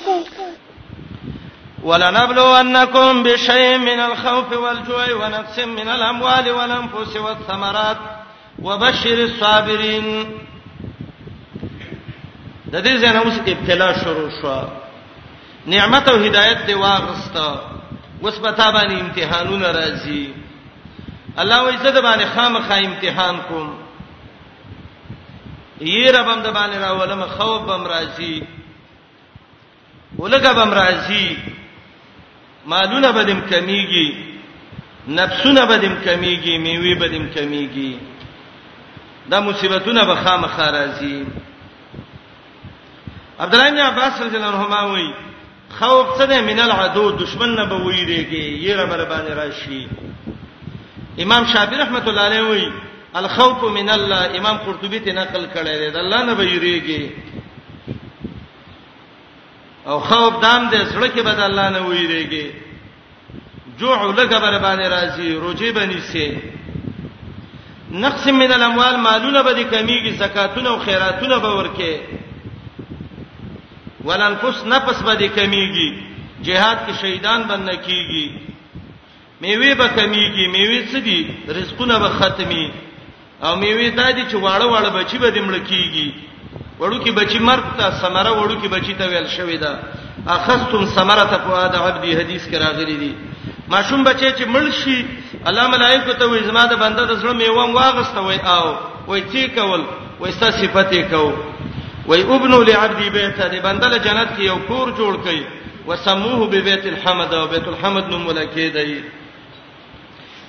ولنبلونكم 1.83 3.23
بشيء 3.23 3.79
من 3.79 4.01
الخوف 4.01 4.53
والجوع 4.53 5.13
ونفس 5.15 5.59
من 5.59 5.89
الأموال 5.89 6.51
والأنفس 6.51 7.17
والثمرات 7.17 7.97
وبشر 8.63 9.25
الصابرين 9.25 10.31
د 12.73 12.83
دې 12.83 13.01
ځنه 13.03 13.17
اوس 13.25 13.39
ابتلا 13.49 14.05
شروع 14.05 14.31
شو 14.43 14.65
نعمت 15.67 16.09
او 16.09 16.17
هدایت 16.17 16.67
دی 16.67 16.75
واغستا 16.75 17.61
اوس 18.25 18.39
په 18.39 18.51
تابانه 18.51 19.01
امتحانونه 19.01 19.73
راځي 19.73 20.27
الله 21.39 21.57
عزت 21.69 21.97
باندې 22.03 22.27
خامخا 22.37 22.77
امتحان 22.79 23.37
کوم 23.49 23.86
یره 25.81 26.23
بم 26.23 26.41
د 26.43 26.53
باندې 26.57 26.77
راولم 26.77 27.23
خوف 27.27 27.63
بم 27.69 27.87
راځي 27.87 28.43
ولګه 30.19 30.53
بم 30.59 30.71
راځي 30.75 31.37
مالونه 32.67 33.13
بدیم 33.13 33.41
کمیږي 33.51 34.07
نفسونه 35.09 35.67
بدیم 35.67 35.95
کمیږي 36.05 36.55
میوي 36.59 36.95
بدیم 36.95 37.29
کمیږي 37.35 37.95
دا 39.31 39.41
مصیبتونه 39.41 40.05
به 40.05 40.15
خامخ 40.15 40.59
راځي 40.61 41.25
عبد 43.41 43.55
الله 43.55 43.71
بن 43.71 43.79
عباس 43.81 44.23
رضی 44.23 44.37
الله 44.37 44.55
عنهما 44.57 44.83
وایي 44.85 45.15
خوف 45.79 46.19
څه 46.19 46.23
دی 46.27 46.41
من 46.41 46.59
العدو 46.61 47.11
دشمن 47.11 47.55
نه 47.55 47.65
به 47.65 47.77
ویریږي 47.79 48.65
یره 48.67 48.87
بر 48.87 49.05
باندې 49.05 49.31
راشي 49.33 49.89
امام 51.19 51.45
شافعی 51.47 51.79
رحمت 51.79 52.09
الله 52.09 52.21
علیه 52.21 52.43
وایي 52.43 52.71
الخوف 53.15 53.65
من 53.65 53.91
الله 53.91 54.39
امام 54.39 54.57
قرطبي 54.57 54.99
ته 54.99 55.13
نقل 55.13 55.47
کړی 55.55 55.79
دی 55.79 55.91
د 55.91 55.97
الله 55.97 56.25
نه 56.25 56.35
ویریږي 56.35 57.11
او 59.87 60.01
خوف 60.01 60.33
دام 60.43 60.71
دې 60.71 60.85
سره 60.93 61.09
کې 61.09 61.21
بد 61.23 61.41
الله 61.41 61.69
نه 61.71 61.81
ویریږي 61.89 62.47
جوع 63.79 64.13
لکه 64.13 64.39
بر 64.39 64.59
باندې 64.59 64.87
راځي 64.87 65.33
روجي 65.35 65.71
بني 65.73 66.01
سي 66.01 66.39
نقص 67.91 68.27
من 68.27 68.53
الاموال 68.53 68.97
مالونه 68.97 69.43
به 69.43 69.65
کمیږي 69.71 70.13
زکاتونه 70.19 70.69
او 70.71 70.79
خیراتونه 70.79 71.39
به 71.39 71.49
ورکه 71.49 72.01
ولنفس 74.05 74.65
نفس 74.67 75.03
به 75.03 75.29
کمیږي 75.37 75.95
جهاد 76.43 76.77
کې 76.89 77.01
شهیدان 77.03 77.43
باندې 77.49 77.77
کیږي 77.87 78.41
میوه 79.41 79.75
به 79.75 79.89
کمیږي 79.89 80.47
میوه 80.53 80.87
څه 80.93 80.97
دي 80.99 81.35
رزقونه 81.49 81.99
به 81.99 82.09
ختمي 82.09 82.71
او 83.45 83.57
میوه 83.57 83.89
دا 83.97 84.11
دي 84.17 84.23
چې 84.31 84.35
واړه 84.37 84.65
واړه 84.69 84.89
بچي 84.99 85.19
به 85.19 85.29
دمړ 85.37 85.55
کیږي 85.69 86.09
وړو 86.81 86.99
کې 87.05 87.11
بچي 87.21 87.39
مرګ 87.51 87.65
ته 87.79 87.87
سمره 88.01 88.31
وړو 88.33 88.57
کې 88.63 88.69
بچي 88.75 88.95
ته 89.01 89.05
ویل 89.09 89.29
شوې 89.37 89.59
ده 89.65 89.73
اخستم 90.37 90.83
سمره 90.97 91.25
ته 91.33 91.37
په 91.45 91.69
دا 91.73 91.79
عبدي 91.87 92.13
حدیث 92.21 92.43
کې 92.49 92.55
راغلي 92.65 92.97
دي 93.03 93.13
ماشوم 93.73 94.01
بچي 94.09 94.29
چې 94.39 94.45
مړ 94.55 94.65
شي 94.81 94.99
الله 95.49 95.67
ملائکه 95.75 96.13
ته 96.21 96.25
وې 96.29 96.41
زما 96.49 96.65
د 96.73 96.75
بنده 96.85 97.03
د 97.07 97.13
سره 97.21 97.33
میوه 97.41 97.65
واغسته 97.81 98.21
وای 98.21 98.39
او 98.41 98.69
وای 99.09 99.23
چې 99.33 99.43
کول 99.59 99.83
وای 100.21 100.33
ست 100.41 100.51
صفته 100.61 101.03
کو 101.11 101.33
وای 102.09 102.21
ابن 102.37 102.53
لعبدي 102.69 103.09
بیت 103.17 103.39
دې 103.53 103.59
بنده 103.69 103.87
له 103.93 103.99
جنت 104.07 104.29
کې 104.39 104.43
یو 104.51 104.59
کور 104.69 104.87
جوړ 104.99 105.15
کړي 105.27 105.43
وسموه 105.89 106.41
ببيت 106.53 106.85
الحمد 106.93 107.35
او 107.35 107.47
بیت 107.53 107.67
الحمد 107.71 108.05
نوم 108.11 108.27
ولکې 108.29 108.73
دی 108.77 109.03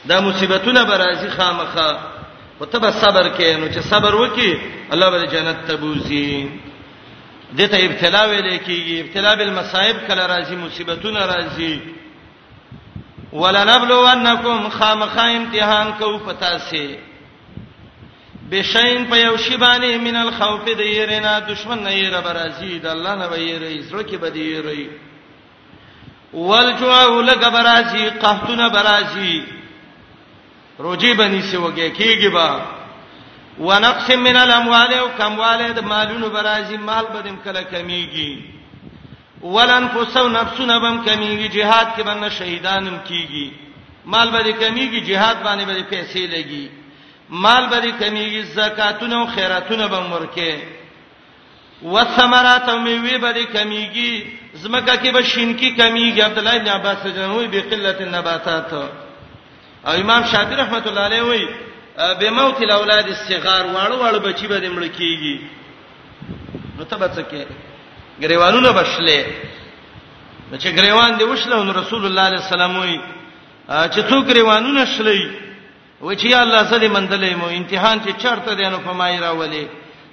دا 0.09 0.19
مصیبتونه 0.21 0.81
برازي 0.89 1.29
خامخه 1.29 1.65
خا 1.75 1.97
وتب 2.59 2.83
صبر 2.99 3.27
کې 3.37 3.53
نو 3.61 3.67
چې 3.67 3.79
صبر 3.89 4.13
وکي 4.19 4.49
الله 4.95 5.07
به 5.15 5.21
جنت 5.31 5.57
تبوزي 5.71 6.29
دته 7.53 7.85
ابتلا 7.85 8.25
ویل 8.25 8.57
کېږي 8.57 9.01
ابتلا 9.01 9.31
بالمصائب 9.41 9.97
کله 10.07 10.23
راځي 10.35 10.55
مصیبتونه 10.61 11.21
راځي 11.31 11.75
ولنبلونکم 13.33 14.57
خامخا 14.77 15.25
امتحان 15.37 15.87
کو 15.99 16.15
پتا 16.25 16.53
سي 16.69 16.85
بشین 18.51 19.01
په 19.09 19.15
یو 19.19 19.35
شی 19.47 19.55
باندې 19.57 20.03
من 20.05 20.15
الخوف 20.21 20.65
د 20.81 20.83
يرنا 20.93 21.33
دشمن 21.49 21.79
نه 21.89 21.93
ير 21.97 22.15
برازي 22.29 22.73
د 22.85 22.87
الله 22.95 23.13
نه 23.19 23.25
ويري 23.33 23.77
زړه 23.89 24.09
کې 24.09 24.15
بده 24.25 24.39
يري 24.55 24.83
والجوع 26.49 27.05
لګ 27.29 27.41
برازي 27.57 28.05
قحطونه 28.23 28.65
برازي 28.77 29.37
روجي 30.79 31.13
بني 31.13 31.41
سی 31.41 31.57
وګه 31.57 31.89
کیږي 31.97 32.29
با 32.33 32.49
ونقص 33.59 34.09
من 34.11 34.35
الاموال 34.37 34.91
او 34.93 35.07
کمواله 35.17 35.69
د 35.71 35.79
مالونو 35.79 36.29
برازي 36.29 36.77
مال 36.77 37.05
بدیم 37.13 37.37
کله 37.45 37.61
کمیږي 37.71 38.31
ولن 39.43 39.87
فسو 39.93 40.27
نفسونه 40.29 40.79
بم 40.79 41.05
کمیږي 41.05 41.49
jihad 41.51 41.87
کې 41.97 42.03
باندې 42.03 42.29
شهیدانم 42.29 42.97
کیږي 43.09 43.51
مال 44.05 44.29
به 44.29 44.51
کمیږي 44.53 45.01
jihad 45.05 45.37
باندې 45.45 45.65
به 45.65 45.83
پیسې 45.83 46.21
لګي 46.35 46.69
مال 47.29 47.65
به 47.67 47.91
کمیږي 47.99 48.41
زکاتونه 48.41 49.15
او 49.21 49.27
خیراتونه 49.27 49.87
به 49.87 49.99
مرکه 49.99 50.57
وثمرات 51.83 52.69
او 52.69 52.79
میوه 52.81 53.17
به 53.17 53.33
کمیږي 53.53 54.23
زمکه 54.53 54.97
کې 55.03 55.11
به 55.13 55.21
شینکی 55.23 55.75
کمیږي 55.77 56.19
عبد 56.21 56.37
الله 56.37 56.57
بن 56.57 56.67
عباس 56.67 57.05
جنوي 57.07 57.47
به 57.47 57.61
قلت 57.61 58.01
النباتات 58.01 58.73
او 59.87 59.93
امام 60.03 60.21
شافعي 60.31 60.55
رحمت 60.63 60.85
الله 60.89 61.01
علیه 61.09 61.23
وایي 61.29 61.47
به 62.19 62.29
موت 62.39 62.57
الاولاد 62.67 63.07
الصغار 63.15 63.63
واړو 63.75 63.95
واړو 64.03 64.19
بچي 64.27 64.47
به 64.51 64.57
مړ 64.75 64.83
کیږي 64.97 65.35
نو 66.77 66.83
ته 66.89 66.95
بچکه 67.03 67.41
غریوانونه 68.23 68.69
بشلې 68.79 69.21
نو 70.51 70.55
چې 70.61 70.67
غریوان 70.77 71.11
دی 71.19 71.23
وشله 71.31 71.57
نو 71.67 71.71
رسول 71.81 72.01
الله 72.05 72.21
علیه 72.27 72.41
السلام 72.45 72.71
وایي 72.77 72.99
چې 73.93 73.99
څوک 74.09 74.23
غریوانونه 74.29 74.81
شلې 74.95 75.21
و 76.05 76.09
چې 76.19 76.27
الله 76.45 76.61
سړي 76.71 76.87
مندلې 76.95 77.31
مو 77.39 77.47
امتحان 77.59 77.95
چې 78.05 78.11
چرته 78.23 78.51
دی 78.57 78.65
نو 78.73 78.77
پمای 78.87 79.17
راولې 79.25 79.65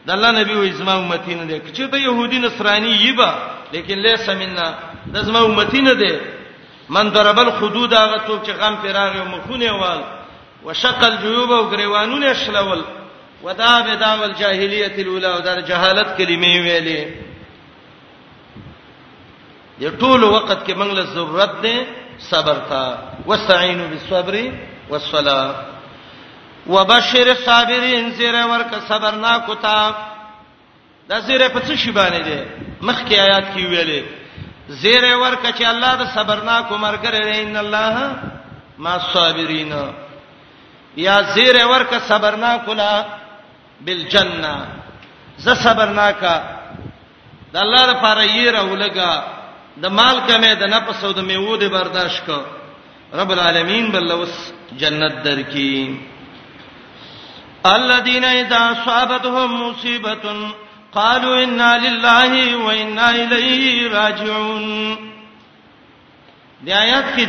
د 0.07 0.11
الله 0.17 0.31
نبی 0.41 0.55
و 0.55 0.63
اسما 0.69 0.95
امتی 0.99 1.35
نه 1.35 1.45
دی 1.49 1.57
چې 1.77 1.85
ته 1.93 1.97
يهودي 2.09 2.39
نصراني 2.47 2.91
یبا 3.05 3.31
لیکن 3.75 3.97
لیسا 4.05 4.33
منا 4.41 4.67
د 5.13 5.15
اسما 5.17 5.41
امتی 5.49 5.81
نه 5.89 5.95
دی 6.01 6.13
من 6.89 7.11
ضرب 7.11 7.39
الخدود 7.39 7.95
هغه 7.95 8.19
څوک 8.27 8.43
چې 8.47 8.51
غم 8.51 8.77
پیراغه 8.77 9.19
او 9.19 9.25
مخونه 9.25 9.73
وال 9.73 10.05
وشقل 10.65 11.17
جيوب 11.19 11.53
او 11.53 11.65
غریوانونه 11.71 12.33
شلول 12.35 12.85
ودا 13.43 13.81
بدام 13.81 14.23
الجاهلیت 14.23 14.99
الاولى 14.99 15.27
او 15.27 15.39
در 15.41 15.61
جهالت 15.61 16.17
کلمې 16.19 16.55
ویلې 16.59 17.25
د 19.81 19.99
ټول 20.01 20.25
وخت 20.25 20.65
کې 20.67 20.71
موږ 20.75 20.91
له 20.99 21.03
ضرورت 21.03 21.51
ده 21.63 21.87
صبر 22.19 22.57
تا 22.69 22.99
واستعینوا 23.27 23.87
بالصبر 23.87 24.37
والصلاه 24.91 25.55
وبشر 26.67 27.29
الصابرین 27.31 28.11
زیره 28.11 28.47
ورک 28.47 28.75
صبرنا 28.89 29.39
کوتا 29.39 29.95
دا 31.09 31.21
زیره 31.21 31.49
په 31.49 31.61
څه 31.61 31.77
شی 31.77 31.93
باندې 31.93 32.21
ده 32.29 32.45
مخکې 32.83 33.13
آیات 33.13 33.45
کې 33.55 33.67
ویلې 33.67 34.24
زیر 34.69 35.05
ورکه 35.05 35.53
چې 35.53 35.65
الله 35.67 35.93
د 36.03 36.05
صبرناک 36.15 36.73
مرګره 36.73 37.43
ان 37.43 37.57
الله 37.57 38.11
ما 38.79 38.97
صابرین 39.13 39.73
یا 41.07 41.17
زیر 41.35 41.57
ورکه 41.67 41.99
صبرناک 42.09 42.69
لا 42.69 42.93
بالجنه 43.81 44.55
ز 45.45 45.49
صبرناکا 45.65 46.35
د 47.53 47.57
الله 47.65 47.83
لپاره 47.93 48.23
یې 48.27 48.47
راولګه 48.57 49.11
د 49.83 49.87
مال 49.99 50.17
کمه 50.29 50.55
د 50.55 50.65
نفس 50.75 51.05
او 51.05 51.13
د 51.13 51.21
میوه 51.29 51.57
د 51.59 51.65
برداشت 51.71 52.27
کو 52.27 52.41
رب 53.21 53.31
العالمین 53.31 53.91
بل 53.93 54.11
اوس 54.11 54.53
جنت 54.77 55.25
درکې 55.25 55.95
الذين 57.65 58.25
اذا 58.25 58.59
اصابتهم 58.71 59.55
مصيبه 59.71 60.17
قالوا 61.01 61.35
انا 61.45 61.71
لله 61.87 62.33
وانا 62.65 63.09
الیه 63.11 63.89
راجعون 63.99 64.67
د 66.67 66.69
آیات 66.85 67.07
کې 67.17 67.25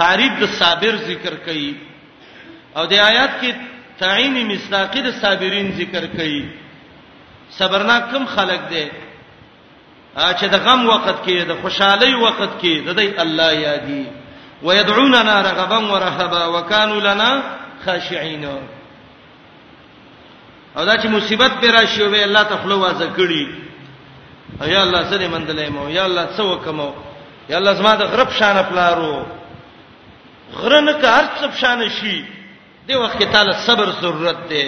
تعریف 0.00 0.32
د 0.40 0.44
صابر 0.60 0.94
ذکر 1.10 1.34
کړي 1.46 1.74
او 2.76 2.82
د 2.92 2.94
آیات 3.10 3.32
کې 3.40 3.50
تعین 4.00 4.34
مصداقی 4.52 5.00
د 5.04 5.10
صابرین 5.22 5.68
ذکر 5.80 6.04
کړي 6.16 6.40
صبرنا 7.58 7.96
کم 8.10 8.24
خلق 8.36 8.62
دی 8.72 8.86
چې 10.16 10.44
د 10.54 10.56
غم 10.64 10.80
وخت 10.94 11.18
کې 11.26 11.36
د 11.50 11.54
خوشحالي 11.62 12.12
وخت 12.26 12.52
کې 12.62 12.74
د 12.86 12.90
دې 12.98 13.20
الله 13.24 13.52
یادي 13.66 14.04
ويدعوننا 14.62 15.36
رغبا 15.48 15.78
ورهبا 15.92 16.42
وكانوا 16.54 17.00
لنا 17.06 17.30
خاشعين 17.84 18.44
او 20.78 20.84
دا 20.84 20.96
چې 20.96 21.06
مصیبت 21.06 21.52
پر 21.60 21.70
راشي 21.70 22.02
او 22.02 22.12
الله 22.14 22.42
ته 22.44 22.56
خلو 22.56 22.78
وازه 22.80 23.10
کړي 23.16 23.46
یا 24.66 24.82
الله 24.82 25.10
سره 25.10 25.28
مندلې 25.28 25.68
مو 25.70 25.90
یا 25.90 26.04
الله 26.04 26.26
څه 26.36 26.40
وکمو 26.40 26.92
یا 27.50 27.56
الله 27.58 27.72
زما 27.74 27.94
د 27.96 28.02
غرب 28.02 28.30
شان 28.32 28.62
پلارو 28.62 29.26
غرنه 30.54 30.92
که 30.92 31.06
هر 31.08 31.24
څه 31.40 31.60
شان 31.60 31.88
شي 31.88 32.24
دی 32.88 32.94
وخت 32.96 33.22
تعالی 33.32 33.52
صبر 33.66 33.90
ضرورت 34.02 34.48
دی 34.50 34.64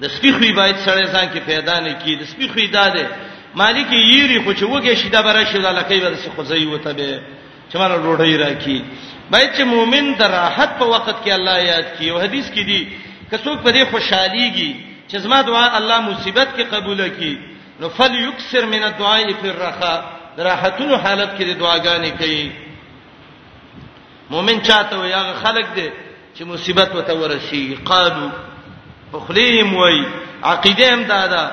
د 0.00 0.06
سپی 0.08 0.32
خوې 0.32 0.56
باید 0.56 0.76
سره 0.84 1.06
ځان 1.12 1.28
کې 1.34 1.38
پیدا 1.46 1.80
نه 1.80 1.92
کی 1.92 2.16
د 2.16 2.24
سپی 2.24 2.48
خوې 2.48 2.70
داده 2.72 3.06
مالک 3.54 3.86
یېری 3.90 4.44
خو 4.44 4.52
چې 4.54 4.64
وګه 4.80 4.94
شي 5.02 5.08
دا 5.08 5.22
بره 5.22 5.44
شي 5.44 5.58
د 5.58 5.72
لکې 5.80 6.04
ورسې 6.04 6.30
خو 6.36 6.44
زی 6.44 6.66
وته 6.66 6.92
به 6.92 7.20
چې 7.72 7.76
مال 7.76 7.90
روړی 7.90 8.34
راکی 8.44 8.84
باید 9.30 9.50
چې 9.56 9.62
مؤمن 9.62 10.14
د 10.14 10.22
راحت 10.22 10.78
په 10.78 10.84
وخت 10.84 11.14
کې 11.24 11.28
الله 11.32 11.58
یاد 11.58 11.86
کی 11.98 12.10
او 12.10 12.20
حدیث 12.20 12.46
کې 12.50 12.62
دی 12.66 12.98
کڅوک 13.32 13.58
په 13.64 13.70
دې 13.74 13.82
خوشحاليږي 13.92 14.70
چې 15.08 15.16
زما 15.24 15.38
دعا 15.48 15.64
الله 15.78 15.98
مصیبت 16.08 16.48
کې 16.56 16.64
قبول 16.74 17.00
کړي 17.16 17.34
نو 17.80 17.86
فلیکثر 17.96 18.62
من 18.74 18.82
الدعاء 18.88 19.20
فی 19.40 19.48
الرخاء 19.52 19.98
راحتونو 20.48 20.94
حالت 20.96 21.30
کې 21.38 21.44
دعاګانې 21.62 22.10
کوي 22.22 22.44
مؤمن 24.34 24.56
چاته 24.68 24.94
وي 24.98 25.12
هغه 25.12 25.34
خلق 25.44 25.66
دی 25.76 25.88
چې 26.36 26.42
مصیبت 26.52 26.90
وته 26.98 27.12
ورشي 27.22 27.64
قالو 27.92 28.28
بخلیم 29.12 29.70
وای 29.76 29.98
عقیده 30.50 30.86
هم 30.94 31.02
دادا 31.14 31.44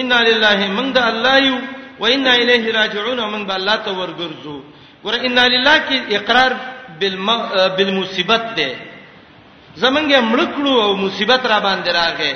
ان 0.00 0.10
لله 0.28 0.58
من 0.80 0.86
ده 0.98 1.02
الله 1.12 1.34
یو 1.46 1.58
و 2.00 2.02
ان 2.16 2.26
الیه 2.34 2.64
راجعون 2.74 3.20
من 3.32 3.42
به 3.46 3.52
الله 3.54 3.76
ته 3.86 3.90
ورګرځو 3.96 4.54
ور 5.04 5.14
ان 5.20 5.38
لله 5.38 5.76
کې 5.88 5.96
اقرار 6.18 6.52
بالمصیبت 7.00 8.44
ده 8.60 8.70
زمونږه 9.82 10.18
مړکړو 10.32 10.72
او 10.86 10.90
مصیبت 11.04 11.42
را 11.52 11.58
باندې 11.66 11.90
راغې 12.00 12.32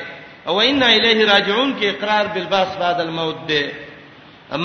او 0.48 0.54
ان 0.68 0.82
الیه 0.82 1.18
راجعون 1.32 1.70
کې 1.78 1.84
اقرار 1.88 2.24
بالباس 2.34 2.68
بعد 2.82 2.98
الموت 3.06 3.38
ده 3.50 3.62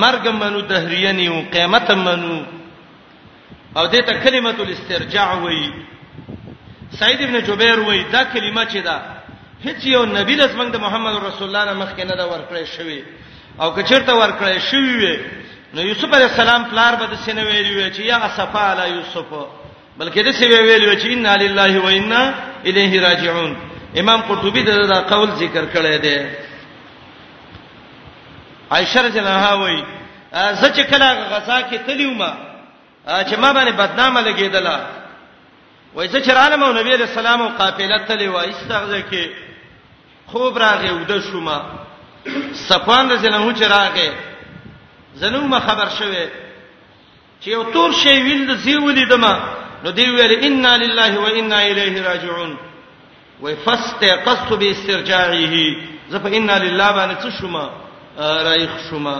مرګ 0.03 0.23
منو 0.41 0.59
دهریانی 0.71 1.27
او 1.33 1.37
قیامت 1.53 1.89
منو 2.05 2.35
او 3.77 3.83
دې 3.93 4.01
ته 4.07 4.13
کلمه 4.23 4.55
الاسترجاع 4.65 5.29
وایي 5.43 5.69
سعید 6.99 7.21
ابن 7.21 7.35
جبیر 7.47 7.79
وایي 7.79 8.03
دا 8.15 8.21
کلمه 8.33 8.63
چې 8.71 8.77
ده 8.87 8.95
هیڅ 9.65 9.79
یو 9.95 10.03
نبی 10.17 10.35
د 10.35 10.43
زمنګ 10.53 10.69
د 10.73 10.77
محمد 10.85 11.15
رسول 11.23 11.47
الله 11.49 11.65
نه 11.69 11.73
مخکې 11.85 12.03
نه 12.09 12.15
دا 12.19 12.25
ورکړې 12.33 12.63
شوی 12.77 13.01
او 13.61 13.67
کچرته 13.75 14.11
ورکړې 14.21 14.57
شوی 14.71 14.93
وي 15.01 15.15
نو 15.75 15.81
یوسف 15.89 16.09
علی 16.17 16.23
السلام 16.29 16.61
پلار 16.71 16.93
به 16.99 17.05
د 17.05 17.15
سینې 17.25 17.39
ویلی 17.47 17.73
وی 17.75 17.87
چې 17.95 17.99
یا 18.11 18.19
صفا 18.37 18.63
علی 18.71 18.87
یوسف 18.95 19.29
بلکې 19.99 20.19
د 20.27 20.29
سی 20.37 20.45
ویل 20.51 20.99
چې 21.01 21.05
ان 21.15 21.25
لله 21.43 21.73
و 21.85 21.87
انا 21.97 22.21
الیه 22.69 22.91
راجعون 23.07 23.51
امام 24.01 24.19
قرطبی 24.27 24.63
دا, 24.63 24.85
دا 24.93 24.99
قول 25.11 25.29
ذکر 25.43 25.63
کړی 25.73 25.95
دی 26.05 26.17
عائشہ 28.73 28.99
رضی 29.07 29.19
الله 29.19 29.33
عنها 29.41 29.53
وایي 29.61 29.83
زه 30.59 30.67
چې 30.75 30.83
کله 30.93 31.07
غزا 31.31 31.59
کې 31.69 31.75
تلیو 31.87 32.13
ما 32.13 32.31
چې 33.27 33.35
ما 33.41 33.49
باندې 33.55 33.71
بدنامه 33.81 34.21
لګیدله 34.23 34.77
وای 35.95 36.07
زه 36.07 36.19
چې 36.25 36.29
رالم 36.37 36.63
او 36.63 36.73
نبی 36.79 36.89
رسول 36.91 37.19
الله 37.25 37.41
او 37.45 37.49
قافله 37.59 37.97
تلی 38.07 38.27
وای 38.27 38.49
استغزه 38.49 39.03
کې 39.11 39.25
خوب 40.27 40.57
راغې 40.59 40.91
ود 40.91 41.19
شوما 41.21 41.61
صفان 42.53 43.11
رضی 43.11 43.27
الله 43.27 43.41
عنه 43.43 43.55
چې 43.59 43.67
راغې 43.75 44.11
زنو 45.15 45.41
ما 45.47 45.59
خبر 45.59 45.89
شوه 45.89 46.25
چې 47.41 47.47
یو 47.47 47.63
تور 47.63 47.91
شی 47.93 48.09
ویل 48.21 48.41
د 48.47 48.55
زیولې 48.63 49.09
دما 49.09 49.33
نو 49.83 49.89
دی 49.97 50.05
ویل 50.17 50.33
انا 50.47 50.73
لله 50.83 51.13
و 51.23 51.25
انا 51.39 51.57
الیه 51.69 51.97
راجعون 52.09 52.53
و 53.43 53.45
فاستيقظت 53.65 54.49
باسترجاعه 54.61 55.55
زف 56.11 56.25
انا 56.37 56.55
لله 56.65 56.87
باندې 56.97 57.15
څه 57.23 57.29
شوما 57.41 57.65
رايخ 58.47 58.69
شوما 58.89 59.17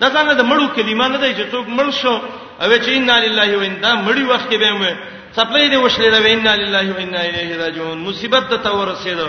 دا 0.00 0.06
څنګه 0.16 0.32
د 0.40 0.42
مړو 0.50 0.66
کلمه 0.76 1.06
نه 1.14 1.18
دی 1.22 1.32
چې 1.38 1.44
څوک 1.52 1.64
مړ 1.78 1.88
شو 2.02 2.16
او 2.62 2.70
چې 2.84 2.88
انا 2.98 3.16
لله 3.26 3.48
و 3.56 3.60
انا 3.68 3.90
مړی 4.06 4.24
وخت 4.30 4.46
کې 4.50 4.56
به 4.62 4.70
مې 4.80 4.92
څپلې 5.36 5.66
دې 5.72 5.78
وشلې 5.84 6.10
دا 6.14 6.18
انا 6.34 6.52
لله 6.62 6.86
و 6.94 6.98
انا 7.04 7.20
الیه 7.28 7.50
راجعون 7.62 7.98
مصیبت 8.08 8.44
ته 8.64 8.70
ورسېده 8.78 9.28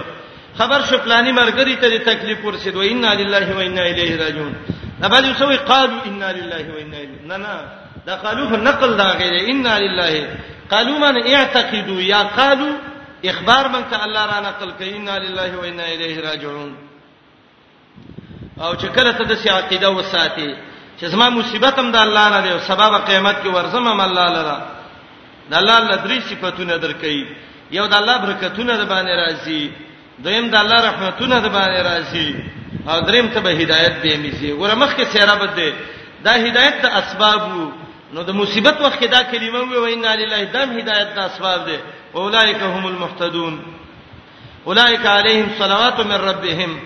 خبر 0.60 0.80
شو 0.90 0.98
پلاني 1.06 1.32
مرګري 1.40 1.76
ته 1.82 1.88
تکلیف 2.12 2.40
ورسېد 2.46 2.76
و 2.76 2.82
انا 2.92 3.12
لله 3.20 3.48
و 3.58 3.60
انا 3.68 3.82
الیه 3.92 4.14
راجعون 4.26 4.54
دا 5.02 5.08
باندې 5.14 5.32
څه 5.40 5.44
وی 5.50 5.58
قالو 5.70 5.98
انا 6.08 6.30
لله 6.38 6.66
و 6.76 6.78
انا 6.84 6.98
الیه 7.04 7.22
نه 7.32 7.38
نه 7.44 7.81
دا 8.08 8.16
قالو 8.16 8.50
نقل 8.70 8.98
دا 8.98 9.08
غیر 9.20 9.36
ان 9.52 9.68
لله 9.84 10.28
قالو 10.72 10.98
من 10.98 11.16
اعتقدوا 11.34 12.02
یا 12.02 12.22
قالو 12.38 12.70
اخبار 13.26 13.68
من 13.68 13.84
ته 13.92 14.04
الله 14.06 14.26
را 14.32 14.40
نقل 14.50 14.70
کین 14.80 15.10
ان 15.10 15.22
لله 15.24 15.56
و 15.58 15.62
انا 15.70 15.84
الیه 15.94 16.20
راجعون 16.30 16.72
او 18.62 18.76
چې 18.76 18.86
کله 18.96 19.12
ته 19.12 19.24
د 19.24 19.34
سی 19.34 19.50
عقیده 19.50 19.88
وساتي 19.90 20.56
چې 21.02 21.06
زما 21.06 21.30
مصیبت 21.30 21.80
هم 21.80 21.92
د 21.92 21.96
الله 21.96 22.30
نه 22.30 22.42
دی 22.42 22.50
او 22.52 22.60
سبب 22.60 23.06
قیامت 23.08 23.44
کې 23.44 23.48
ورزم 23.48 23.88
هم 23.88 24.00
الله 24.02 24.26
لرا 24.36 24.58
د 25.50 25.54
الله 25.54 25.80
له 25.80 25.98
درې 26.06 26.20
صفاتونه 26.30 26.78
درکې 26.82 27.26
یو 27.72 27.86
د 27.88 27.94
الله 28.02 28.18
برکتونه 28.18 28.74
د 28.78 28.84
باندې 28.92 29.14
راځي 29.26 29.62
دویم 30.24 30.50
د 30.50 30.56
الله 30.56 30.80
رحمتونه 30.90 31.40
د 31.40 31.48
باندې 31.56 31.80
راځي 31.90 32.30
او 32.90 33.00
دریم 33.02 33.28
ته 33.28 33.40
به 33.40 33.50
هدایت 33.62 33.94
به 34.02 34.16
میږي 34.24 34.52
ګوره 34.60 34.76
مخکې 34.84 35.04
سیرابت 35.12 35.56
دی 35.56 35.74
دا 36.26 36.32
هدایت 36.46 36.82
د 36.82 36.86
اسبابو 36.86 37.72
نو 38.14 38.22
د 38.28 38.30
مصیبت 38.40 38.78
وخت 38.82 39.04
دا 39.12 39.22
کلمه 39.32 39.60
وی 39.72 39.78
و 39.82 39.86
ان 39.94 40.06
لله 40.22 40.44
دم 40.56 40.70
هدایت 40.80 41.14
د 41.18 41.20
اسباب 41.20 41.66
ده 41.68 41.78
اولائک 42.24 42.60
هم 42.74 42.86
المحتدون 42.88 43.54
اولائک 44.70 45.06
علیهم 45.18 45.48
صلوات 45.60 46.00
من 46.12 46.20
ربهم 46.30 46.78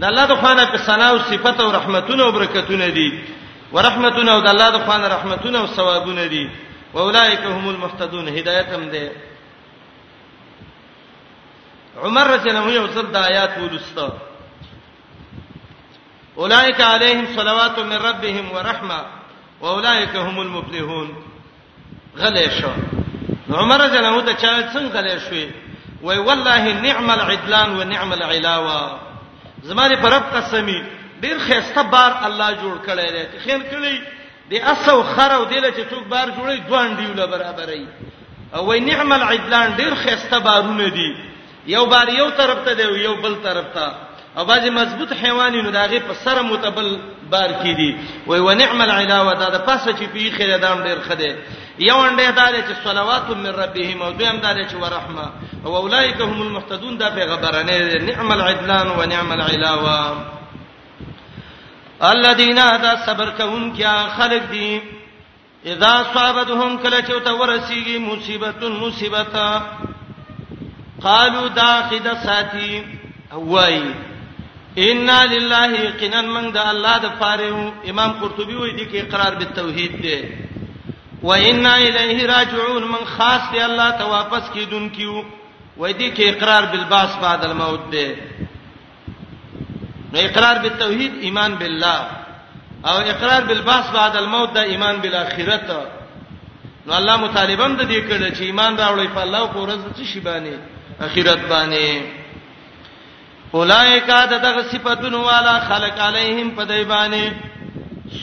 د 0.00 0.04
الله 0.10 0.24
د 0.32 0.34
خوانه 0.40 0.64
په 0.72 0.78
ثنا 0.88 1.08
او 1.10 1.18
صفات 1.18 1.60
او 1.60 1.70
رحمتونه 1.76 2.22
او 2.24 2.32
برکتونه 2.38 2.88
دي 2.98 3.08
ورحمتونه 3.72 4.32
او 4.32 4.40
د 4.40 4.46
الله 4.54 4.70
د 4.76 4.84
خوانه 4.86 5.08
رحمتونه 5.16 5.58
او 5.60 5.66
ثوابونه 5.66 6.26
دي 6.34 6.50
اولائک 7.04 7.40
هم 7.44 7.68
المحتدون 7.74 8.28
هدایت 8.28 8.68
هم 8.68 8.84
ده 8.96 9.12
عمر 12.04 12.26
رضی 12.34 12.48
الله 12.50 12.60
عنه 12.62 12.72
یو 12.72 12.86
صد 12.94 13.16
آیات 13.16 13.54
ولسته 13.62 14.12
اولائک 16.36 16.80
علیهم 16.80 17.26
صلوات 17.36 17.78
من 17.78 17.96
ربهم 18.10 18.46
ورحمه 18.52 19.04
واولائک 19.62 20.14
هم 20.16 20.40
المفلحون 20.40 21.14
غلی 22.18 22.50
شو 22.60 22.68
عمر 23.54 23.86
جل 23.86 24.04
هو 24.04 24.20
ته 24.20 24.32
چا 24.32 24.72
څنګه 24.74 24.94
غلی 24.94 25.20
شو 25.20 25.48
وای 26.02 26.18
والله 26.18 26.72
نعم 26.72 27.10
العدلان 27.10 27.76
ونعم 27.76 28.12
العلاوه 28.12 29.00
زماره 29.62 29.96
پرب 30.02 30.22
قسمی 30.34 30.82
ډیر 31.22 31.38
خيسته 31.38 31.82
بار 31.82 32.26
الله 32.26 32.50
جوړ 32.62 32.86
کړی 32.86 33.10
دی 33.10 33.40
خیر 33.44 33.58
کړی 33.62 34.00
دی 34.50 34.60
اسو 34.62 35.02
خرو 35.02 35.44
دی 35.44 35.60
چې 35.60 35.90
څوک 35.92 36.06
بار 36.10 36.28
جوړي 36.28 36.60
دوان 36.68 36.96
دیوله 36.96 37.26
برابرې 37.26 37.86
او 38.54 38.66
وای 38.66 38.80
نعم 38.80 39.12
العدلان 39.12 39.76
ډیر 39.76 39.94
خيسته 39.94 40.38
بارونه 40.38 40.88
دي 40.88 41.14
یو 41.66 41.86
بار 41.86 42.08
یو 42.08 42.30
طرف 42.30 42.64
ته 42.64 42.72
دی 42.74 42.82
یو 42.82 43.14
بل 43.14 43.34
طرف 43.42 43.64
ته 43.74 43.92
او 44.38 44.44
بعضی 44.44 44.70
مضبوط 44.70 45.12
حیوانینو 45.12 45.70
داغه 45.70 45.98
په 46.00 46.12
سره 46.14 46.42
متبل 46.42 46.98
بار 47.30 47.52
کی 47.62 47.74
دي 47.74 47.96
وای 48.26 48.40
و 48.40 48.54
نعمل 48.54 48.90
علاوه 48.90 49.32
دا 49.34 49.50
د 49.50 49.66
پاسه 49.66 49.92
چې 49.92 50.06
پیخې 50.16 50.40
دا 50.40 50.56
دام 50.58 50.82
ډیر 50.84 51.00
خده 51.00 51.36
یو 51.78 51.96
انډه 52.04 52.30
دا 52.36 52.46
چې 52.52 52.84
صلوات 52.84 53.30
من 53.30 53.46
ربهم 53.46 54.02
او 54.02 54.12
دویم 54.12 54.36
دا 54.36 54.54
چې 54.68 54.74
ورحمه 54.82 55.30
او 55.64 55.74
اولایک 55.76 56.20
هم 56.20 56.42
المحتدون 56.42 56.96
دا 56.96 57.10
پیغمبرانه 57.10 58.06
نعمل 58.12 58.40
عدلان 58.40 58.86
و 58.88 59.04
نعمل 59.06 59.40
علاوه 59.40 60.16
الذين 62.02 62.56
ذا 62.56 62.96
صبر 63.06 63.30
كون 63.30 63.72
کیا 63.76 64.06
خلق 64.18 64.50
دي 64.50 64.82
اذا 65.66 66.04
صابتهم 66.14 66.78
کله 66.78 67.02
چې 67.02 67.22
تو 67.26 67.38
ورسیږي 67.38 67.98
مصیبت 68.00 68.62
مصیبتا 68.62 69.62
قالوا 71.02 71.48
داخد 71.48 72.16
ساتي 72.24 72.84
وای 73.32 73.82
ان 74.78 75.06
لله 75.10 75.80
یقینا 75.80 76.22
من 76.22 76.50
د 76.52 76.56
الله 76.56 76.98
د 77.04 77.08
پاره 77.20 77.72
امام 77.90 78.10
قرطبي 78.20 78.54
وایي 78.56 78.72
دی 78.76 78.84
کې 78.90 78.96
اقرار 79.04 79.32
به 79.40 79.44
توحید 79.44 80.02
دی 80.02 80.22
و 81.22 81.30
ان 81.32 81.66
الیه 81.66 82.26
راجعون 82.26 82.82
من 82.84 83.04
خاص 83.04 83.52
دی 83.52 83.60
الله 83.60 83.90
ته 83.98 84.04
واپس 84.04 84.50
کیدون 84.54 84.88
کیو 84.90 85.24
وایي 85.76 85.94
دی 85.94 86.10
کې 86.14 86.22
اقرار 86.28 86.62
بالباس 86.72 87.16
بعد 87.16 87.44
الموت 87.44 87.90
دی 87.92 88.06
نو 90.12 90.18
اقرار 90.20 90.58
بالتوحید 90.62 91.12
ایمان 91.20 91.54
بالله 91.54 92.00
او 92.84 92.96
اقرار 92.96 93.42
بالباس 93.44 93.90
بعد 93.90 94.16
الموت 94.16 94.54
دا 94.54 94.62
ایمان 94.62 94.96
بالاخره 95.00 95.60
نو 96.86 96.94
الله 96.94 97.16
مطالبه 97.16 97.64
هم 97.66 97.76
د 97.76 97.82
دې 97.90 98.10
کړه 98.10 98.32
چې 98.36 98.40
ایمان 98.42 98.76
راوړی 98.76 99.08
په 99.14 99.20
الله 99.20 99.38
او 99.38 99.48
په 99.48 99.58
ورځ 99.62 99.96
څه 99.98 100.04
شی 100.04 100.20
باندې 100.20 100.56
اخرت 101.00 101.40
باندې 101.48 102.21
اولائک 103.54 104.06
دغه 104.46 104.62
صفاتونو 104.72 105.18
والا 105.26 105.58
خلق 105.68 106.00
علیهم 106.00 106.50
پدایبانی 106.50 107.24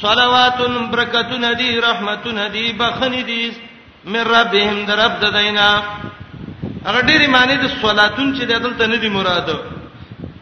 صلواتن 0.01 0.73
برکتون 0.91 1.53
دی 1.53 1.81
رحمتون 1.81 2.47
دی 2.49 2.73
بخنی 2.73 3.23
دی 3.23 3.51
من 4.05 4.19
ربهم 4.25 4.85
در 4.85 4.95
رب 5.05 5.19
ددینا 5.25 5.83
هغه 6.85 7.01
ډیره 7.07 7.27
معنی 7.27 7.57
د 7.57 7.69
صلاتون 7.81 8.35
چې 8.39 8.43
دلته 8.43 8.87
نه 8.87 8.95
دی 8.97 9.09
مراد 9.09 9.49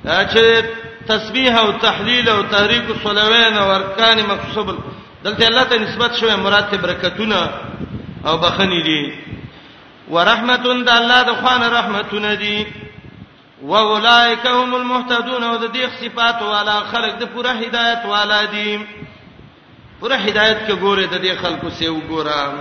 چې 0.06 0.66
تسبیح 1.08 1.58
او 1.58 1.72
تحلیل 1.72 2.30
او 2.30 2.42
تحریک 2.44 2.84
الصلوین 2.90 3.58
او 3.58 3.70
ارکان 3.72 4.22
مقصوب 4.24 4.76
دلته 5.24 5.46
الله 5.46 5.64
ته 5.64 5.78
نسبت 5.78 6.16
شوی 6.20 6.36
مراد 6.36 6.70
ته 6.70 6.78
برکتونه 6.78 7.50
او 8.26 8.38
بخنی 8.38 8.82
دی 8.84 9.14
ورحمتون 10.12 10.84
د 10.84 10.90
الله 10.90 11.24
د 11.24 11.32
خوانه 11.42 11.70
رحمتون 11.70 12.36
دی 12.36 12.66
واولائک 13.64 14.46
هم 14.48 14.76
المهتدون 14.76 15.44
او 15.44 15.56
د 15.56 15.74
دې 15.74 15.90
صفات 16.02 16.42
والا 16.42 16.80
خلق 16.80 17.16
د 17.20 17.24
پوره 17.36 17.50
هدایت 17.52 18.06
والا 18.06 18.46
دي 18.46 18.86
پوره 20.02 20.16
هدایت 20.16 20.58
کې 20.68 20.72
ګوره 20.72 21.06
د 21.06 21.24
دې 21.24 21.44
خلکو 21.44 21.70
سه 21.70 21.90
وګوره 21.90 22.54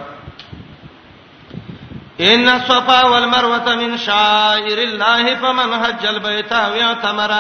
ان 2.20 2.48
الصفا 2.48 3.06
والمروه 3.06 3.74
من 3.74 3.98
شعائر 3.98 4.78
الله 4.78 5.34
فمن 5.34 5.74
حج 5.84 6.06
البيت 6.06 6.52
او 6.52 6.80
اعتمر 6.80 7.34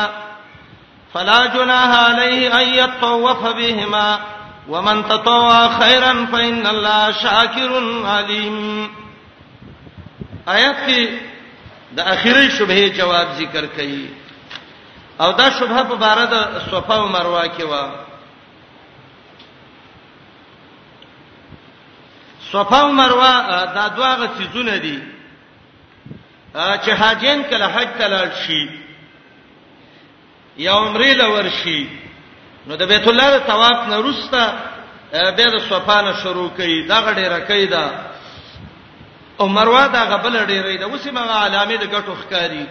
فلا 1.14 1.46
جناح 1.46 2.10
عليه 2.10 2.62
ان 2.62 2.68
يطوف 2.74 3.46
بهما 3.46 4.18
ومن 4.68 5.04
تطوع 5.08 5.68
خيرا 5.78 6.26
فان 6.32 6.66
الله 6.66 7.10
شاكر 7.12 7.72
عليم 8.06 8.90
آیت 10.48 10.76
کې 10.88 11.35
د 11.94 12.00
اخیری 12.00 12.50
شبهه 12.50 12.88
جواب 12.98 13.28
ذکر 13.38 13.66
کړي 13.66 14.06
او 15.20 15.32
دا 15.32 15.50
شبهه 15.50 15.82
په 15.82 15.94
بار 15.96 16.18
د 16.32 16.34
صفه 16.70 16.94
او 16.94 17.08
مروه 17.08 17.44
کې 17.56 17.62
و 17.62 17.74
صفه 22.52 22.80
او 22.84 22.92
مروه 22.92 23.30
دا 23.74 23.88
دواغه 23.96 24.30
سيزونه 24.38 24.76
دي 24.76 24.98
چې 26.54 26.90
حاجین 26.90 27.42
کله 27.42 27.66
حج 27.66 27.88
تلل 27.98 28.30
شي 28.46 28.62
یا 30.56 30.72
عمره 30.72 31.12
لور 31.12 31.48
شي 31.62 31.88
نو 32.66 32.76
د 32.76 32.82
بیت 32.86 33.08
الله 33.08 33.26
د 33.36 33.38
طواف 33.46 33.88
نه 33.88 33.96
روسته 33.96 34.42
به 35.12 35.44
د 35.54 35.58
صفه 35.70 36.02
نه 36.02 36.12
شروع 36.22 36.50
کړي 36.58 36.88
دا 36.88 36.98
غډه 37.00 37.24
راکې 37.32 37.70
ده 37.70 37.90
او 39.40 39.48
مروه 39.48 39.86
دا 39.88 40.02
غبل 40.04 40.34
ډیرې 40.46 40.76
دا 40.80 40.86
اوسې 40.90 41.10
ما 41.12 41.20
علامه 41.20 41.76
د 41.76 41.84
ګټو 41.92 42.12
ښکاری 42.22 42.66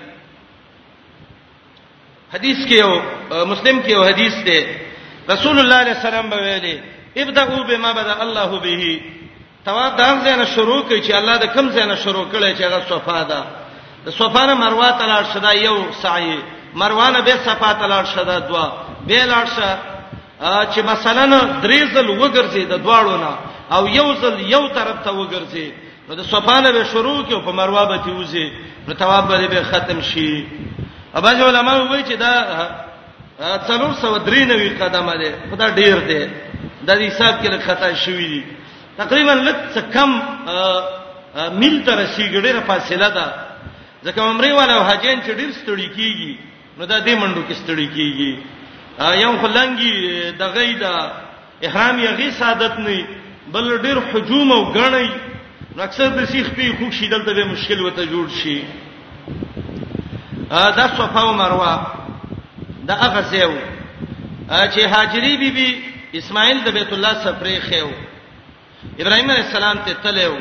حدیث 2.34 2.58
کې 2.68 2.76
یو 2.84 2.92
مسلم 3.52 3.82
کې 3.84 3.90
یو 3.92 4.04
حدیث 4.10 4.34
دی 4.48 4.62
رسول 5.34 5.56
الله 5.60 5.80
صلی 5.82 5.90
الله 5.92 5.92
علیه 5.92 5.96
وسلم 5.98 6.28
ویلي 6.34 6.78
ابدعوا 7.22 7.62
بما 7.70 7.92
بدا 8.00 8.22
الله 8.26 8.50
به 8.66 8.84
تواب 9.66 9.92
دا 9.98 10.10
ځنه 10.26 10.46
شروع 10.56 10.82
کړي 10.90 11.00
چې 11.08 11.12
الله 11.14 11.38
د 11.38 11.46
کم 11.56 11.66
ځنه 11.76 11.96
شروع 12.04 12.26
کړي 12.34 12.52
چې 12.58 12.62
هغه 12.64 12.80
صفا 12.90 13.24
ده 13.30 13.42
د 14.06 14.10
صفا 14.20 14.44
نه 14.46 14.54
مروه 14.64 14.92
ته 15.00 15.06
لاړ 15.12 15.24
شدا 15.34 15.52
یو 15.68 15.78
سعی 16.02 16.40
مروه 16.74 17.10
نه 17.12 17.22
به 17.22 17.36
صفا 17.48 17.72
ته 17.80 17.86
لاړ 17.94 18.06
شدا 18.16 18.40
دوا 18.50 18.66
به 19.08 19.26
لاړ 19.34 19.46
شدا 19.56 19.76
چې 20.76 20.80
مثلا 20.92 21.42
درې 21.64 21.80
ځل 21.96 22.08
وګرځي 22.22 22.64
د 22.68 22.76
دواړو 22.86 23.16
نه 23.24 23.34
او 23.76 23.88
یو 23.88 24.08
ځل 24.22 24.36
یو 24.54 24.64
طرف 24.78 24.98
ته 25.06 25.12
وګرځي 25.12 25.85
نو 26.10 26.16
د 26.22 26.24
صفانه 26.34 26.70
به 26.76 26.84
شروع 26.94 27.20
کې 27.28 27.36
په 27.48 27.52
مروه 27.60 27.86
به 27.90 27.98
تیوزي 28.06 28.46
نو 28.88 28.92
ثواب 29.02 29.28
به 29.54 29.60
ختم 29.72 30.00
شي 30.10 30.46
اباج 31.18 31.38
علماء 31.50 31.78
وایي 31.90 32.04
چې 32.10 32.14
دا 32.26 32.34
څلور 33.70 33.92
سو 34.02 34.10
درې 34.28 34.42
نوې 34.52 34.70
قدمه 34.82 35.14
ده 35.22 35.32
خدا 35.52 35.68
ډیر 35.80 35.98
ده 36.10 36.22
د 36.88 36.98
دې 36.98 37.02
حساب 37.12 37.34
کې 37.42 37.68
خطا 37.68 37.90
شوې 38.06 38.28
دي 38.34 38.44
تقریبا 38.98 39.34
لږ 39.34 39.58
څه 39.76 39.82
کم 39.94 40.22
میل 41.60 41.82
تر 41.86 42.00
شيګړې 42.18 42.54
را 42.60 42.62
فاصله 42.70 43.10
ده 43.18 43.28
ځکه 44.06 44.20
عمرې 44.30 44.52
والا 44.60 44.82
حاجین 44.90 45.20
چې 45.26 45.30
ډیر 45.40 45.52
ستړي 45.60 45.88
کیږي 45.98 46.34
نو 46.78 46.86
دا 46.86 46.98
دې 47.08 47.14
منډو 47.22 47.42
کې 47.50 47.54
ستړي 47.62 47.88
کیږي 47.96 48.40
یو 49.22 49.32
خلنګي 49.42 49.96
د 50.38 50.44
غیدا 50.56 50.96
احرام 51.68 51.96
یې 52.04 52.08
غي 52.18 52.32
سعادت 52.42 52.80
نه 52.80 53.08
بل 53.54 53.66
ډیر 53.86 53.98
حجوم 54.14 54.52
او 54.52 54.64
غړی 54.76 55.35
اکثر 55.84 56.08
د 56.18 56.26
سیخ 56.32 56.48
په 56.56 56.74
خوښ 56.78 56.94
شي 56.98 57.08
دلته 57.14 57.32
به 57.38 57.44
مشکل 57.54 57.80
وته 57.86 58.04
جوړ 58.12 58.26
شي 58.40 58.58
ا 60.50 60.72
د 60.78 60.82
صفه 60.98 61.22
او 61.24 61.34
مروه 61.34 61.76
د 62.88 62.92
هغه 62.92 63.22
ځای 63.32 63.60
چې 64.74 64.82
هاجری 64.94 65.34
بیبي 65.44 65.70
بی 65.74 66.20
اسماعیل 66.20 66.60
د 66.66 66.70
بیت 66.78 66.92
الله 66.96 67.14
سفرې 67.24 67.60
خېو 67.68 67.92
ابراهيم 69.02 69.30
عليه 69.34 69.44
السلام 69.48 69.78
ته 69.86 69.94
تلو 70.04 70.36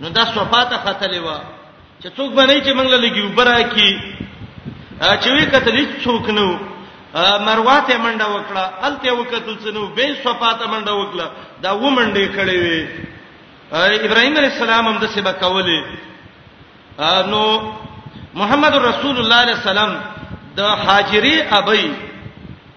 نو 0.00 0.08
دا 0.16 0.24
صفاته 0.36 0.76
خطلې 0.84 1.18
و 1.18 1.28
چې 2.02 2.08
څوک 2.16 2.32
باندې 2.32 2.58
چې 2.66 2.72
منګل 2.72 3.00
لګي 3.04 3.20
وبره 3.20 3.62
کی 3.74 3.90
چې 5.00 5.28
وی 5.34 5.44
کتلې 5.46 5.84
څوک 6.04 6.28
نو 6.38 6.46
مروه 7.46 7.80
ته 7.86 7.98
منډه 8.04 8.26
وکړه 8.36 8.84
الته 8.88 9.12
وکتل 9.12 9.54
څنو 9.64 9.94
به 9.96 10.08
صفاته 10.26 10.66
منډه 10.72 10.92
وکړه 10.96 11.26
دا 11.62 11.72
و 11.82 11.90
منډه 11.98 12.24
کړې 12.36 12.54
وي 12.64 12.86
ابراهيم 14.06 14.34
عليه 14.38 14.48
السلام 14.54 14.84
هم 14.90 14.96
د 15.04 15.06
سبا 15.14 15.32
کولې 15.44 15.80
نو 17.32 17.42
محمد 18.40 18.74
رسول 18.90 19.16
الله 19.20 19.36
عليه 19.44 19.52
السلام 19.60 19.92
د 20.58 20.60
حاجری 20.84 21.36
ابي 21.58 21.84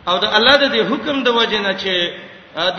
او 0.07 0.15
د 0.23 0.25
الله 0.37 0.53
د 0.59 0.65
حکم 0.91 1.15
د 1.23 1.27
وجه 1.39 1.59
نه 1.65 1.71
چې 1.81 1.93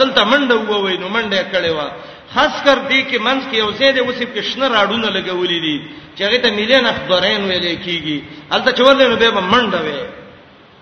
دلته 0.01 0.21
منډه 0.33 0.57
ووي 0.71 0.95
نو 1.03 1.07
منډه 1.17 1.41
کړي 1.53 1.71
وا 1.77 1.87
خاص 2.35 2.55
کر 2.67 2.79
دی 2.89 3.01
کې 3.09 3.17
منځ 3.29 3.41
کې 3.51 3.57
یو 3.63 3.71
زید 3.81 3.97
اوسې 4.03 4.25
کشنه 4.37 4.67
راډونه 4.77 5.09
لګولې 5.17 5.59
دي 5.65 5.77
چې 6.17 6.21
هغه 6.27 6.37
ته 6.45 6.49
مليان 6.59 6.85
اخبارین 6.93 7.43
ویلې 7.49 7.75
کیږي 7.85 8.19
البته 8.55 8.71
چولې 8.79 9.05
نو 9.11 9.17
به 9.23 9.41
منډه 9.55 9.81
وي 9.87 10.01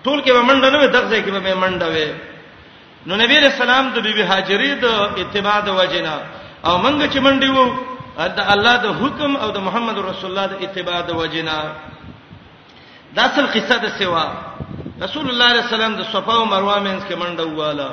ټول 0.05 0.19
کې 0.23 0.31
به 0.37 0.41
منډه 0.49 0.67
نه 0.73 0.77
وي 0.79 0.87
دغه 0.95 1.17
کې 1.25 1.31
به 1.35 1.55
منډه 1.63 1.87
وي 1.93 2.09
نو 3.07 3.13
نبی 3.23 3.35
رسول 3.43 3.65
الله 3.69 3.91
د 3.95 3.97
بیبي 4.05 4.23
حاجری 4.31 4.71
د 4.83 4.85
اتباع 5.21 5.57
د 5.67 5.69
وجه 5.79 6.01
نه 6.07 6.13
او 6.65 6.77
منګه 6.77 7.07
چې 7.13 7.19
منډي 7.25 7.49
وو 7.49 7.65
د 8.17 8.39
الله 8.53 8.75
د 8.85 8.87
حکم 9.01 9.31
او 9.35 9.49
د 9.51 9.57
محمد 9.67 9.97
رسول 9.97 10.29
الله 10.31 10.45
د 10.47 10.55
اتباع 10.65 10.99
د 11.09 11.11
وجنا 11.15 11.57
دا 13.17 13.21
اصل 13.25 13.45
قصه 13.55 13.77
ده 13.77 13.89
سوا 14.01 14.25
رسول 15.01 15.25
الله 15.29 15.49
صلی 15.51 15.59
الله 15.61 15.65
علیه 15.65 15.65
وسلم 15.73 15.93
د 15.95 16.01
صفا 16.13 16.33
او 16.39 16.45
مروه 16.53 16.79
مینس 16.85 17.03
کې 17.09 17.15
منډه 17.21 17.45
واله 17.59 17.89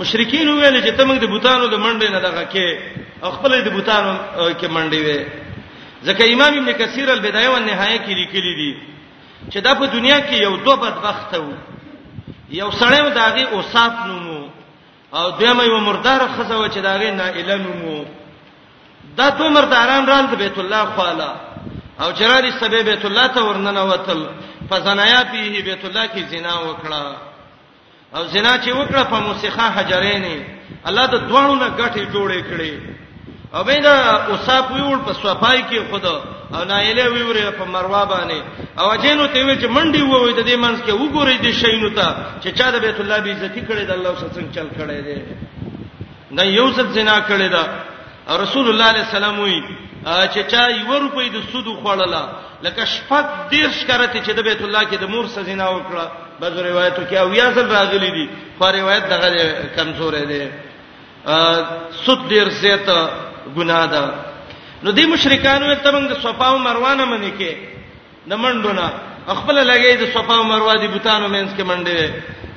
مشرکین 0.00 0.48
ویل 0.48 0.76
چې 0.84 0.92
تمنګ 0.98 1.18
د 1.20 1.24
بوتانو 1.32 1.66
د 1.68 1.74
منډې 1.84 2.08
نه 2.16 2.20
دغه 2.26 2.44
کې 2.52 2.66
خپل 3.36 3.52
د 3.64 3.68
بوتانو 3.76 4.12
کې 4.60 4.66
منډې 4.74 5.00
وې 5.06 5.20
ځکه 6.06 6.22
امام 6.32 6.52
ابن 6.58 6.72
کثیر 6.80 7.08
البدایه 7.10 7.48
و 7.50 7.54
النهایه 7.56 7.98
کې 8.04 8.12
لیکلي 8.20 8.52
دي 8.60 8.70
چې 9.50 9.58
دا 9.66 9.74
په 9.74 9.86
دنیا 9.96 10.18
کې 10.28 10.34
یو 10.46 10.56
دوه 10.56 10.76
بدبخت 10.76 11.34
وو 11.36 11.52
یو 12.60 12.68
سړی 12.70 13.00
و 13.06 13.10
داغه 13.20 13.42
اوصاف 13.52 13.92
نومو 14.08 14.40
او 15.20 15.30
دیمه 15.40 15.64
یو 15.64 15.78
مردار 15.78 16.20
خزه 16.28 16.54
و 16.54 16.68
چې 16.68 16.76
دا 16.78 16.94
غي 16.98 17.10
نائله 17.10 17.56
نومو 17.56 18.04
دا 19.16 19.28
دوه 19.30 19.48
مرداران 19.48 20.06
رال 20.06 20.26
د 20.26 20.34
بیت 20.34 20.58
الله 20.58 20.84
خواله 20.86 21.28
او 22.00 22.12
جراری 22.12 22.50
سبب 22.50 22.74
بیت 22.88 23.04
الله 23.04 23.26
ته 23.28 23.40
ورننه 23.42 23.82
وتل 23.82 24.26
فزنایا 24.70 25.22
به 25.22 25.60
بیت 25.68 25.84
الله 25.84 26.06
کې 26.08 26.18
زنا 26.30 26.54
وکړه 26.54 27.04
او 28.16 28.24
زنا 28.26 28.58
چې 28.62 28.68
وکړه 28.68 29.02
په 29.12 29.20
موسیقه 29.20 29.62
حجرین 29.76 30.44
الله 30.86 31.06
د 31.06 31.14
دوانو 31.28 31.54
نه 31.54 31.68
غټي 31.78 32.04
جوړې 32.12 32.40
کړې 32.50 32.72
او 33.54 33.64
بینه 33.64 33.88
اوصاف 34.30 34.70
ویول 34.70 34.98
په 34.98 35.12
صفای 35.12 35.62
کې 35.70 35.80
خدا 35.90 36.18
او 36.52 36.60
نایله 36.70 37.04
ویوره 37.14 37.50
په 37.58 37.64
مروا 37.74 38.02
باندې 38.12 38.38
او 38.80 38.86
جنو 39.04 39.26
ته 39.34 39.40
ویل 39.46 39.58
چې 39.62 39.66
منډي 39.76 40.02
ووي 40.02 40.32
د 40.38 40.42
دې 40.48 40.56
منځ 40.64 40.78
کې 40.86 40.92
وګوري 41.00 41.36
د 41.46 41.48
شینو 41.60 41.90
ته 41.96 42.06
چې 42.42 42.48
چا 42.58 42.66
د 42.74 42.76
بیت 42.84 42.98
الله 43.00 43.18
بي 43.24 43.30
عزت 43.34 43.54
کړي 43.68 43.84
د 43.88 43.92
الله 43.96 44.12
سره 44.20 44.52
چل 44.56 44.68
کړي 44.78 45.00
دي 45.06 45.18
دا 46.36 46.42
یو 46.58 46.66
څه 46.76 46.84
زنا 46.96 47.16
کړي 47.30 47.48
دا 47.56 47.64
رسول 48.42 48.66
الله 48.70 48.84
عليه 48.92 49.04
السلام 49.08 49.34
وی 49.40 49.58
چې 50.32 50.40
چا 50.52 50.62
یو 50.84 50.96
روپۍ 51.04 51.26
د 51.34 51.36
سود 51.52 51.66
خوړله 51.82 52.22
لکه 52.64 52.82
شپږ 52.94 53.24
دیرش 53.52 53.78
کرته 53.88 54.18
چې 54.26 54.30
د 54.34 54.40
بیت 54.48 54.62
الله 54.64 54.82
کې 54.90 54.96
د 54.98 55.04
مور 55.12 55.24
سره 55.32 55.44
زنا 55.48 55.66
وکړه 55.70 56.06
بعض 56.40 56.54
روایتو 56.70 57.02
کې 57.10 57.14
او 57.22 57.28
یا 57.40 57.46
ځل 57.56 57.66
راغلي 57.78 58.10
دي 58.16 58.26
خو 58.58 58.66
روایت 58.80 59.04
دغه 59.14 59.28
کمزورې 59.76 60.24
ده 60.30 60.44
سود 62.06 62.20
ډیر 62.32 62.46
زیاته 62.62 62.96
ګناه 63.56 63.86
ده 63.92 64.04
نو 64.84 64.92
دې 64.92 65.04
مشرکانو 65.14 65.74
ته 65.84 65.90
موږ 65.92 66.06
د 66.12 66.16
صفا 66.22 66.46
او 66.54 66.58
مروه 66.66 66.92
نه 67.00 67.04
منې 67.04 67.32
کې 67.38 67.52
د 68.30 68.32
منډونه 68.42 68.86
خپل 69.38 69.56
لګې 69.70 69.94
د 70.00 70.02
صفا 70.16 70.34
او 70.40 70.44
مروه 70.50 70.74
دي 70.82 70.86
بوتانو 70.94 71.28
مینس 71.34 71.50
کې 71.56 71.62
منډې 71.62 72.10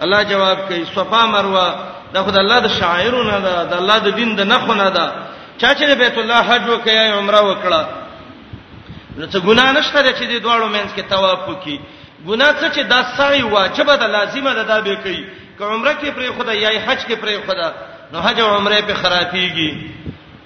الله 0.03 0.19
جواب 0.31 0.57
کوي 0.67 0.81
صفا 0.95 1.21
مروه 1.25 1.67
دا 2.13 2.23
خدای 2.25 2.41
الله 2.45 2.59
د 2.65 2.69
شاعرونو 2.79 3.39
دا 3.45 3.55
د 3.71 3.73
الله 3.81 3.97
د 4.07 4.17
دین 4.19 4.29
د 4.39 4.49
نخونه 4.51 4.87
دا 4.97 5.07
چا 5.61 5.69
چې 5.77 5.95
بیت 6.01 6.17
الله 6.19 6.39
حج 6.49 6.61
وکړي 6.71 7.17
عمره 7.19 7.41
وکړه 7.49 7.81
نو 9.17 9.23
څه 9.31 9.39
ګناه 9.47 9.69
نشته 9.71 10.13
چې 10.19 10.23
د 10.31 10.33
دواړو 10.45 10.67
مینس 10.75 10.91
کې 10.95 11.03
طواف 11.11 11.39
وکړي 11.49 11.77
ګناه 12.29 12.51
څه 12.61 12.67
چې 12.75 12.81
دا 12.93 12.99
سړی 13.17 13.41
واجب 13.55 13.85
ده 14.01 14.07
لازمه 14.15 14.51
ده 14.57 14.63
دا 14.71 14.77
به 14.85 14.95
کوي 15.03 15.23
که 15.57 15.63
عمره 15.73 15.93
کې 16.01 16.09
پر 16.15 16.23
خدای 16.43 16.57
یا 16.65 16.69
حج 16.85 16.99
کې 17.07 17.15
پر 17.21 17.29
خدای 17.47 17.71
نو 18.11 18.17
حج 18.25 18.37
او 18.45 18.49
عمره 18.57 18.77
په 18.87 18.93
خراتيږي 19.01 19.71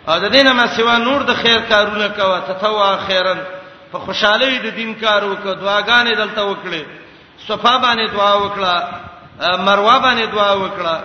او 0.10 0.18
د 0.20 0.26
دینه 0.32 0.54
ما 0.54 0.66
سیوا 0.76 0.98
نور 0.98 1.22
د 1.30 1.34
خیر 1.42 1.60
کارونه 1.70 2.08
کوه 2.20 2.40
تتوا 2.48 2.90
خیرن 3.08 3.40
په 3.92 4.00
خوشحالي 4.06 4.58
د 4.64 4.68
دین 4.76 4.94
کار 4.96 5.24
وکړه 5.24 5.54
دعاګانې 5.62 6.14
دلته 6.18 6.42
وکړې 6.46 6.84
صفه 7.48 7.74
باندې 7.84 8.12
دعا 8.16 8.34
وکړه 8.36 8.76
مروه 9.68 9.98
باندې 10.00 10.26
دعا 10.36 10.54
وکړه 10.54 11.04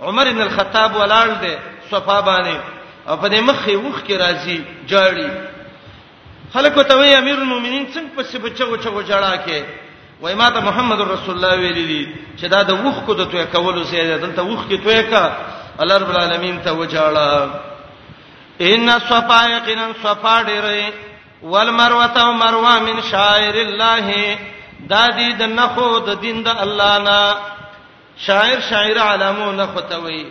عمر 0.00 0.30
بن 0.32 0.40
الخطاب 0.42 0.96
ولاړ 0.96 1.28
دې 1.42 1.54
صفه 1.90 2.16
باندې 2.30 2.56
او 3.08 3.16
په 3.16 3.28
دې 3.28 3.40
مخې 3.40 3.74
وښ 3.76 3.98
کې 4.06 4.16
راځي 4.24 4.58
جاړي 4.86 5.28
خلکو 6.54 6.82
ته 6.82 6.96
وی 6.98 7.14
امیر 7.14 7.34
المؤمنین 7.38 7.86
څنګه 7.92 8.18
پسې 8.18 8.36
بچو 8.44 8.76
چغو 8.84 9.02
جړه 9.02 9.46
کې 9.46 9.62
وای 10.20 10.34
ما 10.34 10.50
ته 10.50 10.60
محمد 10.60 11.00
رسول 11.00 11.34
الله 11.36 11.54
ویلي 11.56 11.84
دي 11.92 12.04
چې 12.38 12.48
دا 12.48 12.62
د 12.62 12.72
وښ 12.84 13.06
کو 13.06 13.14
د 13.14 13.30
توې 13.30 13.44
کولو 13.54 13.84
سي 13.84 14.04
دلته 14.18 14.42
وښ 14.42 14.60
کې 14.70 14.76
توې 14.84 15.10
کا 15.10 15.32
الله 15.80 15.98
رب 15.98 16.10
العالمین 16.10 16.60
ته 16.62 16.72
وجاړه 16.72 17.67
ان 18.60 18.88
الصفا 18.88 19.40
یقینا 19.50 19.88
صفا 20.02 20.42
ډیره 20.42 20.92
والمروه 21.42 22.18
او 22.22 22.32
مروه 22.32 22.78
من 22.78 23.02
شاعر 23.10 23.54
الله 23.56 24.38
دا 24.90 25.06
دي 25.16 25.32
د 25.32 25.42
نخو 25.42 25.98
د 25.98 26.20
دین 26.20 26.42
د 26.42 26.48
الله 26.48 26.98
نه 26.98 27.36
شاعر 28.26 28.60
شاعر 28.70 28.98
علامو 28.98 29.52
نه 29.52 29.66
ختوي 29.74 30.24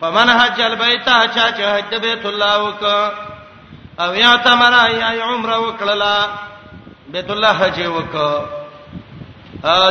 فمن 0.00 0.30
حج 0.30 0.60
البيت 0.62 1.04
چا 1.06 1.50
چا 1.56 1.76
حج 1.76 1.94
بیت 1.94 2.26
الله 2.26 2.58
وک 2.62 2.82
او 4.02 4.14
یا 4.14 4.36
تمرا 4.36 4.86
یا 4.90 5.24
عمره 5.24 5.58
وکړه 5.66 6.28
بیت 7.12 7.30
الله 7.30 7.52
حج 7.52 7.80
وک 7.86 8.14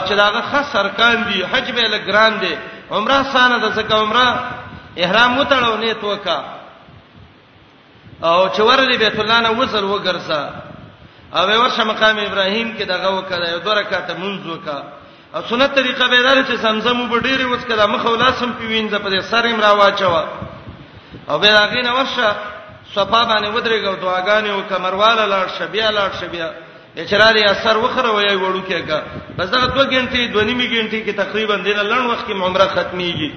چې 0.08 0.14
داغه 0.20 0.42
خاص 0.42 0.72
سرکان 0.72 1.24
دي 1.24 1.44
حج 1.46 1.72
به 1.72 1.82
لګران 1.84 2.40
دي 2.40 2.58
عمره 2.92 3.24
سانه 3.34 3.58
د 3.60 3.72
زکه 3.72 3.96
عمره 3.96 4.28
احرام 5.00 5.38
وتړو 5.42 5.78
نیت 5.80 6.04
وکړه 6.04 6.55
او 8.24 8.50
چې 8.50 8.62
ورلې 8.62 8.98
بیت 8.98 9.20
الله 9.20 9.40
نه 9.40 9.52
وصل 9.60 9.84
وګرځا 9.84 10.44
او 11.36 11.48
ورشه 11.62 11.84
مقام 11.84 12.18
ابراهیم 12.20 12.76
کې 12.78 12.84
دغه 12.86 13.10
وکړه 13.16 13.50
یو 13.52 13.60
دوه 13.60 13.74
رکعت 13.74 14.12
منځ 14.12 14.46
وکړه 14.46 14.84
او 15.36 15.42
سنت 15.50 15.76
طریقه 15.76 16.08
به 16.08 16.22
دار 16.22 16.38
چې 16.44 16.56
سمزم 16.62 17.02
وبډېرې 17.02 17.46
وڅکړه 17.52 17.86
مخ 17.88 18.06
ولاسم 18.06 18.52
پیوینځ 18.60 18.96
په 19.00 19.10
دې 19.10 19.20
سر 19.22 19.46
امرا 19.46 19.72
واچو 19.74 20.24
او 21.30 21.40
به 21.40 21.48
هغه 21.52 21.82
نه 21.84 21.94
ورشه 21.96 22.36
صفا 22.96 23.24
باندې 23.26 23.50
ودرېګو 23.56 23.96
دعاګانې 24.02 24.50
او 24.50 24.62
کمرواله 24.70 25.26
لاړ 25.28 25.48
شبیا 25.60 25.90
لاړ 25.92 26.12
شبیا 26.22 26.52
اچرالي 26.98 27.44
اثر 27.50 27.78
وخره 27.78 28.10
وای 28.12 28.36
وړو 28.38 28.62
کېګه 28.70 29.00
بس 29.38 29.50
دغه 29.50 29.66
2 29.68 29.92
غنټې 29.92 30.32
2 30.32 30.44
نیمې 30.44 30.66
غنټې 30.74 31.04
کې 31.06 31.12
تقریبا 31.16 31.56
دینه 31.56 31.84
لړ 31.84 32.02
وخت 32.14 32.28
کې 32.28 32.32
عمره 32.32 32.68
ختميږي 32.68 33.32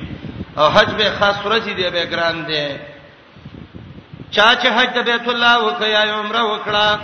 او 0.58 0.70
حج 0.70 0.88
به 0.98 1.10
خاص 1.18 1.36
ورځ 1.44 1.64
دی 1.74 1.90
به 1.90 2.04
ګران 2.06 2.44
دی 2.46 2.76
چا 4.30 4.48
چې 4.62 4.66
حج 4.76 4.88
د 4.94 4.98
بیت 5.10 5.28
الله 5.28 5.64
وکیا 5.68 6.02
عمره 6.16 6.42
وکړه 6.42 6.98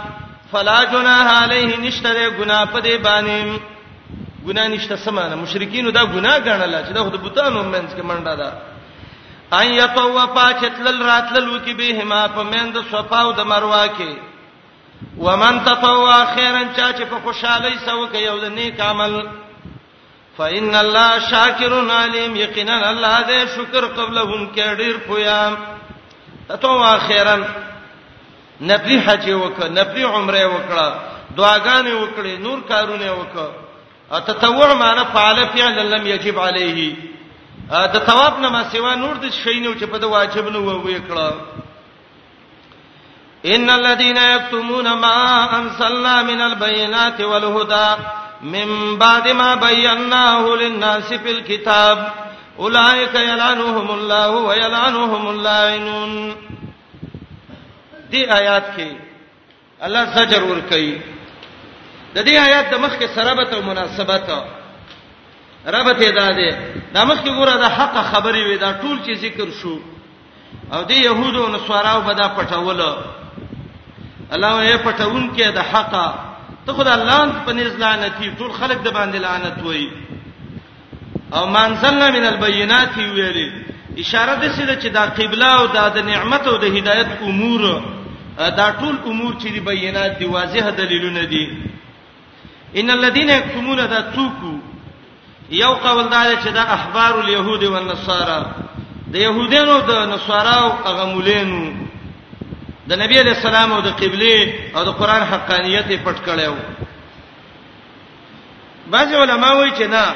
فلا 0.53 0.79
جناح 0.95 1.29
علیه 1.43 1.77
نشته 1.85 2.13
ګناه 2.31 2.65
په 2.73 2.79
دې 2.87 2.97
باندې 2.97 3.59
ګناه 4.47 4.69
نشته 4.75 4.97
سمانه 5.05 5.37
مشرکین 5.45 5.91
دا 5.95 6.05
ګناه 6.15 6.37
ګڼل 6.47 6.75
چې 6.87 6.93
دا 6.97 7.01
خود 7.07 7.17
بوتانو 7.25 7.63
منځ 7.63 7.89
کې 7.97 8.03
منډه 8.03 8.35
ده 8.37 8.53
ان 9.61 9.67
یطوا 9.79 10.25
پاچتل 10.35 11.03
راتلل 11.07 11.49
وکي 11.49 11.75
به 11.81 12.05
ما 12.05 12.27
په 12.37 12.43
مند 12.53 12.77
صفاو 12.93 13.33
د 13.33 13.41
مروه 13.53 13.87
کې 13.87 14.13
ومن 15.19 15.59
تطوع 15.65 16.15
خیرا 16.35 16.63
چا 16.77 16.89
چې 16.93 17.03
په 17.03 17.19
خوشالۍ 17.25 17.77
سوکه 17.87 18.19
یو 18.19 18.39
د 18.45 18.47
نیک 18.59 18.81
عمل 18.81 19.21
فإن 20.39 20.75
الله 20.75 21.19
شاکر 21.29 21.73
علیم 21.99 22.37
یقینا 22.37 22.89
الله 22.89 23.17
دې 23.27 23.49
شکر 23.57 23.85
قبلهم 24.01 24.49
کې 24.57 24.79
ډیر 24.83 24.97
پویا 25.07 25.53
ته 26.49 26.69
واخیرا 26.69 27.35
نفلی 28.61 28.99
حج 29.07 29.25
وکړه 29.31 29.69
نفلی 29.79 30.03
عمره 30.05 30.45
وکړه 30.47 30.87
دعاګانې 31.37 31.93
وکړې 32.03 32.35
نور 32.45 32.59
کارونه 32.69 33.07
وکړه 33.19 33.49
تطوع 34.27 34.73
معنی 34.75 35.05
فعل 35.13 35.45
فعل 35.47 35.91
لم 35.97 36.07
یجب 36.07 36.39
علیه 36.39 36.95
د 37.95 38.03
ثواب 38.07 38.41
نه 38.41 38.49
ما 38.49 38.65
سیوا 38.71 38.95
نور 38.95 39.15
د 39.23 39.31
شی 39.33 39.61
نه 39.61 39.75
چې 39.81 39.85
په 39.93 39.97
د 39.99 40.05
واجب 40.05 40.49
نه 40.53 40.59
ووي 40.59 41.01
کړه 41.09 41.33
ان 43.45 43.71
الذين 43.71 44.17
يكتمون 44.17 44.93
ما 44.93 45.57
انزلنا 45.59 46.23
من 46.23 46.41
البينات 46.41 47.21
والهدى 47.21 47.97
من 48.43 48.99
بعد 48.99 49.29
ما 49.29 49.55
بيناه 49.55 50.49
للناس 50.55 51.13
في 51.13 51.31
الكتاب 51.31 52.11
اولائک 52.59 53.15
یلعنهم 53.31 53.87
الله 53.99 54.29
ویلعنهم 54.47 55.23
اللائنون 55.35 56.33
دې 58.13 58.23
آیات 58.41 58.65
کې 58.77 58.97
الله 59.87 60.05
زجر 60.23 60.43
ور 60.51 60.61
کوي 60.71 60.93
د 62.15 62.19
دې 62.19 62.29
آیات 62.49 62.71
د 62.73 62.75
مخ 62.85 62.93
کې 62.99 63.07
سرابت 63.15 63.53
او 63.55 63.63
مناسبت 63.71 64.31
ربط 65.75 66.01
ادا 66.11 66.29
ده 66.39 66.53
د 66.95 66.97
مخ 67.09 67.19
کې 67.25 67.29
ګوره 67.39 67.53
د 67.63 67.65
حق 67.77 67.97
خبرې 68.13 68.43
وې 68.45 68.57
دا 68.65 68.71
ټول 68.83 68.97
چې 69.07 69.13
ذکر 69.25 69.49
شو 69.63 69.77
او 70.73 70.81
دې 70.91 70.99
يهودو 71.09 71.47
نو 71.53 71.59
سواراو 71.67 72.01
بدا 72.11 72.27
پټول 72.37 72.81
الله 74.35 74.55
یې 74.63 74.77
پټون 74.87 75.25
کې 75.39 75.47
د 75.59 75.61
حق 75.73 75.95
ته 76.67 76.73
خدای 76.73 77.05
لعنت 77.07 77.47
په 77.47 77.53
نزلانتی 77.53 78.31
ټول 78.39 78.51
خلک 78.53 78.79
د 78.85 78.91
باندې 78.93 79.17
لعنت 79.21 79.57
وایي 79.65 79.89
او 81.33 81.47
مانزلنا 81.47 82.11
من 82.11 82.25
البينات 82.27 82.97
ویلي 82.99 83.53
اشاره 83.99 84.35
ده 84.35 84.53
سره 84.53 84.75
چې 84.83 84.87
دا 84.93 85.01
قبله 85.07 85.47
او 85.47 85.67
دا 85.67 85.89
د 85.89 85.99
نعمت 85.99 86.47
او 86.47 86.57
د 86.57 86.65
هدایت 86.65 87.07
امور 87.23 87.83
دا 88.39 88.75
ټول 88.81 88.95
امور 89.07 89.35
چې 89.39 89.47
دی 89.53 89.61
بینات 89.61 90.19
دی 90.19 90.25
واضح 90.27 90.71
دلیلونه 90.71 91.25
دي 91.25 91.51
ان 92.77 92.91
الذين 92.91 93.31
يكتمون 93.31 93.81
ذا 93.87 94.13
سوقو 94.15 94.55
یو 95.51 95.73
قول 95.75 96.09
دا 96.09 96.43
چې 96.45 96.49
دا 96.49 96.63
احبار 96.63 97.21
اليهود 97.21 97.63
والنصارى 97.65 98.47
د 99.09 99.17
يهودانو 99.17 99.79
د 99.81 99.91
نصاراو 100.09 100.71
هغه 100.87 101.05
مولینو 101.15 101.73
د 102.89 102.93
نبی 102.93 103.19
عليه 103.19 103.33
السلام 103.33 103.73
او 103.73 103.81
د 103.81 103.87
قبله 103.89 104.53
او 104.77 104.85
د 104.85 104.89
قران 104.91 105.23
حقانيت 105.25 105.89
پټ 106.05 106.17
کړو 106.27 106.51
بعض 108.91 109.15
علما 109.15 109.53
وایي 109.53 109.71
چې 109.71 109.83
نه 109.89 110.15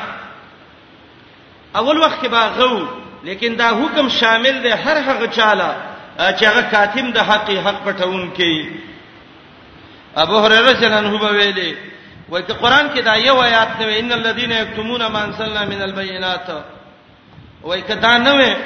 اول 1.77 1.99
وخت 2.03 2.21
کې 2.23 2.29
باغو 2.29 2.85
لیکن 3.25 3.55
دا 3.59 3.69
حکم 3.71 4.09
شامل 4.09 4.63
دی 4.63 4.71
هر 4.73 4.97
هغه 4.97 5.27
چاله 5.27 5.77
چې 6.19 6.45
هغه 6.45 6.63
کاتم 6.73 7.11
د 7.17 7.29
حق 7.31 7.51
حق 7.67 7.83
پټون 7.87 8.25
کې 8.37 8.71
ابو 10.25 10.39
هريره 10.45 10.73
جنن 10.83 11.07
هو 11.13 11.19
به 11.19 11.31
ویلي 11.39 11.77
وای 12.29 12.43
ته 12.43 12.55
قران 12.55 12.91
کې 12.95 12.99
دا 13.05 13.15
یو 13.17 13.41
آیات 13.43 13.69
نه 13.81 13.99
ان 13.99 14.13
الذين 14.13 14.53
يكتمون 14.53 15.07
ما 15.07 15.25
انزلنا 15.25 15.65
من 15.65 15.83
البينات 15.83 16.49
وای 17.63 17.81
کدا 17.83 18.19
نه 18.19 18.33
وې 18.45 18.57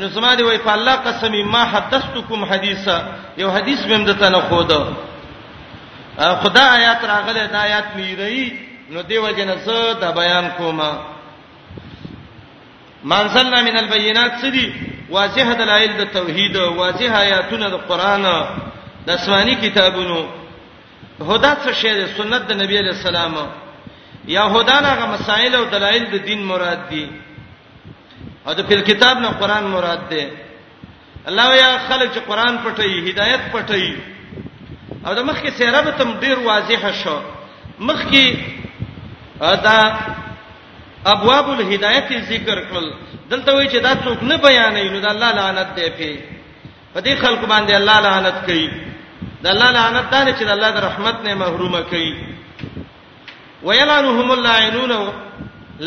نو 0.00 0.08
سما 0.08 0.34
دی 0.34 0.42
وای 0.42 0.58
په 0.58 0.70
الله 0.74 0.94
قسم 0.94 1.32
ما 1.50 1.64
حدثتكم 1.64 2.44
حدیثا 2.44 2.98
یو 3.38 3.50
حدیث 3.50 3.86
مم 3.86 4.04
دته 4.04 4.28
نه 4.28 4.40
خو 4.40 4.62
دا 4.62 4.88
خدا 6.42 6.62
آیات 6.74 7.04
راغله 7.04 7.46
دا 7.46 7.58
آیات 7.62 7.96
میری 7.96 8.48
نو 8.90 9.02
دیو 9.02 9.30
جن 9.30 9.52
څه 9.66 10.00
دا 10.00 10.10
بیان 10.10 10.50
کومه 10.56 11.13
منزلنا 13.12 13.58
من 13.62 13.76
البينات 13.78 14.32
سدي 14.42 14.72
واضح 15.10 15.46
دلایل 15.62 15.92
د 16.00 16.04
توحید 16.16 16.56
واضح 16.56 17.10
آیاتونه 17.24 17.66
د 17.74 17.76
قران 17.88 18.24
د 19.06 19.10
اسماني 19.10 19.54
کتابونو 19.64 20.20
هدا 21.32 21.52
څه 21.62 21.70
شی 21.80 21.92
د 21.98 22.02
سنت 22.16 22.42
د 22.50 22.58
نبی 22.62 22.78
علی 22.78 22.92
السلام 22.96 23.34
یا 24.36 24.44
هدا 24.56 24.78
هغه 24.88 25.06
مسائل 25.16 25.54
او 25.54 25.64
دلایل 25.76 26.04
د 26.14 26.24
دین 26.28 26.40
مراد 26.52 26.80
دي 26.94 27.04
او 28.46 28.52
د 28.52 28.60
په 28.70 28.80
کتاب 28.90 29.16
نه 29.26 29.28
قران 29.44 29.64
مراد 29.76 30.04
ده 30.10 30.22
الله 31.28 31.54
یا 31.60 31.70
خلق 31.88 32.10
چې 32.14 32.20
قران 32.32 32.54
پټي 32.64 32.88
هدایت 33.08 33.40
پټي 33.52 33.86
او 35.06 35.14
د 35.14 35.20
مخ 35.28 35.36
کې 35.44 35.50
سیرابتم 35.58 36.18
ډیر 36.24 36.38
واضحه 36.50 36.90
شو 37.04 37.18
مخ 37.78 38.00
کې 38.10 38.24
دا 39.62 39.78
ابواب 41.12 41.46
الهدایت 41.52 42.08
ذکر 42.32 42.58
کړل 42.70 42.86
دلته 43.30 43.50
وی 43.56 43.66
چې 43.68 43.78
دا 43.86 43.92
څوک 44.04 44.22
نه 44.30 44.36
بیانې 44.44 44.92
نو 44.92 44.98
د 45.06 45.08
الله 45.14 45.30
لعنت 45.38 45.68
دی 45.76 45.88
په 45.90 46.20
په 46.94 47.00
دې 47.06 47.14
خلکو 47.22 47.46
باندې 47.52 47.72
الله 47.80 47.96
لعنت 48.06 48.34
کوي 48.46 48.66
د 49.42 49.46
الله 49.54 49.68
لعنت 49.76 50.06
دا 50.14 50.20
چې 50.32 50.44
د 50.48 50.52
الله 50.56 50.70
د 50.76 50.80
رحمت 50.88 51.16
نه 51.24 51.34
محرومه 51.42 51.80
کوي 51.90 52.12
ویلعنهم 53.66 54.28
اللعنون 54.36 54.92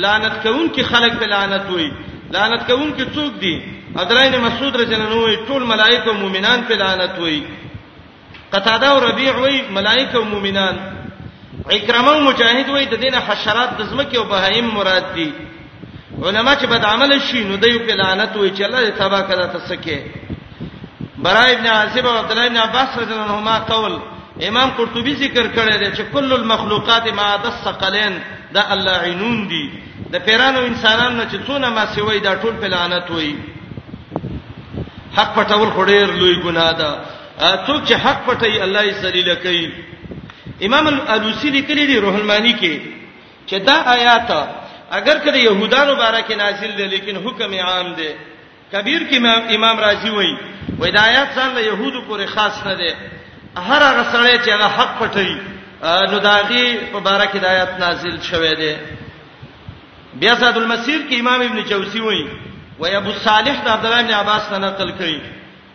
لعنت 0.04 0.34
کوون 0.46 0.68
کې 0.76 0.84
خلک 0.92 1.14
په 1.22 1.26
لعنت 1.34 1.66
وي 1.76 1.90
لعنت 2.36 2.62
کوون 2.70 2.90
کې 2.94 3.06
څوک 3.16 3.34
دي 3.46 3.56
ادرین 4.02 4.36
مسعود 4.48 4.76
رجنن 4.82 5.14
وي 5.18 5.36
ټول 5.48 5.64
ملائکه 5.74 6.08
او 6.12 6.20
مؤمنان 6.24 6.60
په 6.70 6.74
لعنت 6.82 7.18
وي 7.26 7.40
قتاده 8.52 8.88
او 8.92 9.00
ربيع 9.06 9.34
وي 9.46 9.58
ملائکه 9.70 10.16
او 10.18 10.24
مؤمنان 10.34 10.76
اکرامه 11.70 12.20
مجاهد 12.20 12.70
وای 12.70 12.86
د 12.86 12.96
دینه 12.96 13.18
حشرات 13.28 13.70
د 13.78 13.82
زمکه 13.90 14.18
او 14.18 14.24
بهایم 14.32 14.66
مراد 14.78 15.06
دي 15.16 15.32
علما 16.24 16.56
چې 16.56 16.66
بد 16.66 16.86
عمل 16.86 17.12
شي 17.30 17.44
نو 17.44 17.56
دوی 17.56 17.78
په 17.80 17.94
لعنت 18.02 18.36
وای 18.36 18.52
چې 18.58 18.62
الله 18.62 18.90
دې 18.90 19.00
تبا 19.00 19.22
کړه 19.30 19.58
تسکه 19.58 20.00
برای 21.26 21.56
ابن 21.56 21.68
عاصب 21.68 22.06
او 22.06 22.18
عبد 22.18 22.32
الله 22.32 22.46
ابن 22.46 22.58
عباس 22.58 22.98
رضی 23.00 23.12
الله 23.12 23.24
عنهما 23.34 23.60
قول 23.60 24.00
امام 24.48 24.70
قرطبي 24.78 25.14
ذکر 25.24 25.44
کړی 25.44 25.76
دی 25.76 25.96
چې 25.98 26.04
کل 26.14 26.34
المخلوقات 26.34 27.14
ما 27.14 27.36
دسقلین 27.46 28.18
دا 28.54 28.64
الله 28.74 28.92
عینون 28.98 29.48
دي 29.48 29.66
د 30.12 30.16
پیرانو 30.26 30.60
انسانانو 30.66 31.24
چې 31.32 31.48
څونه 31.48 31.68
ما 31.70 31.86
سیوي 31.86 32.20
دا 32.20 32.36
ټول 32.42 32.54
په 32.62 32.68
لعنت 32.68 33.12
وای 33.12 33.36
حق 35.18 35.36
پټول 35.36 35.68
خډیر 35.78 36.06
لوی 36.22 36.36
ګناه 36.44 36.72
ده 36.72 36.90
څوک 37.68 37.86
چې 37.88 37.94
حق 37.94 38.26
پټي 38.28 38.62
الله 38.62 38.82
یې 38.82 38.94
ذلیل 39.02 39.36
کوي 39.36 39.72
امام 40.66 40.88
الالوسی 40.88 41.50
لیکلی 41.50 41.86
دی 41.88 41.98
روح 42.02 42.16
المانی 42.20 42.54
کې 42.54 42.82
چې 43.50 43.56
دا 43.70 43.74
آیات 43.98 44.32
اگر 45.00 45.18
کړه 45.26 45.36
يهودانو 45.36 45.96
بارکه 46.02 46.36
نازل 46.42 46.72
دي 46.78 46.86
لیکن 46.94 47.16
حکم 47.28 47.54
عام 47.68 47.94
دی 47.98 48.10
کبیر 48.72 49.02
کې 49.12 49.54
امام 49.58 49.80
رازی 49.86 50.10
وایي 50.16 50.34
وای 50.80 50.92
دا 50.92 51.02
آیات 51.10 51.36
ځان 51.36 51.54
له 51.58 51.62
يهودو 51.68 52.02
پورې 52.08 52.26
خاص 52.26 52.66
نه 52.68 52.74
دی 52.82 52.90
هر 53.68 53.82
هغه 53.90 54.04
سره 54.12 54.38
چې 54.38 54.50
هغه 54.50 54.68
حق 54.78 55.00
پټي 55.00 55.38
نو 56.12 56.18
داغي 56.30 56.66
په 56.94 57.00
بارکه 57.00 57.40
د 57.40 57.46
آیات 57.46 57.80
نازل 57.80 58.22
شوه 58.32 58.54
دی 58.62 58.74
بیا 60.22 60.34
زاد 60.36 60.58
المسیر 60.58 61.00
کې 61.12 61.20
امام 61.20 61.42
ابن 61.42 61.64
جوزی 61.64 62.00
وایي 62.02 62.28
وای 62.80 62.96
ابو 62.96 63.12
صالح 63.24 63.62
د 63.66 63.70
عبد 63.70 63.86
الله 63.86 64.02
بن 64.02 64.14
عباس 64.14 64.52
نه 64.52 64.58
نقل 64.58 64.92
کړي 65.00 65.22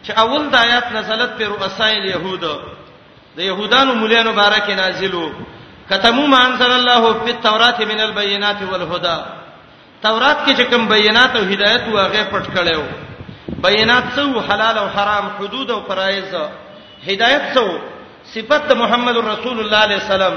چې 0.06 0.18
اول 0.18 0.48
د 0.50 0.54
آیات 0.54 0.92
نزلت 0.92 1.30
پر 1.38 1.44
رؤسای 1.56 1.96
اليهود 1.98 2.44
د 3.36 3.40
يهودانو 3.40 3.92
مولانو 4.02 4.32
بارک 4.38 4.66
نازلو 4.80 5.24
کتمو 5.90 6.24
ما 6.32 6.38
انزل 6.46 6.72
الله 6.72 7.02
فی 7.24 7.30
التوراۃ 7.36 7.78
من 7.90 8.00
البینات 8.06 8.60
والهدى 8.62 9.18
تورات 10.02 10.38
کې 10.46 10.52
چې 10.56 10.62
کوم 10.70 10.88
بینات 10.88 11.36
او 11.36 11.42
هدایت 11.52 11.84
واغې 11.94 12.24
پټ 12.32 12.44
کړو 12.54 12.82
بینات 13.66 14.04
څو 14.16 14.40
حلال 14.50 14.78
او 14.78 14.86
حرام 14.96 15.26
حدود 15.38 15.70
او 15.70 15.80
فرایض 15.88 16.30
هدایت 17.08 17.48
څو 17.54 17.64
صفت 18.34 18.72
محمد 18.84 19.16
رسول 19.32 19.60
الله 19.60 19.78
علیه 19.86 19.96
السلام 20.02 20.34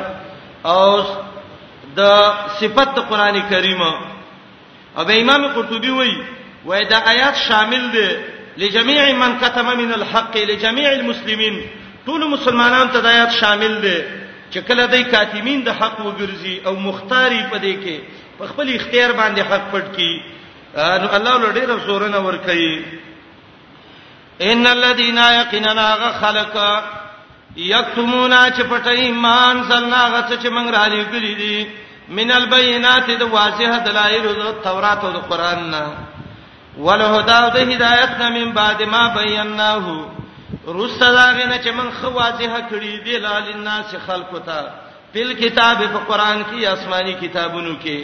او 0.66 1.04
د 1.98 2.02
صفت 2.60 3.00
قران 3.10 3.42
کریم 3.50 3.82
او 3.86 5.04
به 5.06 5.22
امام 5.22 5.48
قرطبی 5.58 5.90
وایي 6.00 6.20
وای 6.66 6.86
دا 6.92 6.98
آیات 7.14 7.36
شامل 7.48 7.92
دي 7.92 8.10
لجميع 8.58 9.02
من 9.24 9.40
كتم 9.40 9.66
من 9.80 9.94
الحق 10.00 10.38
لجميع 10.52 10.92
المسلمين 10.92 11.66
ټول 12.06 12.22
مسلمانانو 12.34 12.92
ته 12.96 13.00
دایات 13.08 13.32
شامل 13.38 13.74
دي 13.86 13.94
چې 14.52 14.60
کله 14.68 14.84
دای 14.92 15.04
کاتمین 15.14 15.60
د 15.68 15.70
حق 15.80 15.96
وګرځي 16.06 16.56
او 16.70 16.74
مختاری 16.82 17.42
پدې 17.54 17.74
کې 17.86 17.98
په 18.42 18.48
خپل 18.50 18.70
اختیار 18.74 19.12
باندې 19.12 19.40
حق 19.52 19.64
پټ 19.72 19.86
کی 19.96 20.14
نو 20.78 21.08
الله 21.20 21.34
له 21.38 21.54
ډېر 21.54 21.70
زورونه 21.88 22.18
ور 22.28 22.38
کوي 22.46 22.76
ان 24.52 24.64
الذين 24.72 25.18
يقيننا 25.38 25.90
خلق 26.22 26.56
یکتمون 27.56 28.34
چې 28.34 28.62
پټ 28.74 28.86
ایمان 29.06 29.56
زلنا 29.64 30.04
غڅ 30.14 30.40
چې 30.40 30.48
موږ 30.48 30.76
را 30.78 30.86
لګري 30.96 31.34
دي 31.44 31.60
من 32.18 32.30
البينات 32.32 33.08
د 33.24 33.26
واضح 33.38 33.72
دلایل 33.86 34.26
د 34.42 34.44
تورات 34.68 35.02
او 35.10 35.14
د 35.16 35.18
قران 35.30 35.60
نه 35.72 35.84
ولهدا 36.78 37.50
د 37.56 37.58
هدایت 37.74 38.12
من 38.36 38.48
بعد 38.60 38.80
ما 38.94 39.04
بیناه 39.16 39.86
روسته 40.68 41.12
دا 41.12 41.32
غنه 41.32 41.62
چې 41.64 41.70
من 41.78 41.90
خو 42.00 42.08
واضحه 42.12 42.60
کړی 42.70 42.98
دی 43.06 43.18
لال 43.18 43.44
الناس 43.54 43.96
خلقو 44.08 44.40
ته 44.40 44.64
بل 45.14 45.34
کتاب 45.42 45.78
په 45.94 45.98
قران 46.08 46.44
کې 46.44 46.66
آسماني 46.68 47.14
کتابونو 47.22 47.76
کې 47.84 47.98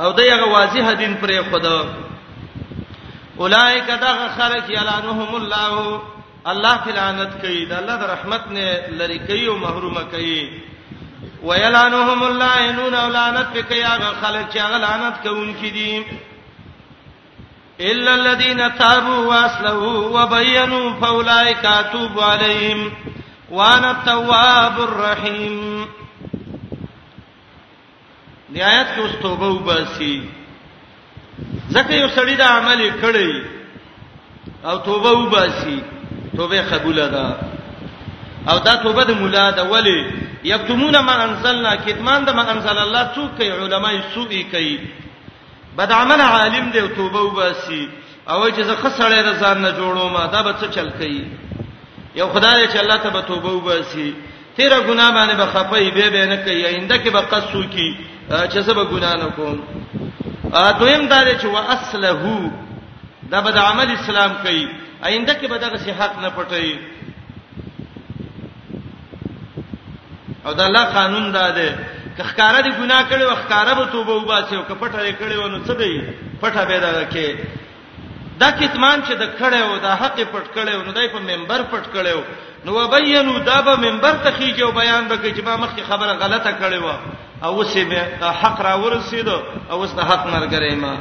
او 0.00 0.12
دغه 0.12 0.46
واضحه 0.46 0.92
دین 0.92 1.16
پرې 1.22 1.44
خدا 1.52 1.84
اولائک 3.38 3.86
دغه 3.86 4.28
خلق 4.38 4.70
یلانهم 4.70 5.34
الله 5.36 6.00
الله 6.46 6.76
فلانت 6.84 7.40
کوي 7.42 7.66
د 7.66 7.72
الله 7.72 7.96
د 7.96 8.02
رحمت 8.14 8.46
نه 8.48 8.88
لری 9.02 9.18
کوي 9.18 9.46
او 9.46 9.56
محرومه 9.58 10.02
کوي 10.10 10.60
ویلانهم 11.42 12.22
الله 12.22 12.56
انون 12.70 12.94
اولانت 12.94 13.58
کوي 13.68 13.82
هغه 13.82 14.10
خلق 14.22 14.50
چې 14.54 14.58
هغه 14.58 14.78
لعنت 14.78 15.22
کوونکي 15.22 15.70
دي 15.70 16.04
الا 17.80 18.14
الذين 18.14 18.78
تابوا 18.78 19.16
واصلحوا 19.26 20.22
وبينوا 20.22 20.92
فاولئك 21.00 21.66
اتوب 21.66 22.20
عليهم 22.20 22.92
وانا 23.50 23.90
التواب 23.90 24.80
الرحيم 24.82 25.84
دی 28.54 28.62
آیت 28.62 28.86
کې 28.94 29.00
اوس 29.00 29.10
توبه 29.22 29.48
وباسي 29.48 30.24
ځکه 31.70 31.90
یو 31.90 32.08
سړی 32.14 32.34
دا 32.38 32.46
عمل 32.58 32.80
کړی 33.02 33.42
او 34.64 34.78
توبه 34.78 35.10
وباسي 35.10 35.82
توبه 36.36 36.62
قبول 36.72 36.96
ده 37.10 37.36
او 38.48 38.58
دا 38.58 38.74
توبه 38.76 39.04
د 39.04 39.10
مولا 39.20 39.50
د 39.50 39.60
ولی 39.70 40.00
یکتمون 40.44 40.98
ما 40.98 41.14
انزلنا 41.24 41.74
کتمان 41.86 42.24
د 42.24 42.30
ما 42.40 42.50
انزل 42.50 42.78
الله 42.78 43.12
څوک 43.14 43.40
یې 43.40 43.44
علماي 43.52 44.00
سوء 44.14 44.42
کوي 44.52 44.78
بد 45.78 45.92
عمل 45.92 46.20
عالم 46.20 46.70
دی 46.70 46.88
توبه 46.88 47.20
وباسي 47.20 47.88
او 48.28 48.50
چې 48.50 48.60
زه 48.60 48.76
خسړې 48.76 49.28
رضان 49.28 49.62
نه 49.62 49.70
جوړو 49.70 50.08
ما 50.12 50.26
دا 50.26 50.42
به 50.42 50.54
څه 50.60 50.68
چل 50.74 50.90
کوي 50.90 51.26
یو 52.16 52.28
خدای 52.28 52.68
چې 52.68 52.76
الله 52.76 52.96
ته 52.96 53.10
به 53.10 53.20
توبه 53.20 53.48
وباسي 53.52 54.14
تیرا 54.56 54.78
ګناه 54.80 55.10
باندې 55.14 55.34
به 55.34 55.46
خپې 55.46 55.94
به 55.94 56.08
به 56.10 56.26
نه 56.26 56.36
کوي 56.36 56.66
آینده 56.66 56.96
کې 57.04 57.08
به 57.10 57.20
قصو 57.20 57.62
کی 57.68 57.96
چې 58.30 58.58
زه 58.58 58.72
به 58.74 58.84
ګناه 58.84 59.14
نه 59.16 59.30
کوم 59.36 59.60
ا 60.52 60.72
دویم 60.72 61.08
دا 61.08 61.34
چې 61.38 61.44
واصله 61.44 62.10
دا 63.30 63.40
به 63.40 63.50
د 63.50 63.58
عمل 63.58 63.90
اسلام 63.92 64.30
کوي 64.44 64.68
آینده 65.02 65.34
کې 65.34 65.46
به 65.46 65.58
دغه 65.58 65.76
شی 65.84 65.90
حق 65.90 66.22
نه 66.22 66.30
پټي 66.30 66.78
او 70.46 70.52
د 70.54 70.60
الله 70.60 70.84
قانون 70.84 71.32
دا 71.32 71.50
دی 71.50 71.70
کخکاره 72.18 72.60
دي 72.66 72.70
ګناه 72.78 73.02
کړي 73.10 73.24
وخکاره 73.26 73.72
به 73.78 73.84
توبه 73.94 74.12
وباسي 74.14 74.56
او 74.56 74.62
کپټه 74.70 75.00
کړي 75.20 75.36
ونه 75.38 75.58
څه 75.66 75.74
دی 75.74 76.02
پټه 76.42 76.62
به 76.68 76.78
دا 76.86 77.04
کې 77.12 77.28
دا 78.40 78.48
کتمان 78.58 78.98
چې 79.06 79.12
د 79.22 79.24
کړه 79.40 79.56
او 79.68 79.72
د 79.84 79.86
حق 80.00 80.16
پټ 80.32 80.46
کړه 80.56 80.70
او 80.76 80.82
دای 80.98 81.08
په 81.14 81.18
منبر 81.30 81.60
پټ 81.72 81.84
کړه 81.92 82.24
نو 82.64 82.70
وبینو 82.76 83.38
دا 83.50 83.58
به 83.66 83.74
منبر 83.86 84.14
ته 84.24 84.30
خيږي 84.36 84.62
او 84.62 84.72
بیان 84.80 85.04
وکړي 85.08 85.32
چې 85.36 85.42
ما 85.48 85.54
مخکې 85.62 85.82
خبره 85.90 86.12
غلطه 86.22 86.50
کړې 86.60 86.78
و 86.84 86.88
او 87.44 87.50
اوسې 87.64 87.78
به 87.90 88.30
حق 88.42 88.58
را 88.66 88.74
ورسېد 88.82 89.28
او 89.70 89.80
اوس 89.80 89.92
د 89.98 90.00
حق 90.10 90.24
مرګره 90.34 90.70
ما 90.84 90.94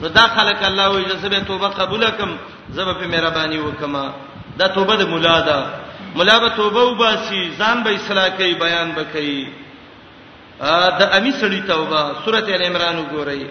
نو 0.00 0.08
دا 0.18 0.24
خلک 0.36 0.60
الله 0.70 0.84
او 0.86 1.00
جزبه 1.10 1.40
توبه 1.50 1.68
قبول 1.68 2.10
کم 2.18 2.30
زبه 2.76 2.92
په 3.00 3.06
مهرباني 3.12 3.58
وکما 3.58 4.04
دا 4.58 4.66
توبه 4.68 4.94
د 4.96 5.08
مولا 5.12 5.40
ده 5.40 5.58
مولا 6.16 6.38
به 6.38 6.48
توبه 6.48 6.80
وباسي 6.84 7.42
ځان 7.58 7.76
به 7.84 7.90
اصلاح 7.94 8.28
کوي 8.28 8.54
بیان 8.54 8.88
به 8.92 9.04
کوي 9.12 9.42
د 11.00 11.02
امی 11.16 11.32
سړی 11.40 11.60
توبه 11.68 12.02
سورته 12.24 12.50
ال 12.56 12.62
عمران 12.62 12.96
وګورئ 12.98 13.42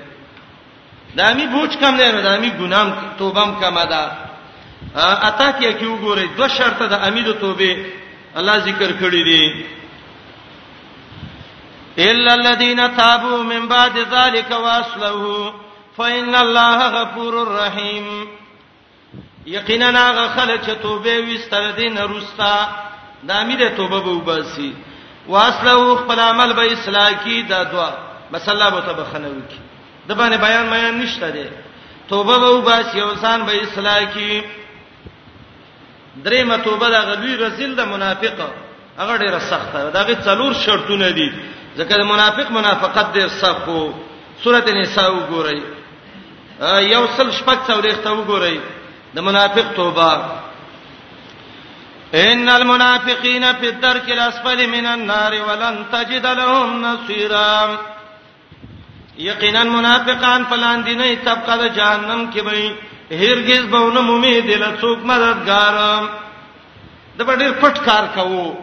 د 1.16 1.20
امی 1.32 1.45
بوج 1.53 1.72
کم 1.82 1.93
نه 1.95 2.22
د 2.22 2.28
امی 2.38 2.49
ګنام 2.60 2.88
توبم 3.20 3.49
کم 3.62 3.78
ده 3.91 4.03
اته 5.30 5.47
کې 5.60 5.72
کې 5.80 5.88
وګورئ 5.93 6.26
دوه 6.38 6.47
شرط 6.58 6.80
د 6.93 6.95
امی 7.08 7.22
د 7.22 7.32
توبه 7.43 7.72
الله 8.39 8.56
ذکر 8.70 8.89
کړی 9.01 9.22
دی 9.30 9.45
الا 12.10 12.34
الذين 12.34 12.80
تابوا 12.97 13.43
من 13.43 13.68
بعد 13.68 13.97
ذلك 13.97 14.49
واصلحوا 14.51 15.51
فان 15.97 16.36
الله 16.36 16.78
غفور 16.97 17.34
رحيم 17.62 18.28
یقینا 19.47 19.89
هغه 20.12 20.26
خلک 20.28 20.60
چې 20.66 20.82
توبه 20.82 21.14
وستر 21.28 21.72
دین 21.72 21.97
رستا 21.97 22.56
د 23.24 23.30
امید 23.32 23.76
توبه 23.78 23.99
به 23.99 24.10
وباسي 24.12 24.74
واسلو 25.28 25.96
خپل 25.96 26.20
عمل 26.20 26.54
به 26.54 26.72
اصلاح 26.74 27.10
کی 27.24 27.44
دا 27.44 27.64
دعا 27.64 27.90
مسله 28.32 28.70
به 28.72 28.82
تبخنه 28.82 29.28
وکي 29.30 29.60
د 30.10 30.12
باندې 30.18 30.38
بیان 30.42 30.70
بیان 30.70 30.98
نشته 30.98 31.30
دی 31.32 31.46
توبه 32.10 32.40
به 32.40 32.46
وباس 32.46 32.96
یو 32.96 33.08
انسان 33.08 33.46
به 33.46 33.62
اصلاح 33.64 34.06
کی 34.14 34.44
درې 36.26 36.44
متوبه 36.44 36.90
د 36.90 36.96
غوی 37.16 37.36
رسول 37.36 37.76
د 37.76 37.82
منافق 37.86 38.40
هغه 38.98 39.18
ډیره 39.18 39.38
سخته 39.40 39.90
ده 39.90 39.90
دغه 39.90 40.16
څلور 40.26 40.54
شرطونه 40.66 41.12
دي 41.12 41.32
ځکه 41.78 41.96
د 41.98 42.02
منافق 42.04 42.52
منافقت 42.52 43.14
ډیر 43.14 43.28
سخت 43.28 43.68
وو 43.68 43.94
سورته 44.44 44.74
نساء 44.74 45.12
وګورئ 45.12 45.60
یو 46.94 47.08
سل 47.18 47.32
شپږ 47.32 47.58
څورې 47.68 47.94
ته 48.04 48.10
وګورئ 48.12 48.58
د 49.16 49.20
منافق 49.20 49.74
توبه 49.76 50.26
ان 52.14 52.49
المنافقین 52.49 53.45
فی 53.60 53.68
الدرک 53.68 54.10
الاسفل 54.12 54.68
من 54.70 54.86
النار 54.86 55.32
ولن 55.47 55.84
تجد 55.91 56.26
لهم 56.26 56.82
نصيرا 56.86 57.78
یقینا 59.18 59.64
منافقان 59.64 60.43
فلان 60.49 60.84
دی 60.86 60.95
نه 60.95 61.16
طبقه 61.26 61.56
د 61.58 61.76
جهنم 61.76 62.32
کې 62.34 62.39
وي 62.45 62.74
هرگز 63.12 63.66
به 63.66 63.80
ونه 63.80 64.01
مومي 64.01 64.41
د 64.41 64.49
لڅوک 64.49 64.99
مددگار 65.06 65.74
د 67.18 67.22
پټیر 67.22 67.51
پټ 67.62 67.78
کار 67.86 68.03
کوو 68.16 68.53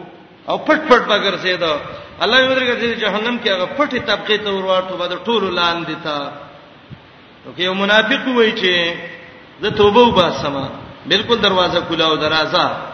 او 0.47 0.57
پټ 0.57 0.79
پټ 0.89 1.01
بغیر 1.09 1.35
زید 1.35 1.63
الله 1.63 2.37
یې 2.41 2.49
ورګه 2.49 2.75
د 2.79 2.83
جهنم 2.99 3.37
کې 3.43 3.49
هغه 3.49 3.65
پټه 3.77 3.99
طبقه 3.99 4.37
ته 4.37 4.49
ورواټو 4.51 4.95
بده 4.99 5.19
ټول 5.25 5.53
لاندې 5.55 5.95
تا 6.03 6.17
نو 7.45 7.51
کې 7.57 7.61
یو 7.61 7.73
منافق 7.73 8.27
وای 8.27 8.51
چې 8.51 8.95
زه 9.61 9.69
توبه 9.69 10.01
وباسم 10.01 10.65
بالکل 11.05 11.37
دروازه 11.41 11.79
کولاو 11.87 12.15
درازه 12.15 12.92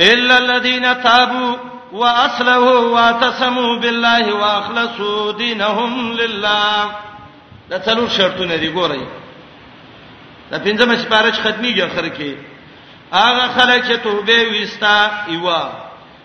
الا 0.00 0.38
الذين 0.38 1.02
تابوا 1.02 1.56
واصلحوا 1.92 2.78
واعتصموا 2.80 3.76
بالله 3.78 4.34
واخلصوا 4.34 5.32
دينهم 5.32 6.12
لله 6.12 6.90
دا 7.70 7.78
څلور 7.82 8.08
شرطونه 8.18 8.56
دي 8.56 8.72
ګورئ 8.74 9.00
دا 10.50 10.58
پنځمه 10.58 10.94
سپاره 10.96 11.30
چې 11.30 11.40
ختمي 11.40 11.74
جوړ 11.74 11.88
کړي 11.94 12.34
هغه 13.12 13.46
خلک 13.48 13.84
چې 13.88 13.94
توبه 14.02 14.46
وستا 14.52 15.24
ایوا 15.28 15.70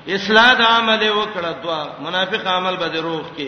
اصلاح 0.08 0.54
د 0.54 0.62
عمل 0.62 1.10
وکړه 1.10 1.64
دوا 1.64 1.88
منافق 2.00 2.48
عمل 2.48 2.76
به 2.78 3.02
روغ 3.02 3.24
کې 3.38 3.48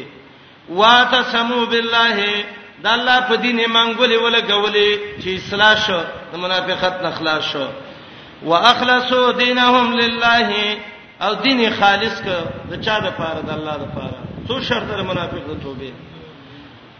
واعتصموا 0.70 1.66
بالله 1.66 2.44
دا 2.84 2.94
الله 2.94 3.20
په 3.22 3.36
دین 3.36 3.60
منګولې 3.66 4.22
ولا 4.24 4.40
غولې 4.40 5.20
چې 5.24 5.28
اصلاح 5.30 5.76
شو 5.88 6.02
د 6.34 6.38
منافقت 6.38 7.02
نه 7.04 7.12
خلاص 7.12 7.44
شو 7.52 7.68
واخلصوا 8.46 9.32
دینهم 9.32 9.94
لله 9.94 10.78
او 11.22 11.34
دین 11.44 11.70
خالص 11.80 12.22
ک 12.26 12.28
د 12.70 12.82
چا 12.86 13.00
د 13.00 13.08
پاره 13.18 13.42
د 13.48 13.50
الله 13.58 13.76
د 13.84 13.86
پاره 13.96 14.20
څو 14.48 14.62
شرط 14.68 14.88
د 14.98 15.02
منافق 15.10 15.44
د 15.50 15.60
توبه 15.64 15.92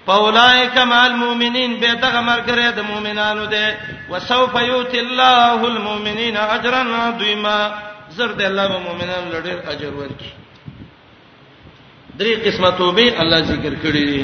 پاولائک 0.06 0.78
مال 0.78 1.12
مومنین 1.24 1.72
به 1.82 1.88
دغه 2.04 2.22
مرګره 2.30 2.72
د 2.78 2.82
مومنانو 2.92 3.46
ده 3.56 3.76
وسوف 4.12 4.54
یوت 4.68 4.94
الله 5.04 5.66
المؤمنین 5.74 6.38
اجرا 6.38 6.82
عظیما 7.08 7.60
زر 8.18 8.32
د 8.40 8.42
الله 8.42 8.80
مومنان 8.88 9.24
لړ 9.34 9.44
اجر 9.74 9.92
ورکړي 10.00 10.34
درې 12.20 12.34
قسمه 12.46 12.72
توبه 12.72 13.20
الله 13.22 13.40
ذکر 13.52 13.74
کړی 13.84 14.04
دي 14.12 14.24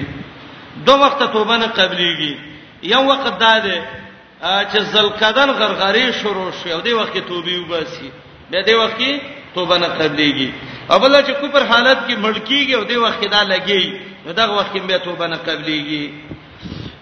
دوه 0.85 0.97
وخت 1.05 1.19
توبه 1.33 1.57
نه 1.57 1.67
قبليږي 1.67 2.33
یو 2.83 3.01
وخت 3.11 3.39
دا 3.39 3.53
ده 3.59 3.77
چې 4.41 4.79
زلکدن 4.93 5.49
غرغری 5.49 6.05
شروع 6.21 6.51
شي 6.63 6.71
او 6.73 6.81
دې 6.83 6.91
وخت 6.93 7.17
توبې 7.17 7.55
وباسي 7.65 8.11
به 8.51 8.61
دې 8.65 8.73
وخت 8.75 8.97
کې 8.97 9.21
توبه 9.55 9.77
نه 9.77 9.87
قبليږي 9.87 10.49
اوبل 10.93 11.13
چې 11.25 11.31
کوپر 11.41 11.63
حالت 11.71 11.97
کې 12.07 12.17
ملکیږي 12.17 12.73
او 12.75 12.83
دې 12.85 12.95
وخت 13.05 13.21
دا 13.31 13.41
لګي 13.43 13.85
نو 14.25 14.31
دا 14.33 14.45
وخت 14.51 14.73
کې 14.73 14.79
به 14.81 14.97
توبه 14.97 15.27
نه 15.27 15.37
قبليږي 15.47 16.05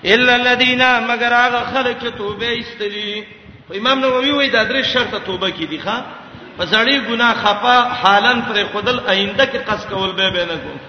الا 0.06 0.36
الذين 0.36 0.82
مگر 1.08 1.34
هغه 1.34 1.62
خلک 1.74 1.96
چې 2.04 2.18
توبه 2.18 2.60
استري 2.60 3.24
امام 3.80 4.00
نووي 4.00 4.32
وایي 4.32 4.50
دا 4.50 4.64
درې 4.70 4.84
شرطه 4.86 5.20
توبه 5.20 5.50
کې 5.52 5.64
دي 5.70 5.80
ښا 5.86 6.02
پسړی 6.58 7.00
ګناه 7.10 7.34
خفا 7.44 7.78
حالن 8.02 8.42
پر 8.42 8.64
خودل 8.72 9.00
آینده 9.06 9.46
کې 9.46 9.70
قص 9.70 9.86
کول 9.86 10.12
به 10.12 10.30
به 10.30 10.46
نه 10.52 10.56
کوم 10.64 10.80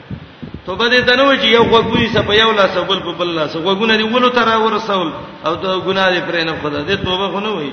توبه 0.67 0.87
دې 0.91 1.07
تنو 1.09 1.27
چې 1.37 1.45
یو 1.55 1.63
غوګونی 1.65 2.07
سپ 2.13 2.31
یو 2.37 2.51
لاس 2.53 2.77
بل 2.79 3.01
په 3.03 3.13
بل 3.19 3.29
لاس 3.35 3.53
غوګونه 3.57 3.99
دې 3.99 4.15
ولو 4.15 4.29
تر 4.39 4.49
ورسول 4.63 5.13
او 5.47 5.53
د 5.55 5.83
ګناه 5.87 6.19
دې 6.19 6.23
پرې 6.31 6.43
نه 6.49 6.55
خدا 6.63 6.81
دې 6.87 7.05
توبه 7.05 7.29
خو 7.29 7.41
نه 7.41 7.53
وای 7.53 7.73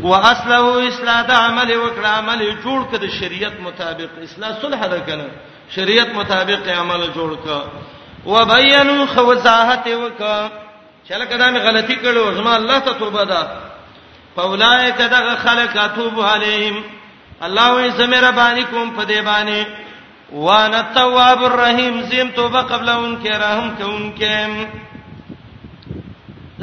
واصله 0.00 0.88
اصلاح 0.88 1.20
د 1.28 1.30
عمل 1.34 1.70
وکړه 1.74 2.06
عمل 2.22 2.42
جوړ 2.64 2.92
کړه 2.92 2.96
د 3.04 3.14
شریعت 3.20 3.60
مطابق 3.68 4.08
اصلاح 4.28 4.58
صلح 4.64 4.82
راکنه 4.96 5.26
شریعت 5.76 6.12
مطابق 6.16 6.68
عمل 6.78 7.06
جوړ 7.14 7.30
کړه 7.44 7.62
وبینوا 8.32 9.06
خوزاحت 9.14 9.88
وکړه 9.88 10.50
چله 11.08 11.24
کدا 11.32 11.50
می 11.50 11.58
غلطی 11.70 11.96
کړو 12.02 12.34
زما 12.42 12.56
الله 12.56 12.78
ته 12.90 12.98
توبه 13.04 13.24
ده 13.24 13.48
فاولائک 14.36 14.94
دغه 15.16 15.34
خلق 15.46 15.76
اتوب 15.88 16.20
علیهم 16.34 16.82
الله 17.42 17.90
یې 17.90 17.94
زمرا 17.94 18.30
باندې 18.30 18.64
کوم 18.74 18.94
په 18.96 19.04
دی 19.12 19.20
باندې 19.22 19.84
وانا 20.32 20.78
التواب 20.90 21.42
الرحیم 21.44 22.02
زم 22.02 22.28
توبه 22.30 22.62
قبل 22.62 22.88
ان 22.88 23.16
کې 23.22 23.28
رحم 23.42 23.68
کوم 23.78 24.12
کې 24.16 24.66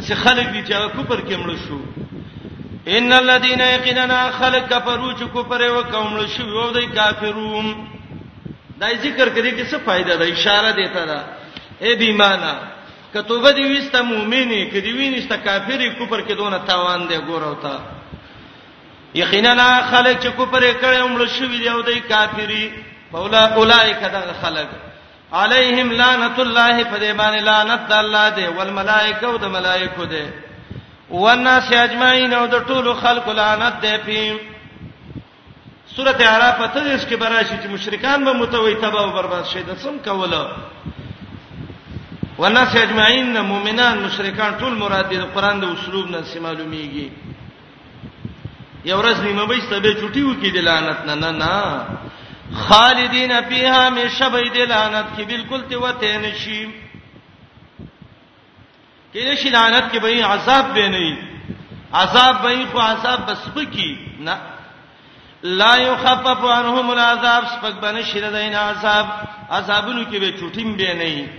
چې 0.08 0.14
خلک 0.24 0.48
دي 0.54 0.64
چې 0.68 0.90
کوپر 0.96 1.22
کې 1.22 1.36
مړ 1.38 1.56
شو 1.68 1.80
ان 2.98 3.14
الذين 3.14 3.62
يقيننا 3.62 4.30
خلق 4.40 4.70
كفروا 4.70 5.14
چې 5.14 5.24
کوپر 5.34 5.62
وکومل 5.70 6.26
شو 6.36 6.44
یو 6.48 6.72
دی 6.74 6.86
کافروم 6.88 7.88
دای 8.80 8.98
ذکر 8.98 9.30
کړي 9.30 9.58
کې 9.58 9.66
څه 9.72 9.78
فائدہ 9.86 10.14
ده 10.14 10.26
اشاره 10.34 10.72
دیتا 10.72 11.06
ده 11.06 11.24
اے 11.82 11.96
بیمانه 11.96 12.54
کتوبه 13.14 13.52
دی 13.52 13.64
وسته 13.78 14.02
مؤمنه 14.02 14.64
کدی 14.74 14.92
وینسته 14.94 15.36
کافری 15.38 15.90
کوپر 15.90 16.22
کې 16.22 16.32
دونه 16.38 16.58
تاوان 16.68 17.08
دی 17.10 17.18
ګورو 17.28 17.54
تا 17.62 17.78
یقینا 19.16 19.82
خلک 19.92 20.20
چې 20.24 20.28
کوپر 20.36 20.64
کړي 20.82 21.02
عمر 21.06 21.26
شو 21.28 21.46
دی 21.46 21.70
او 21.70 21.82
دی 21.82 22.00
کافری 22.00 22.68
مولا 23.14 23.42
اولائک 23.60 24.00
دغه 24.14 24.34
خلق 24.44 24.70
علیہم 25.44 25.92
لعنت 26.00 26.40
الله 26.44 26.84
فدیبان 26.94 27.34
لعنت 27.50 27.92
الله 27.98 28.30
دی 28.38 28.46
والملائکه 28.58 29.24
او 29.32 29.38
د 29.44 29.52
ملائکه 29.56 30.06
دی 30.14 30.24
والناس 31.12 31.70
اجمعین 31.82 32.34
او 32.40 32.46
د 32.54 32.64
ټولو 32.70 32.94
خلق 33.02 33.30
لعنت 33.40 33.78
دی 33.84 33.94
په 33.98 34.40
سورته 35.96 36.26
عراف 36.26 36.72
ته 36.74 36.80
دېس 36.84 37.06
کې 37.06 37.16
براشي 37.26 37.58
چې 37.64 37.68
مشرکان 37.76 38.26
به 38.26 38.34
متوي 38.40 38.74
تباہ 38.86 39.04
او 39.04 39.12
برباد 39.18 39.46
شي 39.52 39.62
د 39.70 39.78
سم 39.86 39.98
کوله 40.06 40.50
والناس 42.38 42.76
اجمعین 42.84 43.42
مؤمنان 43.52 43.98
مشرکان 44.08 44.58
ټول 44.64 44.74
مراد 44.80 45.10
دي 45.14 45.18
قران 45.38 45.60
د 45.66 45.76
اسلوب 45.76 46.10
نه 46.16 46.22
سم 46.34 46.44
معلومیږي 46.44 47.10
یو 48.86 49.02
ورځ 49.02 49.20
نیمه 49.20 49.48
به 49.48 49.60
ستبه 49.68 49.94
چټي 49.94 50.20
وکي 50.30 50.52
د 50.58 50.68
لعنت 50.70 51.06
نه 51.10 51.16
نه 51.16 51.32
نه 51.44 51.54
خالدین 52.54 53.42
فیها 53.42 53.90
مشبې 53.90 54.50
د 54.54 54.58
لعنت 54.72 55.06
کې 55.18 55.22
بالکل 55.28 55.62
ته 55.70 55.78
وته 55.78 56.18
نشي 56.18 56.70
کله 59.14 59.36
شي 59.36 59.50
لعنت 59.50 59.92
کې 59.94 59.98
به 60.00 60.26
عذاب 60.26 60.74
به 60.74 60.88
نه 60.88 61.18
عذاب 61.94 62.42
به 62.42 62.58
خو 62.72 62.80
عذاب 62.80 63.26
بس 63.30 63.38
پکې 63.56 63.96
نه 64.20 64.38
لا 65.62 65.78
يخفف 65.78 66.44
عنهم 66.56 66.90
العذاب 66.92 67.44
سپک 67.54 67.80
بنه 67.86 68.04
شر 68.12 68.28
دین 68.36 68.54
عذاب 68.56 69.08
عذابونو 69.52 70.04
کې 70.04 70.16
به 70.20 70.32
چټیم 70.42 70.78
به 70.82 70.94
نه 70.94 71.30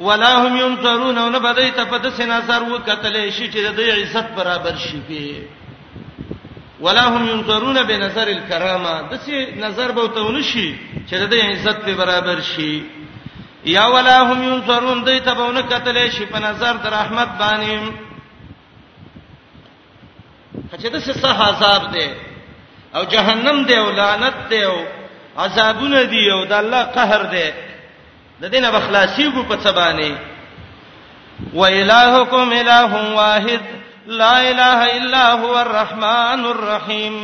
ولا 0.00 0.32
هم 0.40 0.56
ينصرون 0.56 1.18
او 1.18 1.28
نه 1.30 1.38
بدای 1.38 1.70
ته 1.70 1.84
په 1.84 1.98
دسه 1.98 2.26
نظر 2.26 2.62
وکتلې 2.62 3.32
شي 3.32 3.48
چې 3.52 3.68
د 3.68 3.80
عزت 4.04 4.28
برابر 4.36 4.74
شي 4.88 5.00
به 5.08 5.42
ولا 6.80 7.08
هم 7.08 7.28
ينظرون 7.28 7.82
بنظر 7.82 8.28
الكرامه 8.28 9.02
دسي 9.10 9.54
نظر 9.60 9.90
به 9.92 10.06
ته 10.06 10.20
ونشي 10.20 10.74
چې 11.10 11.14
د 11.14 11.34
عزت 11.34 11.78
په 11.84 11.94
برابر 11.94 12.40
شي 12.40 12.82
یا 13.64 13.86
ولا 13.86 14.18
هم 14.22 14.42
ينظرون 14.42 15.04
دوی 15.04 15.20
ته 15.20 15.32
بهونه 15.34 15.62
کتلې 15.68 16.10
شي 16.14 16.26
په 16.26 16.38
نظر 16.38 16.72
د 16.76 16.86
رحمت 16.86 17.28
باندې 17.40 17.80
چې 20.80 20.86
دسه 20.88 21.12
صح 21.12 21.40
عذاب 21.42 21.90
دی 21.92 22.08
او 22.94 23.04
جهنم 23.04 23.64
دی 23.64 23.74
او 23.78 23.90
لعنت 23.90 24.34
دی 24.50 24.62
او 24.64 24.76
عذابونه 25.38 26.02
دی 26.02 26.30
او 26.32 26.44
د 26.44 26.52
الله 26.52 26.82
قهر 26.82 27.22
دی 27.22 27.50
د 28.40 28.44
دینه 28.50 28.70
بخلاصي 28.70 29.30
کو 29.30 29.42
په 29.42 29.56
څه 29.64 29.70
باندې 29.78 30.12
وإلهكم 31.54 32.52
إله 32.52 33.12
واحد 33.14 33.77
لا 34.08 34.34
اله 34.50 34.80
الا 34.98 35.24
هو 35.42 35.54
الرحمن 35.66 36.42
الرحیم 36.54 37.16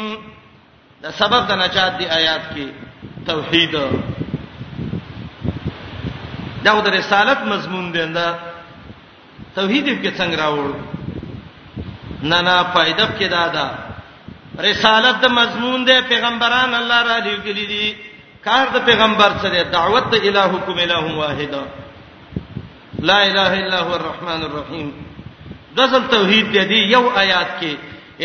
دا 1.02 1.10
سبب 1.18 1.46
د 1.48 1.52
نجات 1.62 1.92
دی 1.98 2.06
آیات 2.18 2.40
کې 2.54 2.66
توحید 3.26 3.72
دا 6.64 6.72
د 6.84 6.88
رسالت 6.88 7.40
مضمون 7.52 7.92
دی 7.94 8.04
دا 8.12 8.28
توحید 9.54 9.86
کې 10.02 10.10
څنګه 10.18 10.36
راوړ 10.42 10.68
نه 12.22 12.40
نه 12.40 12.54
فائدہ 12.74 13.06
کې 13.18 13.26
دا 13.28 13.46
دا 13.56 13.68
رسالت 14.68 15.16
د 15.20 15.26
مضمون 15.40 15.84
دی 15.86 16.00
پیغمبران 16.08 16.74
الله 16.74 17.02
را 17.02 17.18
لېږلي 17.18 17.66
دي 17.66 17.94
کار 18.44 18.66
د 18.74 18.84
پیغمبر 18.84 19.30
سره 19.42 19.62
دعوت 19.72 20.14
الہکم 20.20 20.76
الہ 20.78 21.16
واحد 21.16 21.54
لا 23.10 23.18
اله 23.22 23.50
الا 23.60 23.80
هو 23.80 23.94
الرحمن 23.94 24.42
الرحیم 24.44 25.13
دزل 25.76 26.06
توحید 26.10 26.50
دی 26.52 26.64
دی 26.70 26.76
یو 26.94 27.08
آیات 27.22 27.46
کې 27.60 27.74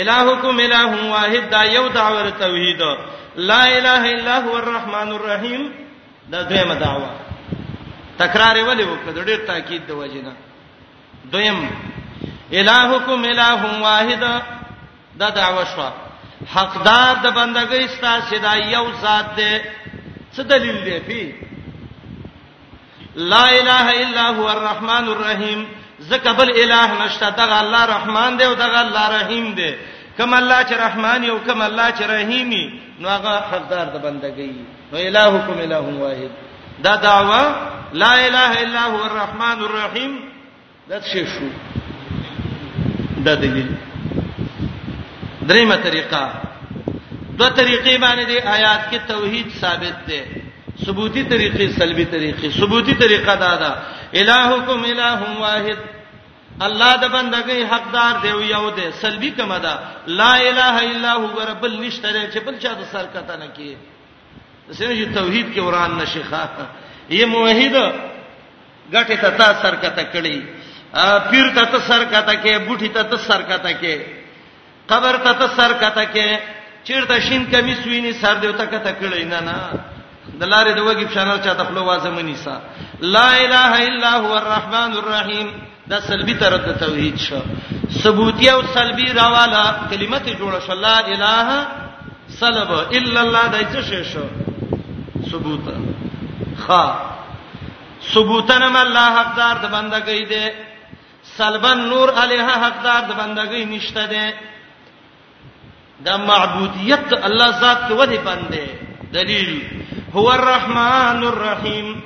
الہکم 0.01 0.57
الہ 0.65 0.89
واحد 1.13 1.51
دا 1.51 1.61
یو 1.76 1.88
دعوه 1.93 2.30
توحید 2.41 2.81
لا 3.51 3.61
اله 3.77 4.11
الا 4.15 4.35
هو 4.47 4.57
الرحمن 4.57 5.11
الرحیم 5.15 5.63
دا 6.34 6.41
دویمه 6.43 6.76
دعوه 6.76 7.09
تکرار 8.19 8.55
ولې 8.55 8.85
وکړ 8.93 9.26
ډېر 9.26 9.47
تاکید 9.47 9.88
د 9.88 9.91
وجنه 9.91 10.34
دویم 11.31 11.69
الہکم 12.61 13.23
الہ 13.23 13.81
واحد 13.88 14.23
دا 15.23 15.30
دعوه 15.41 15.63
شو 15.76 15.89
حقدار 16.55 17.15
د 17.23 17.34
بندګۍ 17.35 17.88
ستاسو 17.95 18.38
دا 18.43 18.53
یو 18.76 18.85
ذات 19.01 19.35
دی 19.38 19.51
څه 20.34 20.41
دلیل 20.53 20.77
دی 20.85 20.99
پی 20.99 21.35
لا 23.34 23.43
اله 23.49 23.99
الا 24.07 24.30
هو 24.38 24.49
الرحمن 24.49 25.07
الرحیم 25.15 25.65
زکه 26.07 26.31
بل 26.38 26.49
الہ 26.61 26.88
نشته 27.05 27.30
دغه 27.30 27.57
الله 27.63 27.84
رحمان 27.95 28.38
دی 28.39 28.43
او 28.45 28.53
دغه 28.53 28.80
الله 28.85 29.05
رحیم 29.21 29.47
دی 29.55 29.71
کما 30.17 30.38
الله 30.41 30.59
چې 30.63 30.73
رحمان 30.85 31.23
یو 31.23 31.38
کما 31.47 31.65
الله 31.65 31.88
چې 31.97 32.03
رحیمی 32.15 32.63
نو 32.99 33.09
هغه 33.09 33.30
حقدار 33.51 33.85
د 33.95 33.97
بندګۍ 34.01 34.49
نو 34.91 34.97
الہکم 35.07 35.55
الہ 35.65 35.81
واحد 36.03 36.31
دا 36.84 36.95
دعوا 36.95 37.43
لا 38.01 38.13
اله 38.27 38.51
الا 38.63 38.81
هو 38.93 39.01
الرحمن 39.09 39.63
الرحیم 39.67 40.13
دا 40.89 40.99
څه 40.99 41.17
شو 41.17 41.49
دا 43.26 43.34
دلیل 43.43 43.69
دریمه 45.41 45.76
طریقه 45.88 46.23
دوه 47.38 47.49
طریقې 47.49 47.99
باندې 48.03 48.23
د 48.31 48.34
آیات 48.55 48.81
کې 48.91 48.99
توحید 49.11 49.47
ثابت 49.61 49.95
دی 50.07 50.21
ثبوتی 50.85 51.23
طریقې 51.30 51.72
سلبي 51.80 52.06
طریقې 52.11 52.51
ثبوتی 52.60 52.93
طریقه 52.99 53.35
دا 53.45 53.53
ده 53.61 53.72
الہکم 54.23 54.84
الہ 54.91 55.18
واحد 55.39 55.80
الله 56.61 56.95
د 57.01 57.11
بندګۍ 57.11 57.64
حقدار 57.73 58.22
دی 58.26 58.51
یو 58.51 58.69
دی 58.77 58.85
سلبي 59.01 59.30
کما 59.39 59.57
ده 59.65 59.73
لا 60.22 60.30
اله 60.35 60.85
الا 60.91 61.14
هو 61.23 61.45
رب 61.49 61.65
النشتره 61.72 62.23
چې 62.34 62.39
بل 62.45 62.60
چا 62.65 62.73
د 62.84 62.88
سر 62.93 63.06
کته 63.15 63.35
نه 63.43 63.47
کی 63.57 63.69
سمې 64.72 65.14
توحید 65.14 65.53
کې 65.53 65.60
وران 65.68 65.97
نشيخه 65.97 66.47
یې 67.11 67.26
موحد 67.26 67.76
غټه 68.93 69.18
ته 69.26 69.30
تا 69.43 69.51
سر 69.65 69.76
کته 69.84 70.03
کړی 70.15 70.39
پیر 71.34 71.49
ته 71.60 71.64
ته 71.76 71.80
سر 71.91 72.03
کته 72.06 72.35
کې 72.43 72.65
بوټي 72.65 72.89
ته 72.93 73.01
ته 73.14 73.18
سر 73.27 73.41
کته 73.51 73.73
کې 73.84 74.18
قبر 74.91 75.18
ته 75.27 75.31
ته 75.43 75.47
سر 75.61 75.73
کته 75.85 76.06
کې 76.14 76.39
چیرته 76.88 77.15
شین 77.30 77.43
کمی 77.51 77.73
سوینی 77.84 78.11
سر 78.26 78.34
دیوتا 78.43 78.65
کته 78.65 78.95
کړی 79.01 79.23
نه 79.34 79.39
نه 79.47 79.56
د 80.39 80.41
لارې 80.53 80.72
د 80.77 80.80
وګي 80.88 81.06
فشار 81.07 81.38
چا 81.43 81.53
تخلو 81.61 81.84
وازه 81.89 82.10
منیسا 82.10 82.56
لا 83.15 83.30
اله 83.45 83.72
الا 83.89 84.11
هو 84.22 84.34
الرحمن 84.38 84.91
الرحیم 85.01 85.47
دا 85.88 85.99
سلبي 86.10 86.34
تر 86.41 86.57
د 86.57 86.77
توحید 86.80 87.18
شو 87.19 87.39
ثبوتی 88.03 88.49
او 88.49 88.61
سلبي 88.73 89.07
راواله 89.19 89.61
کلمت 89.91 90.26
جوړه 90.39 90.60
شو 90.68 90.73
لا 90.73 90.97
اله 90.99 91.68
سلب 92.41 92.69
الا 92.97 93.19
الله 93.22 93.47
دایته 93.47 93.81
شې 93.81 94.14
شو 94.14 94.26
ثبوت 95.31 95.65
خا 96.65 96.85
ثبوتن 98.14 98.68
م 98.69 98.76
الله 98.77 99.06
حقدار 99.19 99.56
د 99.64 99.65
بندګۍ 99.76 100.22
دی 100.30 100.45
سلبن 101.38 101.77
نور 101.89 102.10
علیه 102.22 102.47
حقدار 102.65 103.01
د 103.10 103.11
بندګۍ 103.22 103.64
نشته 103.73 104.06
دی 104.07 104.27
دا 106.06 106.18
معبودیت 106.18 107.14
الله 107.23 107.51
ذات 107.61 107.80
کې 107.88 107.91
ودی 107.99 108.18
باندې 108.18 108.61
دلیل 109.14 109.49
هو 110.15 110.31
الرحمن 110.34 111.23
الرحیم 111.23 112.02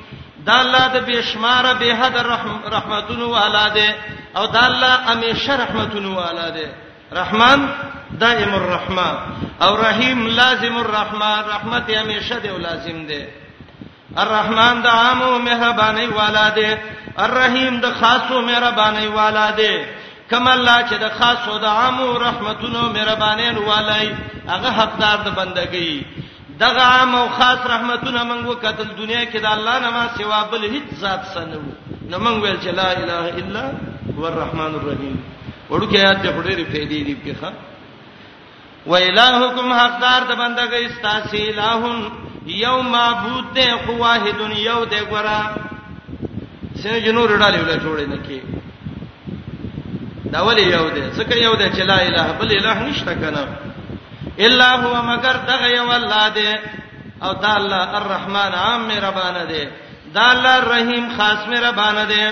دا 0.46 0.54
الله 0.60 0.88
د 0.88 0.98
بشمار 1.08 1.74
به 1.74 1.96
حد 1.96 2.16
رحم 2.18 2.54
رحمتونو 2.72 3.28
والا 3.30 3.68
ده 3.70 3.96
او 4.38 4.46
دا 4.48 4.60
الله 4.66 4.94
همیشه 5.12 5.56
رحمتونو 5.58 6.16
والا 6.16 6.50
ده 6.50 6.68
رحمان 7.12 7.70
دائم 8.20 8.54
الرحمن 8.54 9.16
او 9.62 9.76
رحیم 9.78 10.28
لازم 10.28 10.76
الرحمن 10.78 11.40
رحمت 11.50 11.90
همیشه 11.90 12.40
دی 12.40 12.48
لازم 12.48 13.06
دی 13.06 13.26
الرحمن 14.18 14.82
د 14.82 14.88
عامو 14.88 15.38
مهرباني 15.38 16.06
والا 16.06 16.50
دی 16.50 16.76
الرحیم 17.20 17.82
د 17.82 17.86
خاصو 18.02 18.42
مهرباني 18.42 19.08
والا 19.08 19.52
دی 19.52 19.86
کما 20.32 20.52
الله 20.54 20.90
چې 20.90 20.94
د 20.94 21.12
خاصو 21.20 21.58
د 21.60 21.66
عامو 21.66 22.14
رحمتونو 22.18 22.90
مهربانين 22.90 23.58
والای 23.58 24.12
هغه 24.50 24.70
حقدار 24.72 25.18
د 25.18 25.30
بندګۍ 25.40 26.04
دغه 26.60 26.82
عام 26.94 27.16
او 27.16 27.28
خاص 27.38 27.60
رحمتونه 27.74 28.24
موږ 28.30 28.42
وکتل 28.52 28.90
دنیا 29.00 29.22
کې 29.32 29.40
د 29.46 29.46
الله 29.56 29.76
نه 29.84 29.90
ما 29.96 30.04
سوا 30.18 30.40
بل 30.52 30.64
هیڅ 30.64 30.88
ذات 31.04 31.22
سنو 31.34 31.62
نو 32.10 32.18
موږ 32.26 32.36
ویل 32.44 32.58
چې 32.64 32.70
لا 32.80 32.90
اله 33.02 33.24
الا 33.42 33.64
هو 34.18 34.26
الرحمن 34.32 34.76
الرحیم 34.80 35.16
ورکه 35.72 35.96
آیات 35.98 36.18
په 36.18 36.42
ډېرې 36.48 36.64
فائدې 36.72 37.00
دي 37.08 37.16
په 37.24 37.34
ښه 37.42 37.54
و 38.92 38.94
الہکم 38.96 39.74
حقدار 39.74 40.22
د 40.30 40.32
بندګۍ 40.38 40.86
استاسی 40.86 41.42
الہون 41.50 41.98
یو 42.64 42.78
معبود 42.94 43.46
دې 43.58 43.70
خو 43.86 43.94
واحد 44.06 44.40
یو 44.70 44.80
دې 44.86 45.02
ګرا 45.12 45.40
سینه 46.76 47.00
جنور 47.06 47.38
ډالې 47.40 47.60
ولا 47.64 47.78
جوړې 47.78 48.08
نه 48.08 48.18
کې 48.26 48.40
دا 50.34 50.40
ولې 50.48 50.62
یو 50.76 50.88
دې 50.96 51.04
څکه 51.18 51.36
یو 51.46 51.54
دې 51.60 51.68
چې 51.76 51.84
لا 51.92 51.98
اله 52.08 52.28
بل 52.40 52.50
اله 52.58 52.90
نشته 52.90 53.14
کنه 53.22 53.48
الا 54.40 54.76
هو 54.84 55.02
مگر 55.14 55.34
دغه 55.48 55.70
یو 55.78 55.90
الله 55.92 56.30
دی 56.36 56.50
او 57.24 57.34
دا 57.42 57.54
الله 57.58 57.84
الرحمن 58.00 58.52
عام 58.66 58.88
ربانه 59.08 59.44
دی 59.52 59.64
دا 60.16 60.24
الله 60.34 60.56
رحیم 60.72 61.08
خاص 61.18 61.40
مې 61.50 61.56
ربانه 61.68 62.06
دی 62.06 62.24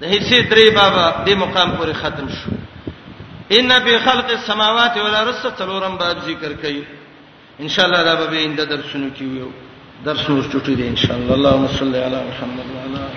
د 0.00 0.02
هیڅ 0.12 0.48
درې 0.50 0.70
بابا 0.74 1.06
د 1.26 1.30
مقام 1.30 1.70
پورې 1.76 1.92
ختم 1.92 2.28
شو 2.28 2.50
ان 3.50 3.68
فی 3.84 3.98
خلق 3.98 4.30
السماوات 4.30 4.96
والارض 4.96 5.46
تلورم 5.58 5.96
باب 5.96 6.18
ذکر 6.18 6.52
کړي 6.62 6.82
ان 7.60 7.68
شاء 7.68 7.84
الله 7.86 8.02
دا 8.02 8.14
به 8.26 8.44
انده 8.44 8.64
درسونه 8.64 9.10
کیو 9.10 9.46
درسونه 10.04 10.42
چټي 10.52 10.74
دي 10.76 10.88
ان 10.88 10.96
شاء 10.96 11.16
الله 11.16 11.34
اللهم 11.34 11.68
صل 11.68 11.96
علی 11.96 12.14
محمد 12.30 12.64
وعلى 12.76 13.07